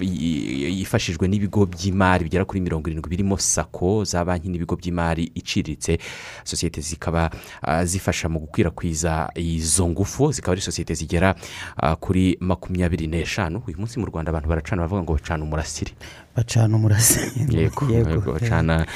yi- 0.00 0.78
yifashijwe 0.80 1.28
n'ibigo 1.28 1.66
by'imari 1.66 2.24
bigera 2.24 2.44
kuri 2.44 2.60
mirongo 2.60 2.88
irindwi 2.90 3.10
birimo 3.10 3.36
sako 3.38 4.04
za 4.04 4.24
banki 4.24 4.48
n'ibigo 4.48 4.76
by'imari 4.76 5.30
iciriritse. 5.34 5.98
Sosiyete 6.44 6.80
zikaba 6.80 7.30
zifasha 7.84 8.28
mu 8.28 8.38
gukwirakwiza 8.40 9.30
izo 9.34 9.88
ngufu 9.88 10.32
zikaba 10.32 10.52
ari 10.52 10.60
sosiyete 10.60 10.94
zigera 10.94 11.34
kuri 12.00 12.36
makumyabiri 12.40 13.06
n'eshanu. 13.06 13.62
Uyu 13.66 13.78
munsi 13.78 13.98
mu 13.98 14.06
rwanda 14.06 14.30
abantu 14.30 14.48
baracana 14.48 14.82
bavuga 14.82 15.02
ngo 15.02 15.12
bacana 15.12 15.44
umurasire. 15.44 15.92
Bacana 16.36 16.76
umurasire. 16.76 17.30
Yego 17.50 17.84
yego 17.90 18.32
bacana 18.32 18.86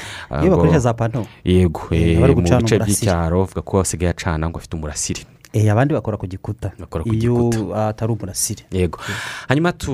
iyo 0.41 0.51
bakoresha 0.51 0.79
za 0.79 0.93
pano 0.93 1.25
yego 1.43 1.81
Eh, 1.91 2.19
mu 2.35 2.41
bice 2.41 2.79
by'icyaro 2.79 3.39
bavuga 3.39 3.61
ko 3.61 3.79
asigaye 3.79 4.11
acana 4.11 4.49
ngo 4.49 4.57
afite 4.59 4.73
umurasire. 4.75 5.21
Abandi 5.53 5.93
bakora 5.93 6.17
ku 6.17 6.27
gikuta. 6.27 6.71
Iyo 7.11 7.49
atari 7.75 8.11
umurasire. 8.13 8.63
Yego. 8.71 8.99
Hanyuma 9.47 9.71
tu 9.73 9.91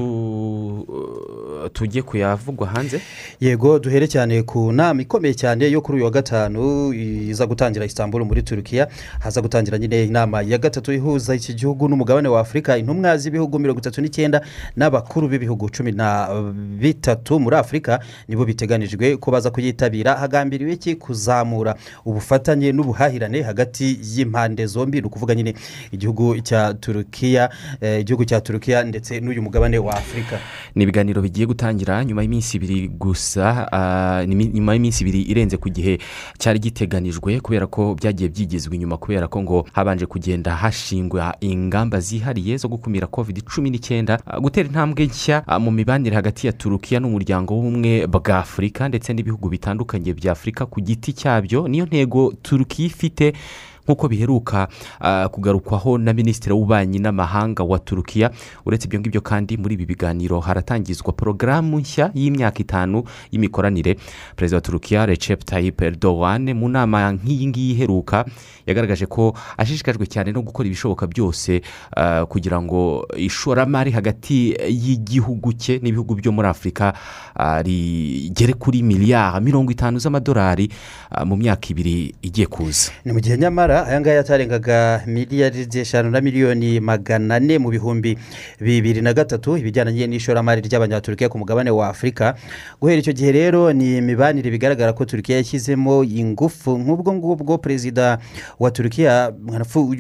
tujye 1.74 2.02
kuyavugwa 2.02 2.68
hanze? 2.68 3.02
Yego 3.40 3.80
duhere 3.80 4.08
cyane 4.08 4.44
ku 4.44 4.72
nama 4.72 5.02
ikomeye 5.02 5.34
cyane 5.34 5.72
yo 5.72 5.82
kuri 5.82 5.96
uyu 5.98 6.06
wa 6.06 6.12
gatanu 6.12 6.94
iza 6.94 7.46
gutangira 7.48 7.86
istanbul 7.86 8.26
muri 8.26 8.44
turukiya. 8.44 8.88
Haza 9.20 9.42
gutangira 9.42 9.78
nyine 9.78 10.04
inama 10.04 10.42
ya 10.42 10.58
gatatu 10.58 10.94
ihuza 10.94 11.36
iki 11.36 11.54
gihugu 11.54 11.88
n'umugabane 11.90 12.28
wa 12.28 12.40
afurika 12.42 12.78
intumwa 12.78 13.18
z'ibihugu 13.18 13.60
mirongo 13.60 13.80
itatu 13.80 14.02
n'icyenda 14.02 14.42
n'abakuru 14.76 15.28
b'ibihugu 15.28 15.70
cumi 15.70 15.92
na 15.92 16.28
bitatu 16.80 17.40
muri 17.40 17.56
afurika 17.56 18.00
nibo 18.28 18.46
biteganijwe 18.46 19.18
ko 19.18 19.32
baza 19.32 19.52
kuyitabira. 19.52 20.16
Hagambiriwe 20.16 20.74
iki? 20.74 20.96
Kuzamura 20.96 21.76
ubufatanye 22.06 22.72
n'ubuhahirane 22.72 23.42
hagati 23.42 24.00
y'impande 24.04 24.66
zombi. 24.66 25.02
Ni 25.02 25.08
ukuvuga 25.08 25.36
nyine 25.36 25.45
igihugu 25.92 26.42
cya 26.42 26.74
turukiya 26.74 27.50
eh, 27.82 28.02
igihugu 28.02 28.26
cya 28.26 28.42
turukiya 28.42 28.84
ndetse 28.84 29.20
n'uyu 29.20 29.42
mugabane 29.42 29.78
wa 29.78 29.94
afurika 29.94 30.40
ni 30.76 30.84
ibiganiro 30.84 31.22
bigiye 31.22 31.46
gutangira 31.48 32.06
nyuma 32.06 32.22
y'iminsi 32.22 32.58
ibiri 32.58 32.88
gusa 32.88 33.68
ah, 33.72 34.26
nyuma 34.26 34.74
y'iminsi 34.74 35.04
ibiri 35.04 35.22
irenze 35.22 35.58
ku 35.58 35.70
gihe 35.70 36.00
cyari 36.38 36.60
giteganijwe 36.60 37.40
kubera 37.40 37.68
ko 37.68 37.96
byagiye 37.96 38.30
byigizwa 38.30 38.76
inyuma 38.76 38.98
kubera 38.98 39.28
ko 39.28 39.42
ngo 39.42 39.68
habanje 39.74 40.06
kugenda 40.06 40.56
hashingwa 40.56 41.36
ingamba 41.42 42.00
zihariye 42.00 42.58
zo 42.58 42.68
gukumira 42.68 43.08
covid 43.08 43.44
cumi 43.44 43.70
n'icyenda 43.70 44.20
ah, 44.26 44.40
gutera 44.40 44.68
intambwe 44.68 45.06
nshya 45.06 45.44
ah, 45.48 45.60
mu 45.60 45.72
mibanire 45.72 46.16
hagati 46.16 46.48
ya 46.48 46.54
turukiya 46.54 47.00
n'umuryango 47.00 47.54
w'ubumwe 47.54 48.08
bwa 48.08 48.38
afurika 48.40 48.88
ndetse 48.88 49.14
n'ibihugu 49.14 49.50
bitandukanye 49.50 50.14
bya 50.14 50.32
afurika 50.32 50.66
ku 50.66 50.82
giti 50.82 51.14
cyabyo. 51.14 51.68
Niyo 51.68 51.86
ntego 51.86 52.34
turukiya 52.42 52.88
ifite 52.88 53.34
nk'uko 53.86 54.08
biheruka 54.10 54.68
ah, 55.00 55.30
kugarukwaho 55.30 55.98
na 55.98 56.14
minisitiri 56.14 56.54
w'ububanyi 56.54 57.00
n'amahanga 57.00 57.64
wa 57.64 57.80
turukiya 57.80 58.32
uretse 58.66 58.86
ibyo 58.88 59.00
ngibyo 59.00 59.22
kandi 59.22 59.58
muri 59.58 59.74
ibi 59.78 59.86
biganiro 59.86 60.40
haratangizwa 60.40 61.14
porogaramu 61.14 61.80
nshya 61.80 62.12
y'imyaka 62.14 62.60
itanu 62.60 63.04
y'imikoranire. 63.32 63.96
Perezida 64.36 64.58
wa 64.58 64.62
turukiya 64.62 65.06
recep 65.06 65.46
tayyip 65.46 65.82
erdogan 65.82 66.54
mu 66.54 66.70
nama 66.70 67.12
nk'iyi 67.14 67.48
ngiyi 67.48 67.72
iheruka 67.78 68.26
yagaragaje 68.66 69.06
ko 69.06 69.38
ashishikajwe 69.58 70.06
cyane 70.10 70.32
no 70.34 70.42
gukora 70.42 70.66
ibishoboka 70.68 71.06
byose 71.08 71.62
ah, 71.98 72.26
kugira 72.26 72.58
ngo 72.62 73.06
ishoramari 73.18 73.92
hagati 73.92 74.58
y'igihugu 74.66 75.54
cye 75.54 75.78
n'ibihugu 75.84 76.16
byo 76.18 76.32
muri 76.32 76.48
afurika 76.48 76.94
ah, 77.38 77.62
rigere 77.62 78.54
kuri 78.58 78.82
miliyari 78.84 79.46
mirongo 79.46 79.72
itanu 79.72 80.00
z'amadolari 80.00 80.70
mu 81.26 81.36
myaka 81.38 81.70
ibiri 81.70 82.16
igiye 82.22 82.48
kuza. 82.48 82.92
Ni 83.06 83.14
mu 83.14 83.20
gihe 83.20 83.38
nyamara 83.38 83.75
aya 83.84 84.02
ngaya 84.02 84.16
yatarengaga 84.16 85.02
miliyari 85.08 85.68
eshanu 85.74 86.10
na 86.12 86.22
miliyoni 86.22 86.80
magana 86.80 87.36
ane 87.36 87.58
mu 87.60 87.70
bihumbi 87.70 88.18
bibiri 88.62 89.02
na 89.02 89.14
gatatu 89.14 89.58
ibijyanye 89.58 90.08
n'ishoramari 90.08 90.62
ry'abanyaturukiya 90.62 91.30
ku 91.30 91.38
mugabane 91.38 91.72
wa 91.72 91.90
afurika. 91.90 92.36
Guhera 92.82 93.00
icyo 93.00 93.14
gihe 93.14 93.32
rero 93.32 93.74
ni 93.74 93.98
imibanire 93.98 94.52
bigaragara 94.52 94.94
ko 94.94 95.06
turukiya 95.06 95.38
yashyizemo 95.38 96.04
ingufu 96.04 96.78
nk'ubwo 96.78 97.14
ngubwo 97.14 97.58
perezida 97.58 98.18
wa 98.60 98.72
turukiya 98.72 99.34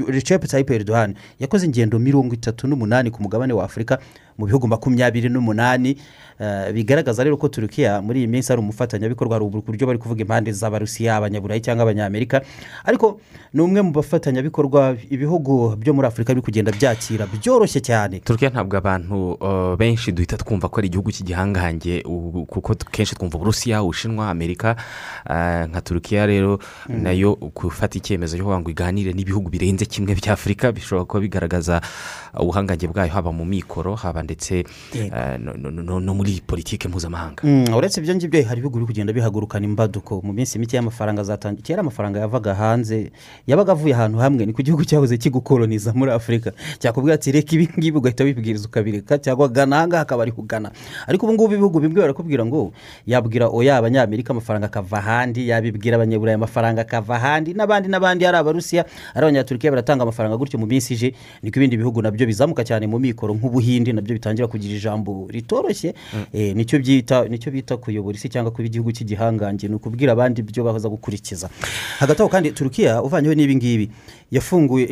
recep 0.08 0.48
tayyip 0.48 0.72
erdogan 0.72 1.16
yakoze 1.40 1.66
ingendo 1.66 2.00
mirongo 2.00 2.34
itatu 2.34 2.68
n'umunani 2.68 3.12
ku 3.12 3.24
mugabane 3.24 3.54
wa 3.54 3.66
afurika. 3.66 4.00
Mu 4.38 4.46
bihugu 4.46 4.68
makumyabiri 4.68 5.30
n'umunani 5.30 5.98
eh, 6.40 6.74
bigaragaza 6.74 7.24
rero 7.24 7.38
ko 7.38 7.48
turukiya 7.48 8.02
muri 8.02 8.20
iyi 8.20 8.28
minsi 8.28 8.52
ari 8.52 8.60
umufatanyabikorwa 8.62 9.36
hari 9.40 9.46
uburyo 9.46 9.88
bari 9.88 10.00
kuvuga 10.00 10.22
impande 10.22 10.52
z'abarusiya 10.52 11.16
abanyaburayi 11.16 11.62
cyangwa 11.62 11.84
abanyamerika. 11.84 12.42
Ariko 12.84 13.20
ni 13.54 13.62
umwe 13.62 13.82
mu 13.82 13.92
bafatanyabikorwa 13.92 14.98
ibihugu 15.10 15.76
byo 15.80 15.94
muri 15.94 16.08
afurika 16.08 16.34
biri 16.34 16.44
kugenda 16.44 16.72
byakira. 16.72 17.28
Byoroshye 17.32 17.80
cyane. 17.80 18.20
Turukiya 18.20 18.52
ntabwo 18.52 18.78
abantu 18.78 19.32
uh, 19.40 19.76
benshi 19.80 20.12
duhita 20.12 20.38
twumva 20.38 20.68
ko 20.70 20.80
ari 20.84 20.88
igihugu 20.92 21.12
cy'igihangange 21.16 22.04
kuko 22.52 22.76
kenshi 22.92 23.16
twumva 23.16 23.38
uburusiya 23.40 23.84
ubushinwa 23.84 24.30
amerika 24.30 24.76
uh, 25.30 25.64
nka 25.72 25.82
turukiya 25.82 26.26
rero 26.26 26.60
Mm. 26.90 27.02
na 27.04 27.12
yo 27.12 27.34
gufata 27.56 27.98
icyemezo 27.98 28.38
cyo 28.38 28.44
kuvuga 28.46 28.60
ngo 28.62 28.70
iganire 28.70 29.14
n'ibihugu 29.14 29.50
birenze 29.50 29.86
kimwe 29.86 30.14
bya 30.16 30.34
afurika 30.34 30.72
bishobora 30.72 31.06
kuba 31.06 31.22
bigaragaza 31.22 31.82
ubuhangange 32.34 32.88
bwayo 32.88 33.12
haba 33.12 33.32
mu 33.32 33.46
mikoro 33.46 33.96
haba 33.96 34.22
ndetse 34.26 34.66
uh, 34.96 35.38
no- 35.40 36.14
muri 36.16 36.42
politiki 36.48 36.88
mpuzamahanga. 36.88 37.44
Mm, 37.44 37.74
uretse 37.76 38.02
ibyo 38.02 38.16
ngibyo 38.16 38.44
hari 38.44 38.60
ibihugu 38.60 38.78
biri 38.80 38.88
kugenda 38.88 39.14
bihagurukana 39.14 39.66
imbaduko. 39.66 40.22
Mu 40.24 40.34
minsi 40.34 40.60
mike 40.60 40.76
y'amafaranga 40.76 41.22
azatangira 41.22 41.64
kera 41.64 41.80
amafaranga 41.82 42.20
yavaga 42.20 42.54
hanze 42.56 43.12
yabaga 43.48 43.72
avuye 43.72 43.94
ahantu 43.94 44.18
hamwe 44.18 44.46
ni 44.46 44.54
ku 44.54 44.62
gihugu 44.64 44.86
cyahoze 44.86 45.18
kigukoloniza 45.18 45.94
muri 45.94 46.12
afurika 46.12 46.52
cyakubwira 46.80 47.16
ati 47.16 47.32
reka 47.32 47.56
ibi 47.56 47.70
ngibi 47.78 47.98
ugahita 47.98 48.24
wibwiriza 48.24 48.68
ukabireka. 48.68 49.18
Cyangwa 49.22 49.48
gana 49.48 49.78
aha 49.78 49.88
ngaha 49.88 50.02
akaba 50.02 50.24
ari 50.24 50.32
kugana. 50.32 50.72
Ariko 51.08 51.26
ubu 51.26 51.34
ngubu 51.34 51.54
ibihugu 51.54 51.80
bimwe 51.80 52.02
barakubwira 52.02 52.46
ngo 52.46 52.74
yabwira 53.06 53.48
oya 53.48 53.78
abanyamerika 53.78 54.32
amafaranga 54.34 54.66
akava 54.66 54.98
ahandi 54.98 55.50
yabibwira 55.50 55.96
abanyaburayi 55.96 56.36
amafaranga 56.36 56.82
akava 56.82 57.16
ahandi 57.16 57.54
n'abandi 57.54 57.90
n'abandi 57.90 58.26
ari 58.26 58.38
abarusiya 58.38 58.86
ari 59.14 59.24
abanyaturukiya 59.28 59.72
baratanga 59.72 60.04
amafaranga 60.04 60.38
gutyo 60.38 60.58
mu 60.60 60.66
minsi 60.66 60.94
ije. 60.98 61.14
Niko 61.44 61.60
ibindi 61.60 61.78
bihugu 61.78 62.02
na 62.02 62.12
byo 62.12 62.26
bizamuka 62.26 62.64
cyane 62.64 62.88
mu 62.88 63.00
mikoro 63.00 63.34
nk'ubuhinde 63.36 63.94
na 63.94 64.02
byo 64.02 64.15
bitangira 64.16 64.48
kugira 64.48 64.74
ijambo 64.76 65.28
ritoroshye 65.30 65.92
Eh, 66.34 66.56
ni 66.56 66.64
cyo 66.66 66.80
byita 66.80 67.28
ni 67.28 67.38
cyo 67.40 67.52
bita 67.52 67.78
kuyobora 67.78 68.16
isi 68.18 68.30
cyangwa 68.32 68.52
kuba 68.52 68.64
igihugu 68.66 68.92
cy'igihangange 68.96 69.68
ni 69.68 69.76
ukubwira 69.76 70.12
abandi 70.16 70.42
ibyo 70.42 70.64
baza 70.64 70.90
gukurikiza. 70.90 71.50
Hagati 72.00 72.22
aho 72.22 72.30
kandi 72.32 72.52
turukiya 72.52 73.04
uvanyeho 73.04 73.36
n'ibi 73.36 73.56
ngibi 73.56 73.86
yafunguye 74.32 74.86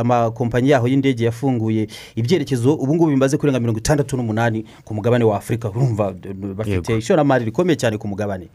amakompanyi 0.00 0.70
yaho 0.70 0.88
y'indege 0.88 1.24
yafunguye 1.24 1.88
ibyerekezo 2.16 2.74
ubu 2.74 2.94
ngubu 2.94 3.10
bimaze 3.10 3.36
kurenga 3.36 3.60
mirongo 3.60 3.78
itandatu 3.78 4.16
n'umunani 4.16 4.64
ku 4.84 4.94
mugabane 4.94 5.24
wa 5.24 5.36
afurika 5.36 5.68
urumva 5.70 6.14
bafite 6.56 6.98
ishoramari 6.98 7.44
rikomeye 7.44 7.76
cyane 7.76 7.98
ku 7.98 8.08
mugabane. 8.08 8.48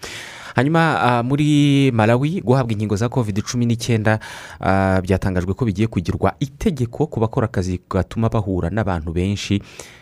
Hanyuma 0.55 1.01
ah, 1.01 1.23
muri 1.23 1.91
malawi 1.91 2.41
guhabwa 2.41 2.71
inkingo 2.73 2.95
za 2.95 3.09
covid 3.09 3.41
cumi 3.43 3.65
n'icyenda 3.65 4.19
ah, 4.59 5.01
byatangajwe 5.01 5.53
ko 5.53 5.65
bigiye 5.65 5.87
kugirwa 5.87 6.33
itegeko 6.39 7.07
ku 7.07 7.19
bakora 7.19 7.45
akazi 7.47 7.79
gatuma 7.89 8.29
bahura 8.29 8.69
n'abantu 8.69 9.11
benshi. 9.13 9.61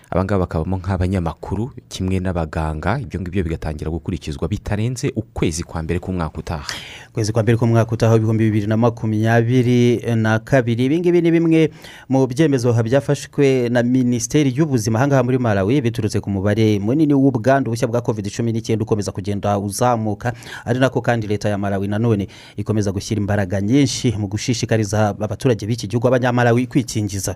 Abangaba 0.09 0.39
bakabamo 0.39 0.77
nk'abanyamakuru 0.77 1.69
kimwe 1.89 2.19
n'abaganga 2.19 2.99
ibyo 2.99 3.21
ngibyo 3.21 3.43
bigatangira 3.43 3.91
gukurikizwa 3.91 4.47
bitarenze 4.47 5.13
ukwezi 5.15 5.63
kwa 5.63 5.83
mbere 5.83 5.99
k'umwaka 5.99 6.37
utaha. 6.39 6.65
Ukwezi 7.09 7.31
kwa 7.33 7.43
mbere 7.43 7.57
k'umwaka 7.57 7.91
utaha 7.91 8.13
w'ibihumbi 8.13 8.43
bibiri 8.49 8.67
na 8.67 8.77
makumyabiri 8.77 10.01
na 10.15 10.39
kabiri. 10.39 10.85
Ibi 10.85 10.99
ngibi 10.99 11.21
ni 11.21 11.31
bimwe 11.31 11.69
mu 12.09 12.25
byemezo 12.27 12.73
byafashwe 12.73 13.69
na 13.69 13.83
minisiteri 13.83 14.49
y'ubuzima 14.57 14.97
ahangaha 14.99 15.23
muri 15.23 15.37
malawi 15.37 15.81
biturutse 15.81 16.17
ku 16.19 16.29
mubare 16.33 16.79
munini 16.81 17.13
w'ubwandu 17.13 17.69
bushya 17.69 17.85
bwa 17.87 18.01
covid 18.01 18.25
cumi 18.33 18.49
n'icyenda 18.51 18.81
ukomeza 18.83 19.11
kugenda 19.13 19.59
uzamuka 19.61 20.33
ari 20.65 20.79
nako 20.79 21.01
kandi 21.05 21.27
leta 21.27 21.49
ya 21.49 21.57
malawi 21.57 21.85
nanone 21.87 22.27
ikomeza 22.57 22.89
gushyira 22.91 23.21
imbaraga 23.21 23.61
nyinshi 23.61 24.15
mu 24.17 24.25
gushishikariza 24.27 25.09
abaturage 25.21 25.65
b'iki 25.69 25.85
gihugu 25.87 26.07
abanyamalawi 26.09 26.65
kwikingiza. 26.67 27.35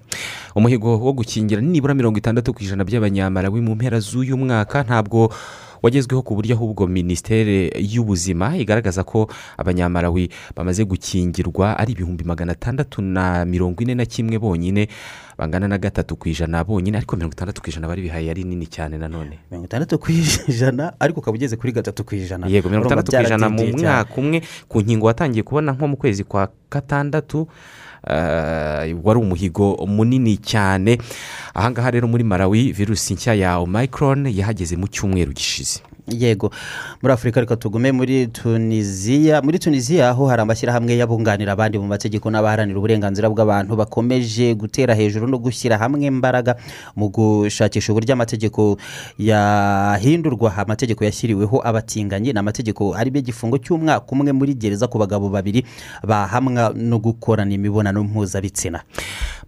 Umuhigo 0.56 0.98
wo 0.98 1.14
gukingira 1.14 1.62
nibura 1.62 1.94
mirongo 1.94 2.18
itandatu 2.18 2.54
ku 2.54 2.63
ijana 2.64 2.84
by'abanyamalawi 2.84 3.62
mu 3.62 3.76
mpera 3.76 4.00
z'uyu 4.00 4.38
mwaka. 4.38 4.84
Ntabwo 4.84 5.30
wagezweho 5.84 6.24
ku 6.24 6.36
buryo 6.40 6.56
ahubwo 6.56 6.88
minisiteri 6.88 7.68
y'ubuzima 7.76 8.56
igaragaza 8.56 9.04
ko 9.04 9.28
abanyamalawi 9.60 10.32
bamaze 10.56 10.88
gukingirwa 10.88 11.76
ari 11.76 11.92
ibihumbi 11.92 12.24
magana 12.24 12.56
atandatu 12.56 13.02
na 13.04 13.44
mirongo 13.46 13.84
ine 13.84 13.92
na 13.96 14.06
kimwe 14.08 14.40
bonyine 14.40 14.88
bangana 15.38 15.68
na 15.68 15.76
gatatu 15.78 16.16
ku 16.16 16.30
ijana 16.32 16.64
bonyine 16.64 16.98
ariko 17.04 17.20
mirongo 17.20 17.36
itandatu 17.36 17.60
ku 17.60 17.68
ijana 17.68 17.88
bari 17.92 18.00
bihaye 18.02 18.32
ari 18.32 18.44
nini 18.48 18.64
cyane 18.72 18.96
nanone 18.96 19.44
mirongo 19.52 19.66
itandatu 19.68 20.00
ku 20.00 20.08
ijana 20.48 20.96
ariko 21.00 21.20
ukaba 21.20 21.36
ugeze 21.36 21.60
kuri 21.60 21.76
gatatu 21.76 22.04
ku 22.08 22.16
ijana. 22.16 22.48
Yego 22.48 22.70
mirongo 22.72 22.88
itandatu 22.88 23.12
ku 23.12 23.20
ijana 23.20 23.50
mu 23.52 23.68
mwaka 23.68 24.16
umwe 24.16 24.40
ku 24.72 24.80
nkingo 24.80 25.06
watangiye 25.12 25.44
kubona 25.44 25.76
nko 25.76 25.88
mu 25.88 25.98
kwezi 26.00 26.24
kwa 26.24 26.48
gatandatu 26.72 27.44
wari 29.04 29.20
umuhigo 29.20 29.76
munini 29.88 30.38
cyane. 30.38 30.98
Ahangaha 31.54 31.92
rero 31.92 32.08
muri 32.08 32.24
malawi 32.24 32.72
virusi 32.72 33.14
nshya 33.14 33.34
ya 33.34 33.58
omicron 33.60 34.26
yahageze 34.28 34.76
mu 34.76 34.88
cyumweru 34.88 35.34
gishize. 35.34 35.80
Yego. 36.08 36.52
Muri 37.02 37.14
afurika 37.14 37.40
reka 37.40 37.56
tugume 37.56 37.92
muri 37.92 38.28
tunisiya 38.28 39.42
muri 39.42 39.60
tunisiya 39.60 40.10
aho 40.10 40.28
hari 40.28 40.42
amashyirahamwe 40.42 40.98
y'abunganira 40.98 41.52
abandi 41.54 41.80
mu 41.80 41.88
mategeko 41.88 42.30
n'abaharanira 42.30 42.78
uburenganzira 42.78 43.30
bw'abantu 43.30 43.76
bakomeje 43.76 44.54
gutera 44.56 44.96
hejuru 44.96 45.28
no 45.28 45.38
gushyira 45.40 45.78
hamwe 45.78 46.06
imbaraga 46.06 46.56
mu 46.96 47.08
gushakisha 47.10 47.92
uburyo 47.96 48.14
amategeko 48.14 48.78
yahindurwa. 49.18 50.52
Amategeko 50.58 51.04
yashyiriweho 51.06 51.62
abatinganyi. 51.64 52.34
Ni 52.34 52.40
amategeko 52.40 52.96
arimo 52.96 53.18
igifungo 53.18 53.58
cy'umwaka 53.58 54.06
umwe 54.12 54.32
muri 54.32 54.54
gereza 54.54 54.88
ku 54.88 54.98
bagabo 55.00 55.30
babiri 55.30 55.64
bahamwa 56.04 56.74
no 56.76 57.00
gukorana 57.00 57.52
imibonano 57.54 58.04
mpuzabitsina. 58.04 58.84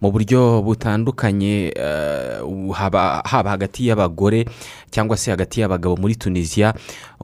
Mu 0.00 0.10
buryo 0.12 0.62
butandukanye 0.62 1.72
eh, 1.76 2.40
haba 2.72 3.22
hagati 3.24 3.86
y'abagore 3.88 4.44
cyangwa 4.90 5.16
se 5.16 5.30
hagati 5.30 5.60
y'abagabo 5.60 5.96
muri 5.96 6.16
tunisiya 6.16 6.74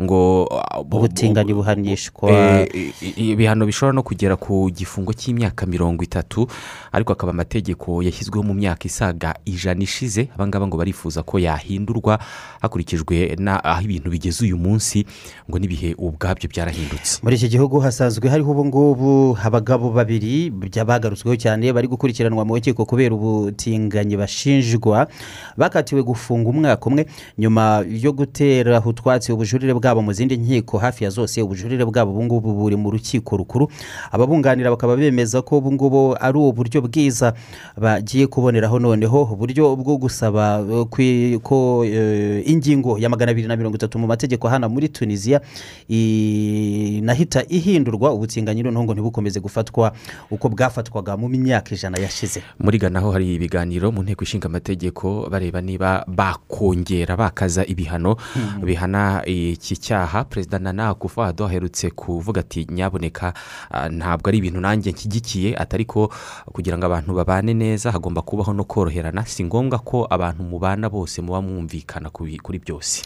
ngo 0.02 0.48
ubutinganyi 0.90 1.54
buhanishwa. 1.54 2.30
Eh, 2.32 2.92
ibihano 3.16 3.66
bishobora 3.66 3.92
no 3.96 4.02
kugera 4.02 4.36
ku 4.36 4.70
gifungo 4.70 5.12
cy'imyaka 5.12 5.66
mirongo 5.66 6.04
itatu 6.04 6.46
ariko 6.92 7.12
akaba 7.12 7.32
amategeko 7.32 8.02
yashyizweho 8.02 8.42
mu 8.42 8.54
myaka 8.54 8.84
isaga 8.88 9.34
ijana 9.44 9.82
ishize. 9.82 10.28
Abangaba 10.34 10.66
ngo 10.66 10.76
barifuza 10.76 11.22
ko 11.22 11.38
yahindurwa 11.38 12.18
hakurikijwe 12.60 13.36
aho 13.64 13.80
ibintu 13.82 14.10
bigeze 14.10 14.44
uyu 14.44 14.56
munsi 14.58 15.06
ngo 15.48 15.58
n'ibihe 15.58 15.94
ubwabyo 15.98 16.48
byarahindutse. 16.48 17.20
Muri 17.22 17.36
iki 17.36 17.48
gihugu 17.48 17.80
hasanzwe 17.80 18.28
hariho 18.28 18.50
ubu 18.52 18.64
ngubu 18.64 19.38
abagabo 19.44 19.90
babiri 19.90 20.50
bagarutsweho 20.86 21.36
cyane 21.36 21.72
bari 21.72 21.88
gukurikiranwa 21.88 22.44
mu 22.44 22.56
rukiko 22.56 22.84
kubera 22.84 23.14
ubutinganyi 23.14 24.16
bashinjwa. 24.16 25.06
Bakatiwe 25.56 26.02
gufunga 26.02 26.48
umwaka 26.50 26.84
umwe 26.86 27.06
nyuma 27.38 27.61
yo 27.88 28.12
gutera 28.12 28.80
utwatsi 28.84 29.32
ubujurire 29.32 29.74
bwabo 29.74 30.02
mu 30.02 30.12
zindi 30.12 30.36
nkiko 30.36 30.78
hafi 30.78 31.04
ya 31.04 31.10
zose 31.10 31.42
ubujurire 31.42 31.84
bwabo 31.84 32.10
ubu 32.12 32.24
ngubu 32.24 32.52
buri 32.52 32.76
mu 32.76 32.90
rukiko 32.90 33.36
rukuru. 33.36 33.68
Ababunganira 34.10 34.70
bakaba 34.70 34.96
bemeza 34.96 35.42
ko 35.42 35.58
ubu 35.58 35.72
ngubu 35.72 36.16
ari 36.20 36.38
uburyo 36.38 36.80
bwiza 36.82 37.34
bagiye 37.76 38.26
kuboneraho 38.26 38.78
noneho 38.78 39.22
uburyo 39.32 39.76
bwo 39.76 39.96
gusaba 39.96 40.60
eh, 40.98 41.38
ko 41.42 41.84
eh, 41.84 42.42
ingingo 42.48 42.98
ya 42.98 43.08
magana 43.08 43.30
abiri 43.32 43.48
na 43.48 43.56
mirongo 43.56 43.76
itatu 43.76 43.98
mu 43.98 44.06
mategeko 44.06 44.48
hano 44.48 44.68
muri 44.68 44.88
tunisiya 44.88 45.40
inahita 45.88 47.44
ihindurwa 47.48 48.12
ubutinganyi 48.12 48.62
noneho 48.62 48.84
ngo 48.84 48.92
ntibukomeze 48.94 49.40
gufatwa 49.40 49.92
uko 50.30 50.48
bwafatwaga 50.48 51.16
mu 51.16 51.28
myaka 51.28 51.74
ijana 51.74 51.98
yashize. 51.98 52.42
Muri 52.58 52.78
ghana 52.78 53.00
ho 53.00 53.10
hari 53.10 53.34
ibiganiro 53.34 53.92
mu 53.92 54.02
nteko 54.02 54.24
ishinga 54.24 54.46
amategeko 54.46 55.28
bareba 55.30 55.60
niba 55.60 56.04
bakongera 56.08 57.16
bakaza 57.42 57.66
ibihano 57.66 58.14
Hmm. 58.34 58.62
bihana 58.64 59.22
iki 59.26 59.76
cyaha. 59.76 60.24
Perezida 60.24 60.58
nana 60.58 60.88
akufado 60.88 61.44
aherutse 61.46 61.90
kuvuga 61.90 62.40
ati 62.40 62.66
nyaboneka 62.70 63.34
ah, 63.70 63.88
ntabwo 63.88 64.28
ari 64.28 64.38
ibintu 64.38 64.60
nanjye 64.60 64.92
nshyigikiye 64.92 65.56
atari 65.58 65.84
ko 65.84 66.08
kugira 66.52 66.78
ngo 66.78 66.86
abantu 66.86 67.14
babane 67.14 67.54
neza 67.54 67.90
hagomba 67.90 68.22
kubaho 68.22 68.52
no 68.52 68.64
koroherana. 68.64 69.26
Si 69.26 69.44
ngombwa 69.44 69.78
ko 69.78 70.06
abantu 70.10 70.42
mubana 70.44 70.88
bose 70.88 71.22
muba 71.22 71.42
mwumvikana 71.42 72.10
kuri 72.10 72.38
byose. 72.62 73.02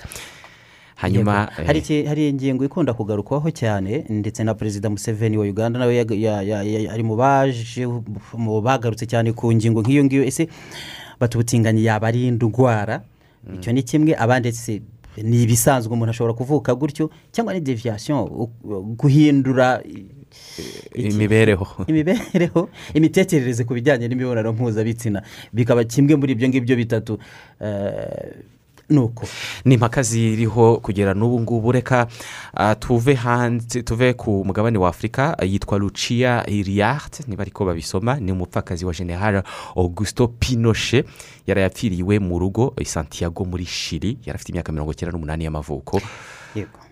Hanyuma 0.96 1.48
Yego. 1.58 2.08
hari 2.08 2.28
ingingo 2.28 2.64
ikunda 2.64 2.92
kugarukwaho 2.94 3.50
cyane 3.50 4.04
ndetse 4.08 4.44
na 4.44 4.54
perezida 4.54 4.88
museveni 4.90 5.36
wa 5.38 5.44
uganda 5.44 5.78
nawe 5.78 6.00
ari 6.92 7.02
mu 7.02 8.60
bagarutse 8.60 9.06
cyane 9.06 9.32
ku 9.32 9.52
ngingo 9.52 9.80
nk'iyo 9.80 10.04
ngiyo. 10.04 10.24
Ese 10.24 10.48
batubutinganye 11.20 11.82
yaba 11.84 12.08
ari 12.08 12.28
indwara? 12.28 13.00
Icyo 13.54 13.72
ni 13.72 13.82
kimwe 13.82 14.12
abandi 14.18 14.52
ni 15.22 15.42
ibisanzwe 15.42 15.92
umuntu 15.94 16.10
ashobora 16.10 16.34
kuvuka 16.34 16.74
gutyo 16.74 17.10
cyangwa 17.32 17.54
ni 17.54 17.60
deviyasiyo 17.60 18.26
guhindura 19.00 19.80
imibereho. 20.94 21.66
Imibereho 21.88 22.68
imitekerereze 22.94 23.64
ku 23.64 23.74
bijyanye 23.74 24.08
n'imibonano 24.08 24.52
mpuzabitsina. 24.52 25.22
Bikaba 25.52 25.84
kimwe 25.84 26.16
muri 26.16 26.32
ibyo 26.32 26.48
ngibyo 26.48 26.76
bitatu. 26.76 27.18
Eh, 28.90 28.96
ni 28.96 28.98
uko 28.98 29.26
ni 29.64 29.74
impaka 29.74 30.02
ziriho 30.02 30.76
kugera 30.76 31.14
n'ubu 31.14 31.40
ngubu. 31.40 31.72
Reka 31.72 32.06
ah, 32.54 32.74
tuve 32.74 33.14
hanze 33.14 33.82
tuve 33.82 34.14
ku 34.14 34.44
mugabane 34.46 34.78
wa 34.78 34.88
afurika 34.88 35.36
ah, 35.38 35.44
yitwa 35.44 35.78
lucia 35.78 36.44
iriyarte 36.48 37.24
niba 37.28 37.42
ariko 37.42 37.64
babisoma 37.64 38.20
ni 38.20 38.32
umupfakazi 38.32 38.84
wa 38.84 38.92
general 38.92 39.42
augusto 39.76 40.28
pinochet. 40.28 41.06
Yari 41.46 41.60
yapfiriwe 41.60 42.18
mu 42.18 42.38
rugo 42.38 42.74
i 42.80 42.84
santiago 42.84 43.44
muri 43.44 43.64
shiri 43.66 44.18
yari 44.24 44.36
afite 44.36 44.48
imyaka 44.52 44.72
mirongo 44.72 44.92
icyenda 44.92 45.12
n'umunani 45.12 45.44
y'amavuko. 45.44 46.00
Yego. 46.54 46.85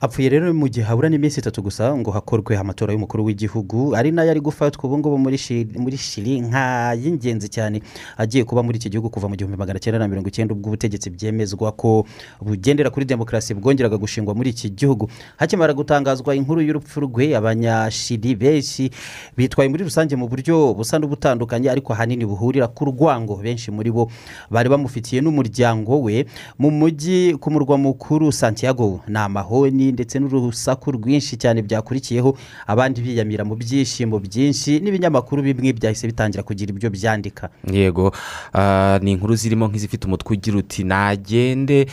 Apfuye 0.00 0.28
rero 0.28 0.52
mu 0.54 0.68
gihe 0.68 0.84
habura 0.84 1.08
n'iminsi 1.08 1.40
itatu 1.40 1.62
gusa 1.62 1.96
ngo 1.96 2.10
hakorwe 2.10 2.52
amatora 2.58 2.92
y'umukuru 2.92 3.24
w'igihugu 3.24 3.96
ari 3.96 4.12
na 4.12 4.24
yo 4.24 4.30
ari 4.30 4.40
gufatwa 4.40 4.84
ubu 4.84 4.98
ngubu 4.98 5.18
muri 5.18 5.36
Shiri- 5.38 5.78
muri 5.80 5.96
shiri 5.96 6.40
nk'ay'ingenzi 6.44 7.48
cyane 7.48 7.80
agiye 8.16 8.44
kuba 8.44 8.60
muri 8.62 8.76
iki 8.76 8.90
gihugu 8.92 9.08
kuva 9.08 9.24
mu 9.28 9.36
gihumbi 9.40 9.56
magana 9.56 9.80
cyenda 9.80 9.98
na 9.98 10.08
mirongo 10.08 10.28
icyenda 10.28 10.52
ubwo 10.52 10.68
ubutegetsi 10.68 11.08
byemezwa 11.10 11.72
ko 11.72 12.04
bugendera 12.44 12.90
kuri 12.92 13.06
demokarasi 13.08 13.54
bwongeraga 13.56 13.96
gushingwa 13.96 14.34
muri 14.36 14.50
iki 14.52 14.68
gihugu. 14.70 15.08
Hakimara 15.40 15.72
gutangazwa 15.72 16.36
inkuru 16.36 16.60
y'urupfu 16.60 17.00
rwe 17.08 17.32
abanyashiri 17.36 18.36
benshi 18.36 18.90
bitwaye 19.36 19.68
muri 19.72 19.84
rusange 19.88 20.12
mu 20.16 20.28
buryo 20.28 20.74
busa 20.76 20.98
n'ubutandukanye 21.00 21.70
ariko 21.72 21.92
ahanini 21.96 22.28
buhurira 22.28 22.68
ku 22.68 22.84
rwango. 22.84 23.40
Benshi 23.40 23.70
muri 23.72 23.88
bo 23.88 24.12
bari 24.52 24.68
bamufitiye 24.68 25.24
n'umuryango 25.24 26.04
we 26.04 26.28
mu 26.60 26.68
mujyi 26.68 27.32
ku 27.40 27.48
murwa 27.48 27.78
mukuru 27.80 28.28
santiago 28.32 29.00
ni 29.08 29.16
amahoni 29.38 29.92
ndetse 29.92 30.18
n'urusaku 30.18 30.92
rwinshi 30.92 31.36
cyane 31.36 31.62
byakurikiyeho 31.62 32.36
abandi 32.66 33.00
biyamira 33.00 33.44
mu 33.44 33.54
byishimo 33.54 34.18
byinshi 34.18 34.80
n'ibinyamakuru 34.82 35.42
bimwe 35.42 35.72
byahise 35.72 36.06
bitangira 36.06 36.42
kugira 36.42 36.70
ibyo 36.74 36.90
byandika. 36.90 37.48
Yego 37.70 38.12
ah, 38.54 38.98
ni 39.02 39.12
inkuru 39.12 39.34
zirimo 39.36 39.68
nk'izifite 39.68 40.06
umutwe 40.06 40.34
ugira 40.34 40.58
uti 40.58 40.84
nagende 40.84 41.86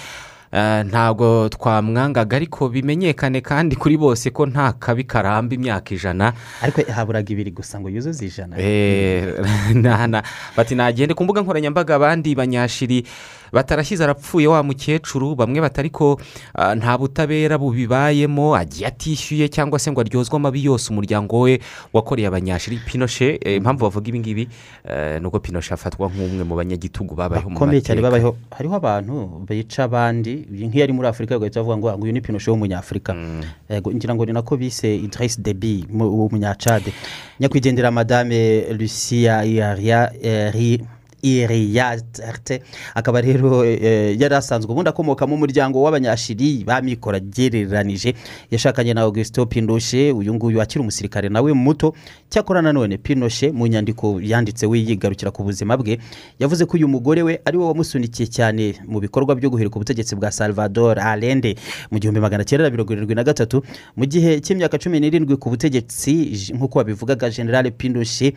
ah, 0.52 0.84
ntabwo 0.84 1.50
twamwangaga 1.50 2.36
ariko 2.36 2.70
bimenyekane 2.70 3.42
kandi 3.42 3.76
kuri 3.76 3.98
bose 3.98 4.30
ko 4.34 4.46
nta 4.46 4.74
kabi 4.74 5.04
karamba 5.04 5.54
imyaka 5.56 5.94
ijana. 5.94 6.34
Ariko 6.62 6.82
haburaga 6.92 7.30
ibiri 7.30 7.52
gusa 7.52 7.80
ngo 7.80 7.90
yuzuze 7.90 8.26
ijana. 8.26 8.58
Eh, 8.58 9.38
bati 10.58 10.74
nagende 10.76 11.14
ku 11.14 11.24
mbuga 11.24 11.42
nkoranyambaga 11.42 11.96
abandi 11.96 12.34
banyashiri. 12.36 13.06
Batarashyize 13.56 14.04
arapfuye 14.04 14.48
wa 14.52 14.60
mukecuru 14.64 15.36
bamwe 15.36 15.62
batari 15.64 15.90
ko 15.90 16.20
ah, 16.54 16.76
nta 16.76 16.98
butabera 17.00 17.56
bubibayemo 17.58 18.56
agiye 18.56 18.88
atishyuye 18.92 19.48
cyangwa 19.48 19.80
se 19.80 19.88
ngo 19.92 20.02
aryozwe 20.04 20.36
amabi 20.36 20.66
yose 20.68 20.92
umuryango 20.92 21.40
we 21.48 21.60
wakoreye 21.94 22.28
abanyashiri. 22.28 22.84
Pinoshe 22.86 23.40
eh, 23.40 23.56
impamvu 23.58 23.88
bavuga 23.88 24.08
ibi 24.12 24.20
ngibi 24.20 24.44
eh, 24.84 25.22
ni 25.22 25.28
uko 25.28 25.40
pinoshe 25.40 25.74
afatwa 25.74 26.12
nk'umwe 26.12 26.44
mu 26.44 26.56
banyagitugu 26.56 27.16
babayeho 27.16 27.50
mu 27.50 27.56
mateka. 27.80 27.94
hariho 28.52 28.76
abantu 28.76 29.16
bica 29.48 29.84
abandi 29.88 30.44
nk'iyo 30.52 30.84
ari 30.84 30.94
muri 30.94 31.08
afurika 31.08 31.36
bagahita 31.40 31.60
bavuga 31.64 31.78
ngo 31.78 31.88
"Ah, 31.90 31.98
nguyu 31.98 32.12
ni 32.14 32.22
pinoshe 32.22 32.52
w'umunyafurika 32.52 33.16
Yego, 33.70 33.92
ngira 33.94 34.16
ngo 34.16 34.26
ni 34.26 34.34
nako 34.34 34.58
bise 34.58 34.96
idirisi 34.96 35.42
debi 35.42 35.86
w'umunyacade 35.90 36.92
nyakwigendera 37.40 37.92
madame 37.92 38.66
lucia 38.74 39.46
Iria- 39.46 40.12
Eri- 40.22 40.82
iriyate 41.26 42.62
akaba 42.96 43.22
rero 43.22 43.66
eh, 43.66 44.14
yari 44.22 44.36
asanzwe 44.36 44.72
ubundi 44.72 44.90
akomoka 44.90 45.28
mu 45.28 45.38
muryango 45.38 45.82
w'abanyashiri 45.82 46.64
b'amikoro 46.64 47.18
agereranije 47.18 48.14
yashakanye 48.52 48.94
na 48.94 49.02
augustin 49.02 49.46
pinoshe 49.46 50.12
uyu 50.12 50.34
nguyu 50.34 50.62
akiri 50.62 50.82
umusirikare 50.82 51.30
nawe 51.30 51.54
muto. 51.54 51.94
Cyakora 52.30 52.62
nanone 52.62 52.98
pinoshe 52.98 53.52
mu 53.52 53.68
nyandiko 53.68 54.20
yanditse 54.22 54.66
we 54.66 54.80
yigarukira 54.80 55.32
ku 55.32 55.44
buzima 55.44 55.78
bwe 55.78 55.98
yavuze 56.40 56.66
ko 56.66 56.78
uyu 56.78 56.88
mugore 56.88 57.22
we 57.24 57.40
ari 57.46 57.58
we 57.58 57.66
wamusunikiye 57.66 58.28
cyane 58.28 58.76
mu 58.88 59.00
bikorwa 59.00 59.36
byo 59.36 59.50
guhirika 59.50 59.76
ubutegetsi 59.76 60.16
bwa 60.16 60.32
salvador 60.32 61.00
alende 61.00 61.56
mu 61.92 62.00
gihumbi 62.00 62.20
magana 62.20 62.44
cyenda 62.44 62.70
mirongo 62.70 62.94
irindwi 62.94 63.16
na 63.16 63.24
gatatu 63.24 63.64
mu 63.96 64.06
gihe 64.06 64.40
cy'imyaka 64.42 64.78
cumi 64.78 65.00
n'irindwi 65.00 65.38
ku 65.38 65.50
butegetsi 65.50 66.52
nk'uko 66.54 66.80
babivugaga 66.84 67.30
generale 67.30 67.72
pinoshe 67.72 68.34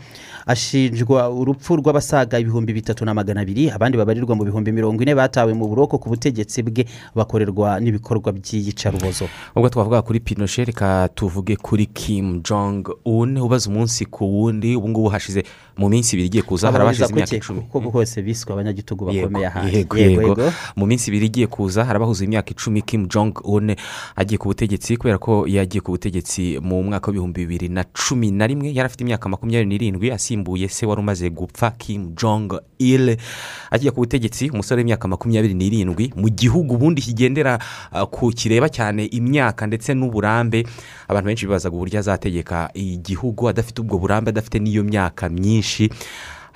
ashinjwa 0.47 1.30
urupfu 1.30 1.76
rw'abasaga 1.76 2.39
ibihumbi 2.39 2.72
bitatu 2.79 3.05
na 3.05 3.14
magana 3.14 3.41
abiri 3.43 3.70
abandi 3.70 3.99
babarirwa 3.99 4.39
mu 4.39 4.45
bihumbi 4.47 4.70
mirongo 4.72 5.03
ine 5.03 5.14
batawe 5.14 5.51
mu 5.55 5.66
buroko 5.66 5.99
ku 5.99 6.09
butegetsi 6.09 6.62
bwe 6.62 6.87
bakorerwa 7.14 7.81
n'ibikorwa 7.83 8.33
by'iyicarubozo. 8.33 9.26
Ubwo 9.57 9.68
twavuga 9.68 10.03
kuri 10.03 10.20
pinoshe 10.20 10.64
reka 10.64 11.09
tuvuge 11.14 11.57
kuri 11.59 11.87
kim 11.91 12.41
jong 12.47 12.87
un 13.05 13.35
ubaza 13.39 13.66
umunsi 13.70 14.07
ku 14.07 14.24
wundi 14.24 14.76
ubu 14.76 14.89
ngubu 14.89 15.09
hashize 15.11 15.43
mu 15.79 15.89
minsi 15.89 16.16
ibiri 16.16 16.26
igiye 16.26 16.43
kuza 16.43 16.72
hari 16.72 16.85
imyaka 17.09 17.37
icumi. 17.37 17.61
Kuko 17.70 17.91
hose 17.91 18.22
biswe 18.22 18.53
abanyagitugu 18.53 19.05
bakomeye 19.07 19.47
ahandi 19.47 19.76
yego 19.76 19.97
yego 19.99 20.53
mu 20.76 20.87
minsi 20.87 21.11
ibiri 21.11 21.26
igiye 21.26 21.47
kuza 21.47 21.85
hari 21.85 21.97
abahuza 21.97 22.24
imyaka 22.24 22.51
icumi 22.51 22.83
kim 22.83 23.07
jong 23.07 23.39
un 23.47 23.76
agiye 24.16 24.39
ku 24.39 24.49
butegetsi 24.51 24.97
kubera 24.99 25.18
ko 25.22 25.47
yagiye 25.47 25.81
ku 25.81 25.95
butegetsi 25.95 26.59
mu 26.59 26.83
mwaka 26.83 27.11
w'ibihumbi 27.14 27.47
bibiri 27.47 27.68
na 27.70 27.85
cumi 27.95 28.31
na 28.35 28.47
rimwe. 28.47 28.74
Yari 28.74 28.87
afite 28.91 29.07
imyaka 29.07 29.29
makumyabiri 29.29 29.68
n'irindwi 29.70 30.11
asimbuye 30.11 30.68
se 30.68 30.87
wari 30.87 31.01
umaze 31.01 31.31
gupfa 31.31 31.70
kim 31.79 32.11
jong 32.18 32.59
il 32.79 33.16
agiye 33.70 33.91
ku 33.95 34.01
butegetsi 34.03 34.51
umusore 34.51 34.83
w'imyaka 34.83 35.07
makumyabiri 35.09 35.55
n'irindwi. 35.55 36.11
Mu 36.16 36.26
gihugu 36.29 36.74
ubundi 36.74 37.03
kigendera 37.03 37.59
uh, 37.95 38.03
ku 38.11 38.31
kireba 38.35 38.66
cyane 38.68 39.07
imyaka 39.07 39.66
ndetse 39.66 39.95
n'uburambe. 39.95 40.66
Abantu 41.09 41.26
benshi 41.26 41.47
bibazaga 41.47 41.76
uburyo 41.76 41.99
azategeka 42.03 42.70
igihugu 42.74 43.49
adafite 43.49 43.79
ubwo 43.81 43.99
burambe 43.99 44.29
adafite 44.35 44.59
n'iyo 44.59 44.83
myaka 44.85 45.29
myinshi. 45.29 45.68
byinshi 45.69 45.91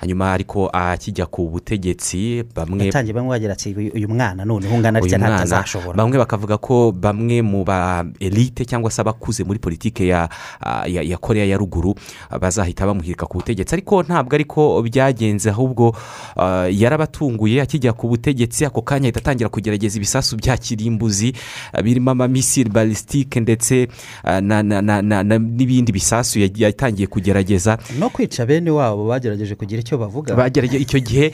hanyuma 0.03 0.33
ariko 0.33 0.67
akijya 0.73 1.25
ku 1.25 1.47
butegetsi 1.49 2.43
bamwe 2.55 2.85
yatangiye 2.85 3.13
bamwe 3.15 3.29
bagira 3.29 3.53
ati 3.53 3.71
"Uyu- 3.73 4.07
mwana 4.11 4.45
noneho 4.45 4.75
ungana 4.75 4.99
atya? 4.99 5.17
Mwana. 5.19 5.35
ntatazashobora 5.35 5.95
bamwe 5.97 6.17
bakavuga 6.17 6.57
ko 6.59 6.91
bamwe 6.91 7.41
mu 7.41 7.63
ba 7.63 8.03
elite 8.19 8.65
cyangwa 8.65 8.91
se 8.91 9.01
abakuze 9.01 9.43
muri 9.43 9.59
politiki 9.59 10.07
ya, 10.07 10.29
ya, 10.87 11.01
ya 11.01 11.17
korea 11.17 11.45
ya 11.45 11.57
ruguru 11.57 11.95
ah, 12.29 12.39
bazahita 12.39 12.85
bamuhirika 12.85 13.25
ku 13.25 13.37
butegetsi. 13.39 13.75
Ariko 13.75 14.03
ntabwo 14.03 14.35
ariko 14.35 14.81
byagenze 14.83 15.49
ahubwo 15.49 15.95
ah, 16.35 16.67
yarabatunguye 16.67 17.61
akijya 17.61 17.93
ku 17.93 18.07
butegetsi 18.07 18.65
ako 18.65 18.81
kanya 18.81 19.07
ahita 19.07 19.19
atangira 19.19 19.49
kugerageza 19.49 19.97
ibisasu 19.97 20.35
bya 20.37 20.57
kirimbuzi 20.57 21.33
birimo 21.83 22.11
amamisiri 22.11 22.69
balisitike 22.69 23.39
ndetse 23.39 23.87
na- 24.41 25.39
n'ibindi 25.39 25.91
bisasu 25.91 26.39
yatangiye 26.39 27.07
kugerageza. 27.07 27.77
No 27.99 28.09
kwica 28.09 28.45
bene 28.45 28.71
wabo 28.71 29.07
bagerageje 29.07 29.55
kugira 29.55 29.79
icyo 29.81 29.92
bavuga. 29.97 30.35
Bagerage 30.35 30.77
icyo 30.77 30.99
gihe 30.99 31.33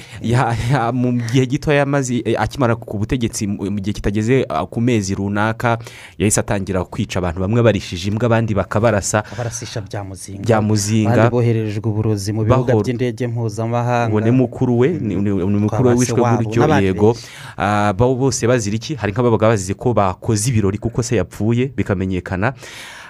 mu 0.93 1.11
gihe 1.31 1.45
gito 1.45 1.71
yamaze 1.73 2.21
eh, 2.25 2.35
akimara 2.37 2.75
ku 2.75 2.97
butegetsi 2.97 3.47
mu 3.47 3.79
gihe 3.79 3.93
kitageze 3.93 4.45
ah, 4.49 4.65
ku 4.65 4.81
mezi 4.81 5.15
runaka 5.15 5.77
yahise 6.17 6.39
atangira 6.39 6.83
kwica 6.83 7.17
abantu. 7.19 7.39
Bamwe 7.41 7.61
barishije 7.63 8.09
imbwa 8.09 8.25
abandi 8.25 8.53
bakabarasa. 8.53 9.23
Barasisha 9.37 9.81
bya 9.81 10.03
muzinga. 10.03 10.41
Bya 10.43 10.61
muzinga. 10.61 11.13
Abandi 11.13 11.31
bohererejwe 11.31 11.87
uburozi 11.89 12.33
mu 12.33 12.43
bibuga 12.43 12.75
by'indege 12.75 13.27
mpuzamahanga. 13.27 14.09
Ngo 14.09 14.19
ni 14.21 14.31
mukuru 14.31 14.79
we 14.79 14.89
ni 14.99 15.15
mukuru 15.59 15.89
we 15.89 15.95
wishwe 15.95 16.21
n'abandi 16.21 16.85
yego. 16.85 17.15
Ah, 17.57 17.93
bo 17.93 18.15
bose 18.15 18.47
bazira 18.47 18.75
iki 18.75 18.95
hari 18.95 19.11
nk'ababaga 19.13 19.47
bazize 19.47 19.73
ko 19.73 19.93
bakoze 19.93 20.49
ibirori 20.49 20.77
kuko 20.77 21.03
se 21.03 21.15
yapfuye 21.15 21.71
bikamenyekana. 21.75 22.53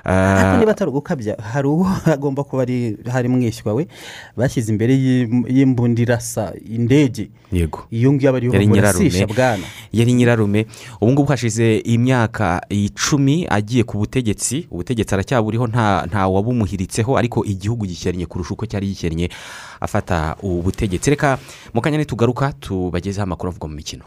Ariko 0.04 0.58
niba 0.60 0.72
atari 0.72 0.90
ugukabya 0.90 1.36
hari 1.54 1.68
uwo 1.68 1.88
agomba 2.14 2.44
kuba 2.44 2.62
ari 2.62 2.98
hari 3.12 3.28
mwishywa 3.30 3.74
we 3.74 3.88
bashyize 4.38 4.72
imbere 4.72 4.94
y'im- 4.96 5.46
y'imbunda 5.48 6.02
irasa 6.02 6.54
indege. 6.70 7.30
Yego. 7.52 7.88
Iyo 7.92 8.14
ngiyo 8.14 8.30
aba 8.30 8.38
ariyo 8.38 8.54
nyirarume. 8.64 9.26
bwana. 9.26 9.64
Yari 9.94 10.14
nyirarume. 10.14 10.66
Ubu 11.02 11.12
ngubu 11.12 11.30
hashize 11.32 11.78
imyaka 11.78 12.62
icumi 12.70 13.48
agiye 13.50 13.84
ku 13.84 13.98
butegetsi. 13.98 14.68
Ubutegetsi 14.72 15.14
aracyaburiho 15.16 15.68
nta 15.68 16.06
nta 16.06 16.28
wabumuhiritseho 16.28 17.18
ariko 17.18 17.46
igihugu 17.46 17.86
gikennye 17.86 18.26
kurusha 18.26 18.54
uko 18.54 18.66
cyari 18.66 18.88
gikennye 18.88 19.30
afata 19.82 20.36
ubu 20.44 20.62
butegetsi 20.62 21.10
reka 21.10 21.38
mu 21.74 21.82
kanya 21.82 21.98
nitugaruka 21.98 22.54
tubagezeho 22.60 23.24
amakuru 23.24 23.50
avugwa 23.50 23.70
mu 23.70 23.76
mikino. 23.76 24.04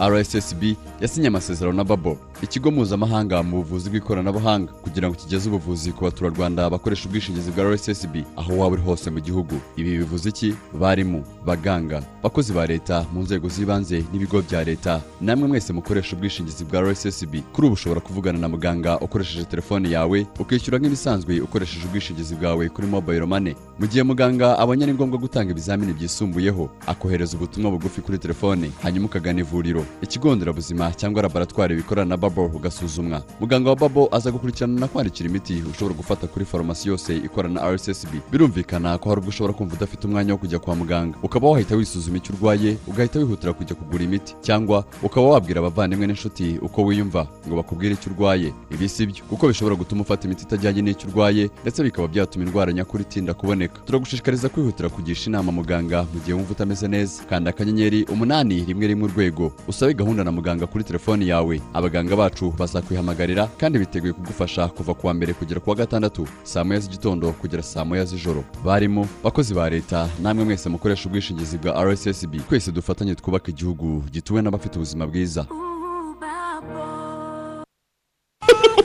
Rssb 0.00 0.62
yasinye 1.00 1.28
amasezerano 1.28 1.76
na 1.76 1.84
babo 1.84 2.16
ikigo 2.42 2.70
mpuzamahanga 2.70 3.42
mu 3.42 3.56
buvuzi 3.56 3.90
bw'ikoranabuhanga 3.90 4.72
kugira 4.72 5.08
ngo 5.08 5.14
kigeze 5.16 5.48
ubuvuzi 5.48 5.92
ku 5.92 6.04
baturarwanda 6.04 6.70
bakoresha 6.70 7.08
ubwishingizi 7.08 7.50
bwa 7.52 7.64
rssb 7.74 8.14
aho 8.36 8.52
waba 8.58 8.72
uri 8.74 8.82
hose 8.82 9.10
mu 9.10 9.20
gihugu. 9.20 9.54
Ibi 9.76 9.98
bivuze 9.98 10.28
iki? 10.28 10.54
Barimu 10.80 11.24
baganga 11.46 12.02
bakozi 12.22 12.52
ba 12.52 12.66
leta 12.66 13.04
mu 13.12 13.20
nzego 13.22 13.48
z'ibanze 13.48 14.04
n'ibigo 14.12 14.42
bya 14.42 14.64
leta. 14.64 15.00
Namwe 15.20 15.48
mwese 15.48 15.72
mukoresha 15.72 16.16
ubwishingizi 16.16 16.64
bwa 16.64 16.80
rssb 16.80 17.34
kuri 17.52 17.66
ubu 17.66 17.74
ushobora 17.74 18.00
kuvugana 18.00 18.38
na 18.38 18.48
muganga 18.48 18.98
ukoresheje 18.98 19.44
telefone 19.44 19.90
yawe 19.90 20.26
ukishyura 20.40 20.78
nk'ibisanzwe 20.78 21.40
ukoresheje 21.44 21.86
ubwishingizi 21.86 22.34
bwawe 22.34 22.68
kuri 22.68 22.86
mobile 22.88 23.24
money. 23.28 23.54
Mu 23.78 23.86
gihe 23.86 24.02
muganga 24.02 24.56
abonye 24.58 24.84
ari 24.84 24.94
ngombwa 24.96 25.18
gutanga 25.20 25.50
ibizamini 25.52 25.92
byisumbuyeho 25.92 26.70
akohereza 26.88 27.36
ubutumwa 27.36 27.70
bugufi 27.70 28.00
kuri 28.00 28.18
telefone 28.18 28.70
hanyuma 28.82 29.06
ukagana 29.06 29.40
ivuriro. 29.44 29.84
Ikigo 30.02 30.34
nderabuzima 30.34 30.92
cyangwa 30.96 31.22
laboratwari 31.22 31.76
bikorana 31.76 32.08
na 32.08 32.16
babo 32.30 32.56
ugasuzumwa 32.56 33.22
muganga 33.40 33.70
wa 33.70 33.76
babo 33.76 34.08
aza 34.12 34.30
gukurikirana 34.30 34.80
na 34.80 34.88
kwandikira 34.88 35.28
imiti 35.28 35.62
ushobora 35.70 35.94
gufata 35.96 36.26
kuri 36.26 36.44
farumasi 36.44 36.88
yose 36.88 37.16
ikorana 37.16 37.60
na 37.60 37.70
rssb 37.74 38.08
birumvikana 38.32 38.98
ko 38.98 39.08
hari 39.08 39.18
ubwo 39.20 39.28
ushobora 39.28 39.52
kumva 39.54 39.74
udafite 39.76 40.04
umwanya 40.06 40.32
wo 40.32 40.38
kujya 40.38 40.58
kwa 40.58 40.74
muganga. 40.76 41.18
Ukaba 41.22 41.48
wahita 41.48 41.76
wisuzuma 41.76 42.16
icyo 42.16 42.34
urwaye 42.34 42.76
ugahita 42.86 43.18
wihutira 43.18 43.52
kujya 43.52 43.74
kugura 43.76 44.04
imiti 44.04 44.34
cyangwa 44.42 44.84
ukaba 45.02 45.26
wabwira 45.26 45.58
abavandimwe 45.60 46.06
n'inshuti 46.06 46.58
uko 46.62 46.84
wiyumva 46.84 47.26
ngo 47.48 47.56
bakubwire 47.56 47.94
icyo 47.94 48.10
urwaye. 48.12 48.52
Ibi 48.70 48.88
si 48.88 49.06
byo 49.06 49.24
kuko 49.28 49.48
bishobora 49.48 49.76
gutuma 49.76 50.02
ufata 50.02 50.26
imiti 50.26 50.44
itajyanye 50.44 50.82
n'icyo 50.82 51.08
urwaye 51.08 51.50
ndetse 51.62 51.82
bikaba 51.82 52.08
byatuma 52.08 52.44
indwara 52.44 52.72
nyakuri 52.72 53.02
itinda 53.02 53.34
kuboneka. 53.34 53.78
Turagushishikariza 53.86 54.48
kwihutira 54.48 54.88
kugisha 54.88 55.30
inama 55.30 55.52
muganga 55.52 56.02
mu 56.14 56.20
gihe 56.20 56.32
wumva 56.32 56.52
utameze 56.52 56.88
neza. 56.88 57.22
Kanda 57.30 57.50
akanyenyeri 57.50 58.04
umunani 58.04 58.64
rimwe 58.64 58.86
rimwe 58.86 59.04
urwego. 59.08 59.52
Usabe 59.68 59.94
gahunda 59.94 60.24
na 60.24 60.32
muganga 60.32 60.66
kuri 60.66 60.84
telefoni 60.84 61.28
yawe. 61.28 61.60
Abaganga 61.74 62.16
bacu 62.20 62.52
bazakwihamagarira 62.58 63.48
kandi 63.60 63.78
biteguye 63.78 64.12
kugufasha 64.12 64.68
kuva 64.68 64.94
ku 64.94 65.06
wa 65.06 65.14
mbere 65.14 65.32
kugera 65.32 65.60
ku 65.60 65.70
wa 65.70 65.76
gatandatu 65.76 66.28
saa 66.44 66.64
moya 66.64 66.80
z'igitondo 66.80 67.32
kugera 67.32 67.62
saa 67.62 67.84
moya 67.84 68.04
z'ijoro. 68.04 68.44
Barimo 68.64 69.08
bakozi 69.24 69.54
ba 69.54 69.70
leta 69.70 70.08
namwe 70.22 70.44
mwese 70.44 70.68
mukoresha 70.68 71.08
ubwishingizi 71.08 71.58
bwa 71.58 71.72
rssb 71.84 72.34
twese 72.48 72.72
dufatanye 72.72 73.14
twubake 73.14 73.50
igihugu 73.50 74.04
gituwe 74.12 74.42
n'abafite 74.42 74.76
ubuzima 74.76 75.06
bwiza. 75.06 75.46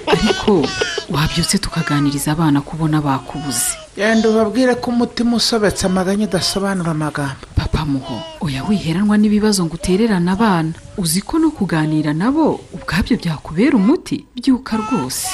Ariko 0.08 0.68
wabyutse 1.10 1.58
tukaganiriza 1.58 2.32
abana 2.32 2.62
kubona 2.62 3.02
bakubuze. 3.02 3.76
Yenda 3.98 4.30
ubabwire 4.30 4.76
ko 4.76 4.92
umutima 4.92 5.36
usobetse 5.36 5.86
amaganya 5.86 6.26
udasobanura 6.28 6.92
amagambo. 6.92 7.46
Papa 7.66 7.86
muho 7.86 8.22
oya 8.42 8.64
wiheranwa 8.64 9.18
n'ibibazo 9.18 9.66
ngo 9.66 9.74
utererane 9.76 10.32
abana. 10.32 10.74
Uzi 10.98 11.22
ko 11.22 11.40
no 11.40 11.50
kuganira 11.52 12.14
nabo 12.14 12.62
ubwabyo 12.74 13.18
byakubera 13.18 13.74
umuti? 13.78 14.26
Byuka 14.38 14.78
rwose. 14.78 15.28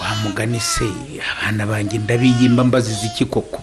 Wa 0.00 0.12
mugani 0.22 0.60
se 0.60 0.84
abana 1.32 1.66
banjye 1.66 1.98
ndabiyimba 1.98 2.64
mbaziza 2.64 3.06
iki 3.06 3.24
koko? 3.24 3.62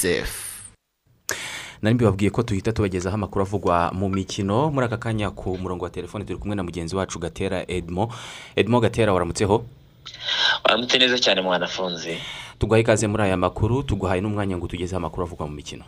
nari 1.81 1.95
mbibabwiye 1.95 2.29
ko 2.31 2.43
tuhita 2.43 2.71
tubagezaho 2.73 3.15
amakuru 3.15 3.41
avugwa 3.41 3.91
mu 3.93 4.09
mikino. 4.09 4.69
Muri 4.71 4.85
aka 4.85 4.97
kanya 4.97 5.29
ku 5.31 5.57
murongo 5.57 5.83
wa 5.85 5.89
telefone 5.89 6.25
turi 6.25 6.37
kumwe 6.39 6.55
na 6.55 6.63
mugenzi 6.63 6.95
wacu 6.95 7.19
gatera 7.19 7.65
edmo 7.67 8.13
edmo 8.55 8.79
gatera 8.79 9.13
waramutseho 9.13 9.65
waramutse 10.63 10.97
neza 10.97 11.17
cyane 11.19 11.41
mwanafunze 11.41 12.17
tuguhaye 12.59 12.81
ikaze 12.83 13.07
muri 13.07 13.23
aya 13.23 13.37
makuru 13.37 13.83
tuguhaye 13.83 14.21
n'umwanya 14.21 14.57
ngo 14.57 14.67
tugezeho 14.67 14.97
amakuru 14.97 15.23
avugwa 15.25 15.47
mu 15.47 15.53
mikino. 15.55 15.83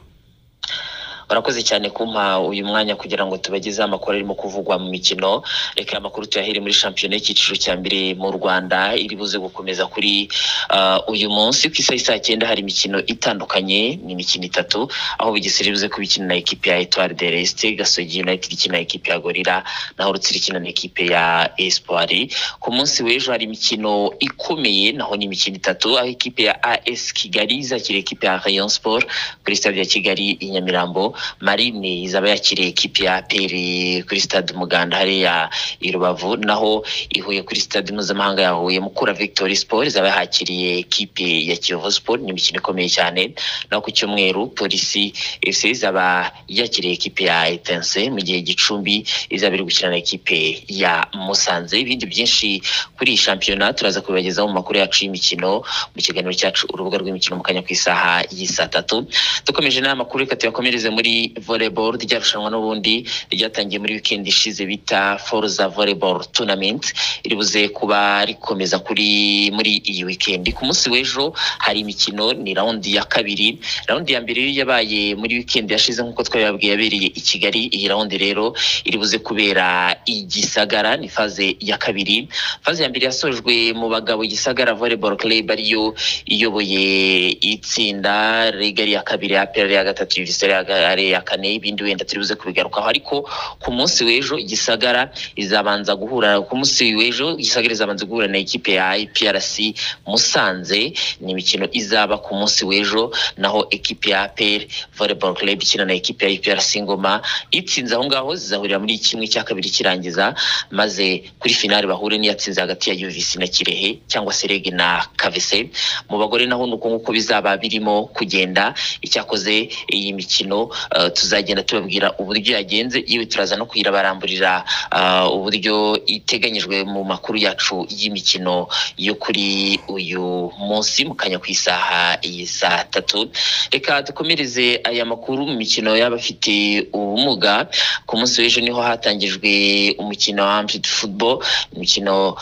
Urakoze 1.34 1.62
cyane 1.66 1.90
kumpa 1.90 2.40
uyu 2.40 2.62
mwanya 2.66 2.94
kugira 2.96 3.26
ngo 3.26 3.38
tubagezeho 3.42 3.86
amakuru 3.90 4.16
arimo 4.18 4.36
kuvugwa 4.38 4.78
mu 4.80 4.88
mikino. 4.94 5.42
Reka 5.76 5.98
amakuru 5.98 6.28
tuyahere 6.30 6.60
muri 6.62 6.74
shampiyona 6.78 7.16
y'icyiciro 7.18 7.56
cya 7.58 7.74
mbere 7.82 8.14
mu 8.14 8.30
rwanda 8.38 8.94
iri 8.96 9.16
buze 9.18 9.38
gukomeza 9.42 9.90
kuri 9.90 10.30
uh, 10.70 11.02
uyu 11.10 11.30
munsi. 11.34 11.70
Ku 11.74 11.76
isaha 11.82 11.98
saa 12.00 12.20
cyenda 12.22 12.46
hari 12.48 12.62
imikino 12.62 13.02
itandukanye 13.06 13.98
ni 14.06 14.14
imikino 14.14 14.46
itatu 14.46 14.86
aho 15.20 15.30
bugesera 15.34 15.74
buze 15.74 15.90
kuba 15.90 16.04
ikina 16.06 16.26
na 16.30 16.36
ekipe 16.38 16.70
ya 16.70 16.78
etoile 16.86 17.14
de 17.18 17.28
resite 17.34 17.74
gasogi 17.76 18.22
united 18.22 18.52
ikina 18.54 18.78
na 18.78 18.84
ekipe 18.86 19.10
ya 19.12 19.18
gorira 19.20 19.64
naho 19.98 20.14
rutsiri 20.14 20.38
ikina 20.40 20.60
na 20.62 20.70
ekipe 20.70 21.06
ya 21.10 21.50
espoir. 21.58 22.30
Ku 22.62 22.70
munsi 22.72 23.02
w'ejo 23.04 23.32
hari 23.34 23.46
imikino 23.50 24.14
ikomeye 24.22 24.92
naho 24.94 25.16
ni 25.18 25.26
imikino 25.26 25.58
itatu 25.58 25.98
aho 25.98 26.06
ekipe 26.08 26.44
ya 26.46 26.62
as 26.64 27.10
kigali 27.14 27.58
izakira 27.58 27.98
ekipe 28.00 28.28
ya 28.30 28.38
rayon 28.38 28.70
sport 28.70 29.10
kuri 29.44 29.56
stade 29.58 29.80
ya 29.82 29.86
kigali 29.86 30.38
i 30.40 30.50
nyamirambo. 30.54 31.16
Marine 31.40 32.02
izaba 32.08 32.30
yakiriye 32.30 32.68
ekipi 32.70 33.04
ya 33.06 33.22
peri 33.22 34.04
kuri 34.08 34.20
stade 34.22 34.54
umuganda 34.54 34.98
hariya 34.98 35.50
i 35.82 35.92
rubavu 35.92 36.38
naho 36.38 36.86
ihuye 37.10 37.42
kuri 37.44 37.60
stade 37.62 37.92
mpuzamahanga 37.94 38.42
ya 38.42 38.52
huye 38.52 38.80
mukura 38.80 39.14
victory 39.14 39.56
sport 39.56 39.88
izaba 39.88 40.08
yakiriye 40.08 40.80
ekipe 40.80 41.46
ya 41.46 41.56
kiyovu 41.56 41.92
sport 41.92 42.22
ni 42.22 42.30
imikino 42.30 42.60
ikomeye 42.60 42.90
cyane. 42.90 43.34
Naho 43.70 43.82
ku 43.82 43.92
cyumweru 43.92 44.48
polisi 44.56 45.14
fc 45.54 45.64
izaba 45.76 46.32
yakiriye 46.48 46.94
ekipe 46.94 47.24
ya 47.30 47.48
etense 47.50 48.10
mu 48.10 48.20
gihe 48.22 48.42
gicumbi 48.42 49.06
izaba 49.30 49.56
iri 49.56 49.64
gukina 49.64 49.90
na 49.90 49.98
ekipe 50.00 50.64
ya 50.68 51.08
musanze. 51.14 51.80
Ibindi 51.80 52.06
byinshi 52.06 52.62
kuri 52.98 53.12
iyi 53.12 53.18
shampiyona 53.26 53.74
turaza 53.74 54.02
kubibagezaho 54.02 54.48
mu 54.48 54.54
makuru 54.60 54.80
yacu 54.80 55.04
y'imikino 55.06 55.64
mu 55.96 56.00
kiganiro 56.02 56.34
cyacu 56.34 56.68
urubuga 56.74 56.98
rw'imikino 57.02 57.36
mu 57.38 57.44
kanya 57.44 57.62
ku 57.66 57.72
isaha 57.76 58.24
y'i 58.32 58.48
tatu. 58.72 59.06
Dukomeje 59.46 59.82
n'aya 59.82 59.96
makuru 59.96 60.24
reka 60.24 60.36
tuyakomereze 60.36 60.90
muri 60.90 61.03
volleyball 61.42 61.98
rya 61.98 62.20
rushanwa 62.20 62.50
n'ubundi 62.50 63.06
ryatangiye 63.32 63.80
muri 63.80 63.94
weekend 64.00 64.28
ishize 64.28 64.66
bita 64.66 65.18
forza 65.18 65.68
volleyball 65.68 66.24
tournament. 66.32 66.94
Iri 67.24 67.36
buze 67.36 67.70
kuba 67.70 68.26
rikomeza 68.26 68.80
kuri 68.80 69.52
muri 69.52 69.82
iyi 69.86 70.04
weekend. 70.06 70.48
Ku 70.54 70.66
munsi 70.66 70.90
w'ejo 70.90 71.34
hari 71.60 71.80
imikino 71.84 72.34
ni 72.34 72.54
raundi 72.54 72.96
ya 72.96 73.04
kabiri. 73.06 73.60
Raundi 73.88 74.14
ya 74.14 74.22
mbere 74.22 74.42
yabaye 74.56 75.16
muri 75.16 75.36
weekend 75.44 75.72
yashize 75.72 76.02
nk'uko 76.04 76.24
twabibabwiye 76.24 76.72
yabereye 76.72 77.08
i 77.16 77.22
kigali. 77.22 77.62
Iyi 77.76 77.88
raundi 77.88 78.18
rero 78.18 78.56
iri 78.86 78.98
buze 78.98 79.18
kubera 79.20 79.96
i 80.06 80.22
gisagara 80.24 80.98
ni 80.98 81.10
faze 81.10 81.56
ya 81.60 81.78
kabiri. 81.78 82.28
Faze 82.62 82.84
ya 82.84 82.90
mbere 82.90 83.06
yasojwe 83.06 83.74
mu 83.74 83.90
bagabo 83.90 84.24
gisagara 84.26 84.74
volleyball 84.74 85.18
club 85.18 85.52
ariyo 85.52 85.96
iyoboye 86.26 87.30
itsinda 87.42 88.52
rigari 88.52 88.92
ya 88.94 89.02
kabiri 89.04 89.34
ya 89.34 89.46
peri 89.46 89.74
ya 89.74 89.84
gatatu 89.84 90.16
diviseri 90.20 90.54
ari 90.94 91.08
iya 91.10 91.22
kane 91.22 91.54
ibindi 91.58 91.84
wenda 91.84 92.06
turi 92.06 92.20
buze 92.22 92.36
kubigarukaho. 92.36 92.88
Ariko 92.90 93.16
ku 93.60 93.70
munsi 93.72 94.04
w'ejo 94.08 94.36
gisagara 94.42 95.12
izabanza 95.36 95.96
guhura 95.96 96.42
ku 96.48 96.54
munsi 96.58 96.96
w'ejo 96.96 97.36
gisagara 97.36 97.74
izabanza 97.74 98.06
guhura 98.06 98.28
na 98.28 98.38
ekipe 98.38 98.74
ya 98.80 98.98
iprc 98.98 99.76
musanze. 100.08 100.94
Ni 101.22 101.32
imikino 101.32 101.66
izaba 101.72 102.18
ku 102.18 102.36
munsi 102.36 102.66
w'ejo 102.66 103.12
naho 103.38 103.68
ekipe 103.72 104.10
ya 104.14 104.22
apr 104.30 104.62
volleyball 104.98 105.34
club 105.36 105.62
ikina 105.64 105.86
na 105.86 105.94
ekipe 105.94 106.26
ya 106.26 106.32
iprc 106.32 106.70
ngoma 106.84 107.22
itsinze 107.52 107.96
aho 107.96 108.06
ngaho 108.06 108.36
zizahurira 108.36 108.80
muri 108.80 108.98
kimwe 108.98 109.28
cya 109.28 109.44
kabiri 109.44 109.70
kirangiza 109.70 110.36
maze 110.72 111.24
kuri 111.40 111.54
finale 111.54 111.88
bahure 111.88 112.18
n'iyatsinze 112.18 112.62
hagati 112.62 112.90
ya 112.90 112.96
uvc 113.08 113.36
na 113.40 113.48
kirehe 113.48 114.00
cyangwa 114.08 114.34
se 114.34 114.48
rege 114.48 114.72
na 114.72 115.06
kavese 115.16 115.70
mu 116.10 116.18
bagore 116.18 116.46
naho 116.46 116.66
ni 116.68 116.74
uko 116.74 116.90
nguko 116.90 117.12
bizaba 117.12 117.58
birimo 117.58 118.06
kugenda 118.14 118.74
icyakoze 119.02 119.70
iyi 119.90 120.14
mikino 120.14 120.70
tuzagenda 121.14 121.64
tubabwira 121.64 122.14
uburyo 122.20 122.56
yagenze 122.56 123.04
yewe 123.08 123.26
turaza 123.26 123.56
no 123.58 123.66
kuyirabaramburira 123.66 124.64
uh, 124.92 125.28
uburyo 125.36 126.00
iteganyijwe 126.06 126.84
mu 126.84 127.04
makuru 127.04 127.38
yacu 127.38 127.86
y'imikino 127.90 128.68
yo 128.98 129.16
kuri 129.16 129.80
uyu 129.88 130.52
munsi 130.60 131.06
mu 131.06 131.16
kanya 131.16 131.40
ku 131.40 131.48
isaha 131.52 132.18
iyi 132.22 132.48
saa 132.48 132.84
tatu. 132.84 133.30
Reka 133.72 134.02
dukomereze 134.02 134.82
aya 134.84 135.06
makuru 135.06 135.48
mu 135.48 135.56
mikino 135.58 135.96
y'abafite 135.98 136.88
ubumuga. 136.94 137.68
Ku 138.06 138.18
munsi 138.18 138.42
w'ejo 138.42 138.62
ni 138.62 138.72
ho 138.72 138.82
hatangijwe 138.82 139.52
umukino 140.00 140.44
wa 140.44 140.58
ampid 140.60 140.86
football 140.88 141.40
imikino 141.76 142.36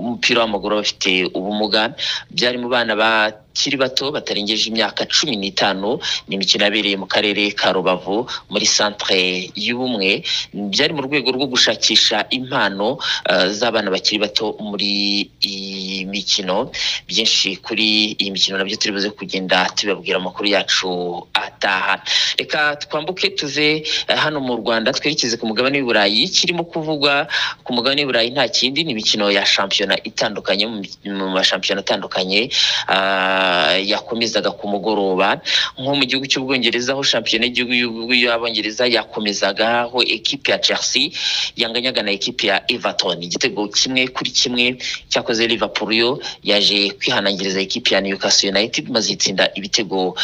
umupira 0.00 0.40
w'amaguru 0.40 0.76
w'abafite 0.76 1.30
ubumuga. 1.34 1.94
Byari 2.30 2.58
mu 2.58 2.68
bana 2.68 2.96
ba 2.96 3.32
bakiri 3.50 3.76
bato 3.76 4.12
batarengeje 4.14 4.70
imyaka 4.70 5.04
cumi 5.10 5.34
n'itanu 5.36 5.98
ni 6.28 6.34
imikino 6.38 6.64
yabereye 6.64 6.96
mu 6.96 7.06
karere 7.10 7.50
ka 7.50 7.72
rubavu 7.74 8.26
muri 8.48 8.66
centre 8.66 9.50
y'ubumwe. 9.58 10.22
Byari 10.54 10.92
mu 10.94 11.02
rwego 11.02 11.34
rwo 11.34 11.46
gushakisha 11.50 12.24
impano 12.30 12.96
uh, 13.28 13.46
z'abana 13.50 13.90
bakiri 13.90 14.18
bato 14.22 14.54
muri 14.62 15.26
iyi 15.42 16.06
mikino. 16.06 16.70
Byinshi 17.10 17.56
kuri 17.58 18.14
iyi 18.22 18.30
mikino 18.30 18.54
na 18.58 18.64
byo 18.64 18.76
turi 18.78 18.92
buze 18.94 19.10
kugenda 19.10 19.66
tubabwira 19.74 20.16
amakuru 20.22 20.46
yacu 20.54 21.26
ataha. 21.34 22.00
Reka 22.38 22.76
twambuke 22.86 23.34
tuve 23.34 23.82
uh, 24.08 24.14
hano 24.14 24.38
mu 24.40 24.56
rwanda. 24.62 24.94
Twerekeze 24.94 25.36
ku 25.36 25.46
mugabane 25.50 25.82
w'i 25.82 25.84
burayi. 25.90 26.22
Kirimo 26.30 26.62
kuvugwa 26.64 27.26
ku 27.66 27.74
mugabane 27.74 28.06
w'i 28.06 28.08
burayi 28.08 28.30
nta 28.30 28.46
kindi. 28.48 28.84
Ni 28.86 28.92
imikino 28.94 29.26
ya 29.30 29.42
shampiyona 29.44 29.98
itandukanye 30.06 30.64
mu 31.04 31.26
mashampiyona 31.34 31.82
atandukanye. 31.82 32.46
Uh, 32.88 33.39
yakomezaga 33.84 34.50
ku 34.50 34.68
mugoroba 34.68 35.40
nko 35.78 35.92
mu 35.98 36.04
gihugu 36.04 36.26
cy'ubwongereza 36.26 36.92
aho 36.92 37.02
shampiyona 37.02 37.46
y'igihugu 37.46 38.12
y'abongereza 38.14 38.86
yakomezaga 38.86 39.80
aho 39.88 40.02
ekipe 40.02 40.52
ya 40.52 40.58
chelsea 40.58 41.10
yanganyaga 41.56 42.02
na 42.02 42.10
ekipe 42.10 42.46
ya 42.46 42.56
everton. 42.72 43.22
Igitego 43.22 43.68
kimwe 43.68 44.08
kuri 44.08 44.30
kimwe 44.30 44.76
cyakoze 45.08 45.46
liverpool 45.46 45.92
yo 45.94 46.10
yaje 46.42 46.90
kwihanangiriza 46.98 47.60
ekipe 47.60 47.94
ya 47.94 48.00
newcastle 48.00 48.50
united 48.50 48.88
maze 48.90 49.12
itsinda 49.12 49.50
ibitego 49.54 50.16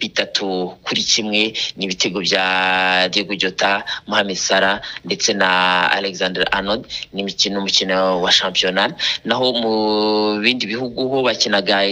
bitatu 0.00 0.72
kuri 0.82 1.02
kimwe. 1.02 1.52
Ni 1.76 1.84
ibitego 1.84 2.20
bya 2.20 3.08
diego 3.08 3.34
jota 3.34 3.84
mohamed 4.06 4.36
salah 4.36 4.80
ndetse 5.04 5.32
na 5.32 5.90
alexander 5.90 6.44
arnold. 6.52 6.86
Ni 7.12 7.22
umukino 7.56 8.20
wa 8.22 8.32
shampiyona. 8.32 8.94
Naho 9.24 9.52
mu 9.52 9.72
bindi 10.40 10.66
bihugu 10.66 11.08
ho 11.08 11.22
bakinaga 11.22 11.84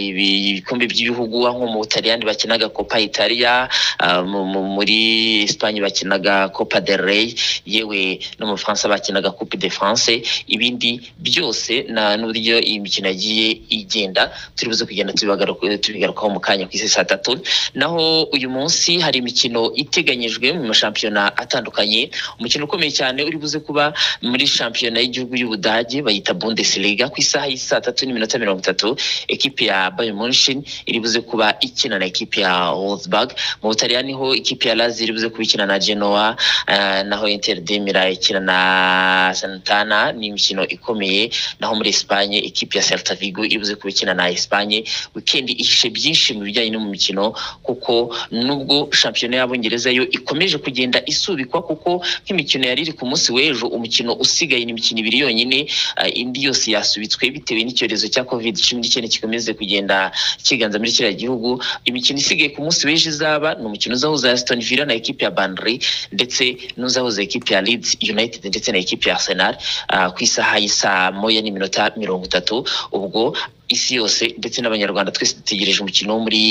ibikombe 0.71 0.87
by'ibihugu 0.87 1.49
nko 1.51 1.67
mu 1.67 1.79
butaliyani 1.83 2.25
bakinaga 2.25 2.69
copa 2.71 3.01
italia 3.03 3.69
uh, 3.99 4.23
muri 4.23 5.43
esipanye 5.43 5.81
bakinaga 5.83 6.49
copa 6.55 6.81
del 6.81 6.99
rey 7.03 7.35
yewe 7.67 8.21
no 8.39 8.47
mu 8.47 8.53
bufaransa 8.55 8.87
bakinaga 8.89 9.31
coupe 9.35 9.57
de 9.59 9.69
france. 9.71 10.23
Ibindi 10.47 11.01
byose 11.19 11.87
n'uburyo 11.91 12.61
iyi 12.63 12.79
mikino 12.81 13.09
yagiye 13.11 13.61
igenda 13.69 14.31
turi 14.57 14.71
buze 14.71 14.85
kugenda 14.87 15.13
tubigarukaho 15.13 16.31
mu 16.31 16.41
kanya 16.41 16.67
ku 16.71 16.73
isi 16.79 16.89
saa 16.89 17.05
tatu. 17.05 17.41
Naho 17.75 18.31
uyu 18.33 18.47
munsi 18.51 19.01
hari 19.03 19.19
imikino 19.19 19.75
iteganyijwe 19.75 20.53
mu 20.55 20.65
mashampiyona 20.71 21.35
atandukanye. 21.37 22.11
Umukino 22.39 22.65
ukomeye 22.71 22.91
cyane 22.95 23.23
uri 23.27 23.37
buze 23.43 23.59
kuba 23.59 23.91
muri 24.23 24.47
shampiyona 24.47 25.01
y'igihugu 25.03 25.35
y'ubudage 25.37 25.99
bayita 26.03 26.35
bundesliga 26.35 27.09
ku 27.11 27.19
isaha 27.19 27.47
y'i 27.51 27.59
saa 27.59 27.81
tatu 27.83 28.07
n'iminota 28.07 28.39
mirongo 28.39 28.61
itatu. 28.63 28.95
Ekipi 29.29 29.67
ya 29.67 29.91
bayern 29.91 30.17
munchen 30.17 30.60
turin 30.61 30.65
iri 30.87 31.01
buze 31.01 31.21
kuba 31.21 31.55
ikina 31.61 31.99
na 31.99 32.05
ekipe 32.07 32.41
ya 32.41 32.73
wolfsburg. 32.73 33.33
Mu 33.63 33.69
butaliyani 33.71 34.13
ho 34.13 34.35
ikipe 34.35 34.69
ya 34.69 34.75
lazio 34.75 35.05
iri 35.05 35.13
buze 35.13 35.29
kuba 35.29 35.43
ikina 35.43 35.67
na 35.67 35.79
genoa 35.79 36.37
eh, 36.69 37.05
naho 37.07 37.29
inter 37.29 37.61
de 37.61 37.79
Milan 37.81 38.13
ikina 38.13 38.41
na 38.41 39.33
santana 39.35 40.13
ni 40.13 40.27
imikino 40.27 40.67
ikomeye. 40.69 41.31
Naho 41.61 41.75
muri 41.75 41.91
espanye 41.91 42.39
ikipe 42.39 42.79
ya 42.79 42.85
celta 42.85 43.15
vigo 43.15 43.45
iri 43.45 43.59
buze 43.59 43.75
kuba 43.75 43.91
ikina 43.91 44.15
na 44.15 44.31
espanye 44.31 44.85
wikendi 45.15 45.53
ihishe 45.53 45.91
byinshi 45.91 46.35
mu 46.35 46.41
bijyanye 46.45 46.71
no 46.71 46.81
mu 46.81 46.91
mikino 46.91 47.35
kuko 47.63 48.15
nubwo 48.31 48.89
shampiyona 48.93 49.37
y'abongereza 49.37 49.91
yo 49.91 50.03
ikomeje 50.11 50.59
kugenda 50.59 51.03
isubikwa 51.07 51.63
kuko 51.63 52.03
nk'imikino 52.25 52.67
yari 52.67 52.83
iri 52.83 52.93
ku 52.93 53.07
munsi 53.07 53.33
w'ejo 53.33 53.67
umukino 53.67 54.15
usigaye 54.15 54.65
ni 54.65 54.71
imikino 54.73 55.01
ibiri 55.01 55.19
yonyine 55.19 55.67
eh, 55.97 56.11
indi 56.17 56.43
yose 56.45 56.71
yasubitswe 56.73 57.31
bitewe 57.31 57.65
n'icyorezo 57.65 58.09
cya 58.09 58.25
covid 58.25 58.57
cumi 58.61 58.81
n'icyenda 58.81 59.09
gikomeze 59.09 59.55
kugenda 59.55 60.13
kiganza 60.51 60.79
muri 60.83 60.93
kiriya 60.97 61.15
gihugu 61.23 61.51
imikino 61.89 62.19
isigaye 62.23 62.51
ku 62.55 62.61
munsi 62.65 62.83
w'ejo 62.87 63.09
izaba 63.15 63.49
ni 63.61 63.65
umukino 63.69 63.95
uzahuza 63.95 64.33
Aston 64.35 64.61
Villa 64.69 64.85
na 64.89 64.95
ekipe 65.01 65.23
ya 65.25 65.31
Burnley 65.31 65.77
ndetse 66.17 66.43
n'uzahuza 66.79 67.23
ekipe 67.23 67.55
ya 67.55 67.61
Leeds 67.67 67.91
United 68.15 68.43
ndetse 68.53 68.69
na 68.73 68.79
ekipe 68.85 69.09
ya 69.09 69.15
Arsenal 69.17 69.55
ah, 69.89 70.11
ku 70.15 70.19
isaha 70.27 70.59
y'isaa 70.63 71.11
moya 71.21 71.41
n'iminota 71.43 71.93
mirongo 71.97 72.25
itatu. 72.31 72.57
Ubwo 72.97 73.37
isi 73.71 73.95
yose 74.03 74.35
ndetse 74.39 74.59
n'abanyarwanda 74.61 75.13
twese 75.15 75.35
dutegereje 75.39 75.79
umukino 75.81 76.11
wo 76.15 76.21
muri 76.27 76.43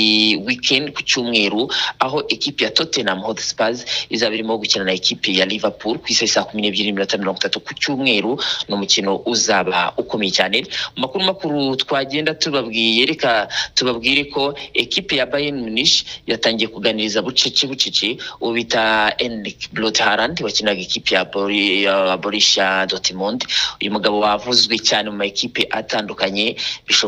weekend 0.46 0.92
ku 0.96 1.02
cyumweru 1.04 1.68
aho 2.00 2.24
ekipe 2.32 2.64
ya 2.64 2.70
Tottenham 2.72 3.20
Hotspurs 3.20 3.84
izaba 4.08 4.32
irimo 4.34 4.56
gukina 4.58 4.84
na 4.88 4.92
ekipe 4.96 5.28
ya 5.36 5.44
Liverpool 5.44 5.98
ku 6.00 6.06
isaha 6.08 6.32
saa 6.32 6.44
kumi 6.48 6.62
n'ebyiri 6.64 6.88
n'iminota 6.88 7.18
mirongo 7.20 7.38
itatu 7.44 7.60
ku 7.60 7.74
cyumweru. 7.76 8.40
Ni 8.68 8.72
umukino 8.74 9.20
uzaba 9.28 9.92
ukomeye 10.00 10.32
cyane. 10.32 10.64
Mu 10.96 11.04
makuru 11.04 11.22
makuru 11.24 11.76
twagenda 11.76 12.32
tubabwiye 12.34 13.04
reka 13.06 13.48
tubabwire 13.76 14.24
ko 14.32 14.54
ekipe 14.74 15.16
ya 15.20 15.26
Bayern 15.28 15.60
Munich 15.60 16.04
yatangiye 16.26 16.68
kuganiriza 16.72 17.20
bucece 17.22 17.66
bucece 17.68 18.16
uwo 18.40 18.52
bita 18.56 19.12
Enric 19.20 19.68
Brot 19.76 19.98
Haaland 20.00 20.40
wakinaga 20.40 20.80
ekipe 20.80 21.14
ya 21.14 21.24
Bori- 21.28 21.82
ya 21.84 22.16
Borussia 22.16 22.86
Dortmund. 22.88 23.44
Uyu 23.82 23.92
mugabo 23.92 24.20
wavuzwe 24.24 24.78
cyane 24.80 25.10
mu 25.12 25.16
ma 25.20 25.26
ekipe 25.28 25.68
atandukanye 25.70 26.56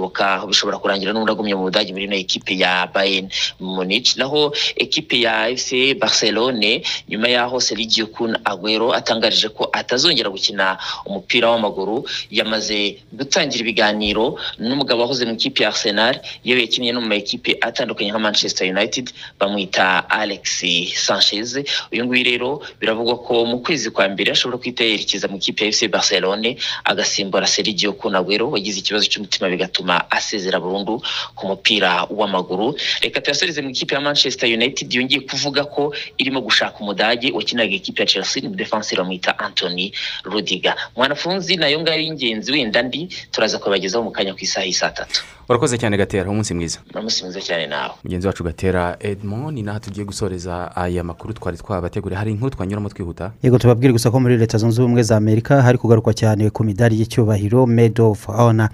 bishoboka 0.07 0.46
bishobora 0.46 0.78
kurangira 0.78 1.12
n'undi 1.12 1.30
agumye 1.30 1.55
mu 1.55 1.62
Budage 1.70 1.92
muri 1.92 2.05
ino 2.11 2.16
ekipe 2.16 2.59
ya 2.59 2.86
Bayern 2.92 3.28
Munich. 3.61 4.16
Naho 4.18 4.53
ekipe 4.76 5.20
ya 5.20 5.46
FC 5.55 5.94
Barcelone 5.94 6.82
nyuma 7.09 7.28
yaho 7.28 7.61
Sergio 7.61 8.07
Kun 8.11 8.36
Aguero 8.44 8.90
atangarije 8.92 9.48
ko 9.55 9.68
atazongera 9.72 10.30
gukina 10.30 10.78
umupira 11.07 11.50
w'amaguru 11.50 12.03
yamaze 12.30 12.98
gutangira 13.12 13.62
ibiganiro 13.62 14.38
n'umugabo 14.59 15.03
wahoze 15.07 15.24
mu 15.26 15.34
ikipe 15.38 15.62
ya 15.62 15.68
Arsenal 15.70 16.18
yewe 16.44 16.61
yakinnye 16.66 16.92
no 16.92 17.00
mu 17.00 17.07
ma 17.09 17.14
ekipe 17.14 17.57
atandukanye 17.61 18.11
nka 18.11 18.18
Manchester 18.18 18.66
United 18.68 19.12
bamwita 19.38 20.11
Alex 20.11 20.64
Sanchez. 21.07 21.62
Uyu 21.92 22.05
nguyu 22.05 22.24
rero 22.24 22.62
biravugwa 22.80 23.18
ko 23.22 23.46
mu 23.46 23.59
kwezi 23.62 23.90
kwa 23.90 24.09
mbere 24.09 24.32
ashobora 24.34 24.59
kwita 24.59 24.82
yerekeza 24.84 25.28
mu 25.30 25.36
ikipe 25.38 25.64
ya 25.64 25.72
FC 25.72 25.86
Barcelone 25.88 26.57
agasimbura 26.84 27.46
Sergio 27.46 27.92
Kun 27.94 28.14
Aguero 28.18 28.50
wagize 28.50 28.78
ikibazo 28.82 29.07
cy'umutima 29.07 29.46
bigatuma 29.48 29.91
asezera 30.11 30.61
burundu 30.61 31.03
ku 31.34 31.47
mupira 31.47 32.05
w'amaguru. 32.11 32.74
Reka 33.03 33.20
tuyasoreze 33.20 33.62
mu 33.62 33.70
ikipe 33.70 33.95
ya 33.95 34.01
Manchester 34.01 34.49
United. 34.53 34.93
Yongeye 34.95 35.20
kuvuga 35.20 35.64
ko 35.64 35.95
irimo 36.18 36.40
gushaka 36.40 36.78
umudage 36.80 37.32
wakinaga 37.34 37.72
ikipe 37.74 38.03
ya 38.03 38.07
Chelsea 38.07 38.43
ni 38.43 38.57
defenseur 38.57 38.99
bamwita 39.03 39.38
Anthony 39.38 39.93
Rudiger. 40.24 40.74
Mwanafunzi 40.97 41.57
na 41.57 41.68
yo 41.68 41.80
ngayo 41.80 42.01
y'ingenzi 42.01 42.53
wenda 42.53 42.82
ndi 42.82 43.09
turaza 43.30 43.59
kubagezaho 43.59 44.05
mu 44.05 44.11
kanya 44.11 44.32
ku 44.34 44.40
isaha 44.43 44.66
y'i 44.66 44.72
saa 44.72 44.90
tatu. 44.90 45.22
Urakoze 45.49 45.78
cyane 45.78 45.97
gatera. 45.97 46.30
Umunsi 46.30 46.55
mwiza. 46.55 46.78
Umunsi 46.95 47.24
mwiza 47.24 47.40
cyane 47.40 47.66
nawe. 47.66 47.95
Mugenzi 48.05 48.26
wacu 48.26 48.45
gatera 48.45 48.97
edmond 49.01 49.55
ni 49.55 49.62
naho 49.62 49.78
tugiye 49.78 50.05
gusoreza 50.07 50.76
aya 50.76 51.05
makuru 51.05 51.34
twari 51.34 51.57
twabateguriye. 51.59 52.18
Hari 52.18 52.30
inkuru 52.30 52.51
twanyuramo 52.51 52.88
twihuta? 52.88 53.32
Yego 53.43 53.59
tubabwire 53.59 53.93
gusa 53.93 54.11
ko 54.11 54.20
muri 54.20 54.36
leta 54.36 54.59
zunze 54.59 54.80
ubumwe 54.82 55.03
za 55.03 55.16
amerika 55.16 55.62
hari 55.62 55.78
kugarukwa 55.78 56.14
cyane 56.14 56.51
ku 56.51 56.64
midari 56.64 56.99
y'icyubahiro 57.01 57.66
made 57.66 58.03
of 58.03 58.26
honor. 58.28 58.68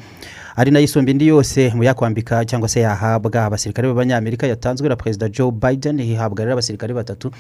Ari 0.58 0.70
na 0.70 0.78
yo 0.78 0.84
isumba 0.84 1.10
indi 1.10 1.26
yose 1.26 1.70
mu 1.74 1.84
yakwambika 1.86 2.42
cyangwa 2.44 2.68
se 2.68 2.80
yahabwa 2.80 3.44
abasirikare 3.46 3.88
b'abanyamerika 3.88 4.46
yatanzwe 4.46 4.88
na 4.88 4.96
perezida 4.96 5.28
joe 5.28 5.50
biden 5.50 6.02
hihabwa 6.02 6.40
rero 6.44 6.52
abasirikare 6.52 6.94
batatu 6.94 7.30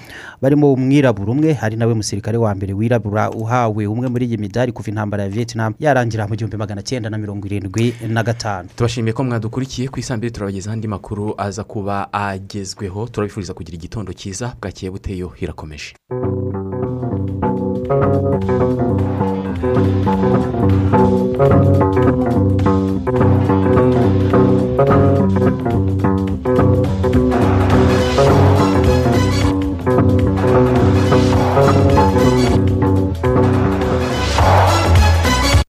barimo 0.42 0.72
umwirabura 0.72 1.32
umwe 1.32 1.52
hari 1.52 1.76
nawe 1.76 1.94
musirikare 1.94 2.38
wa 2.38 2.54
mbere 2.54 2.72
wirabura 2.72 3.30
uhawe. 3.30 3.86
Umwe 3.86 4.08
muri 4.08 4.26
iyi 4.26 4.38
midari 4.38 4.72
kuva 4.72 4.88
intambara 4.88 5.22
ya 5.22 5.28
vietnam 5.28 5.74
yarangira 5.80 6.26
mu 6.30 6.36
gihumbi 6.36 6.56
magana 6.56 6.82
cyenda 6.82 7.10
na 7.10 7.18
mirongo 7.18 7.46
irindwi 7.46 7.94
na 8.08 8.22
gatanu. 8.22 8.68
Tubashimiye 8.76 9.12
ko 9.12 9.24
mwadukurikiye 9.24 9.88
ku 9.88 9.98
isambiri 10.00 10.30
turabagezaho 10.30 10.72
andi 10.78 10.88
makuru 10.88 11.34
aza 11.38 11.64
kuba 11.64 12.12
agezweho. 12.12 13.08
Turabifuriza 13.10 13.54
kugira 13.54 13.74
igitondo 13.76 14.12
cyiza 14.14 14.54
bwakeye 14.62 14.90
buteyo 14.94 15.32
irakomeje. 15.42 15.94
Thank 31.58 32.37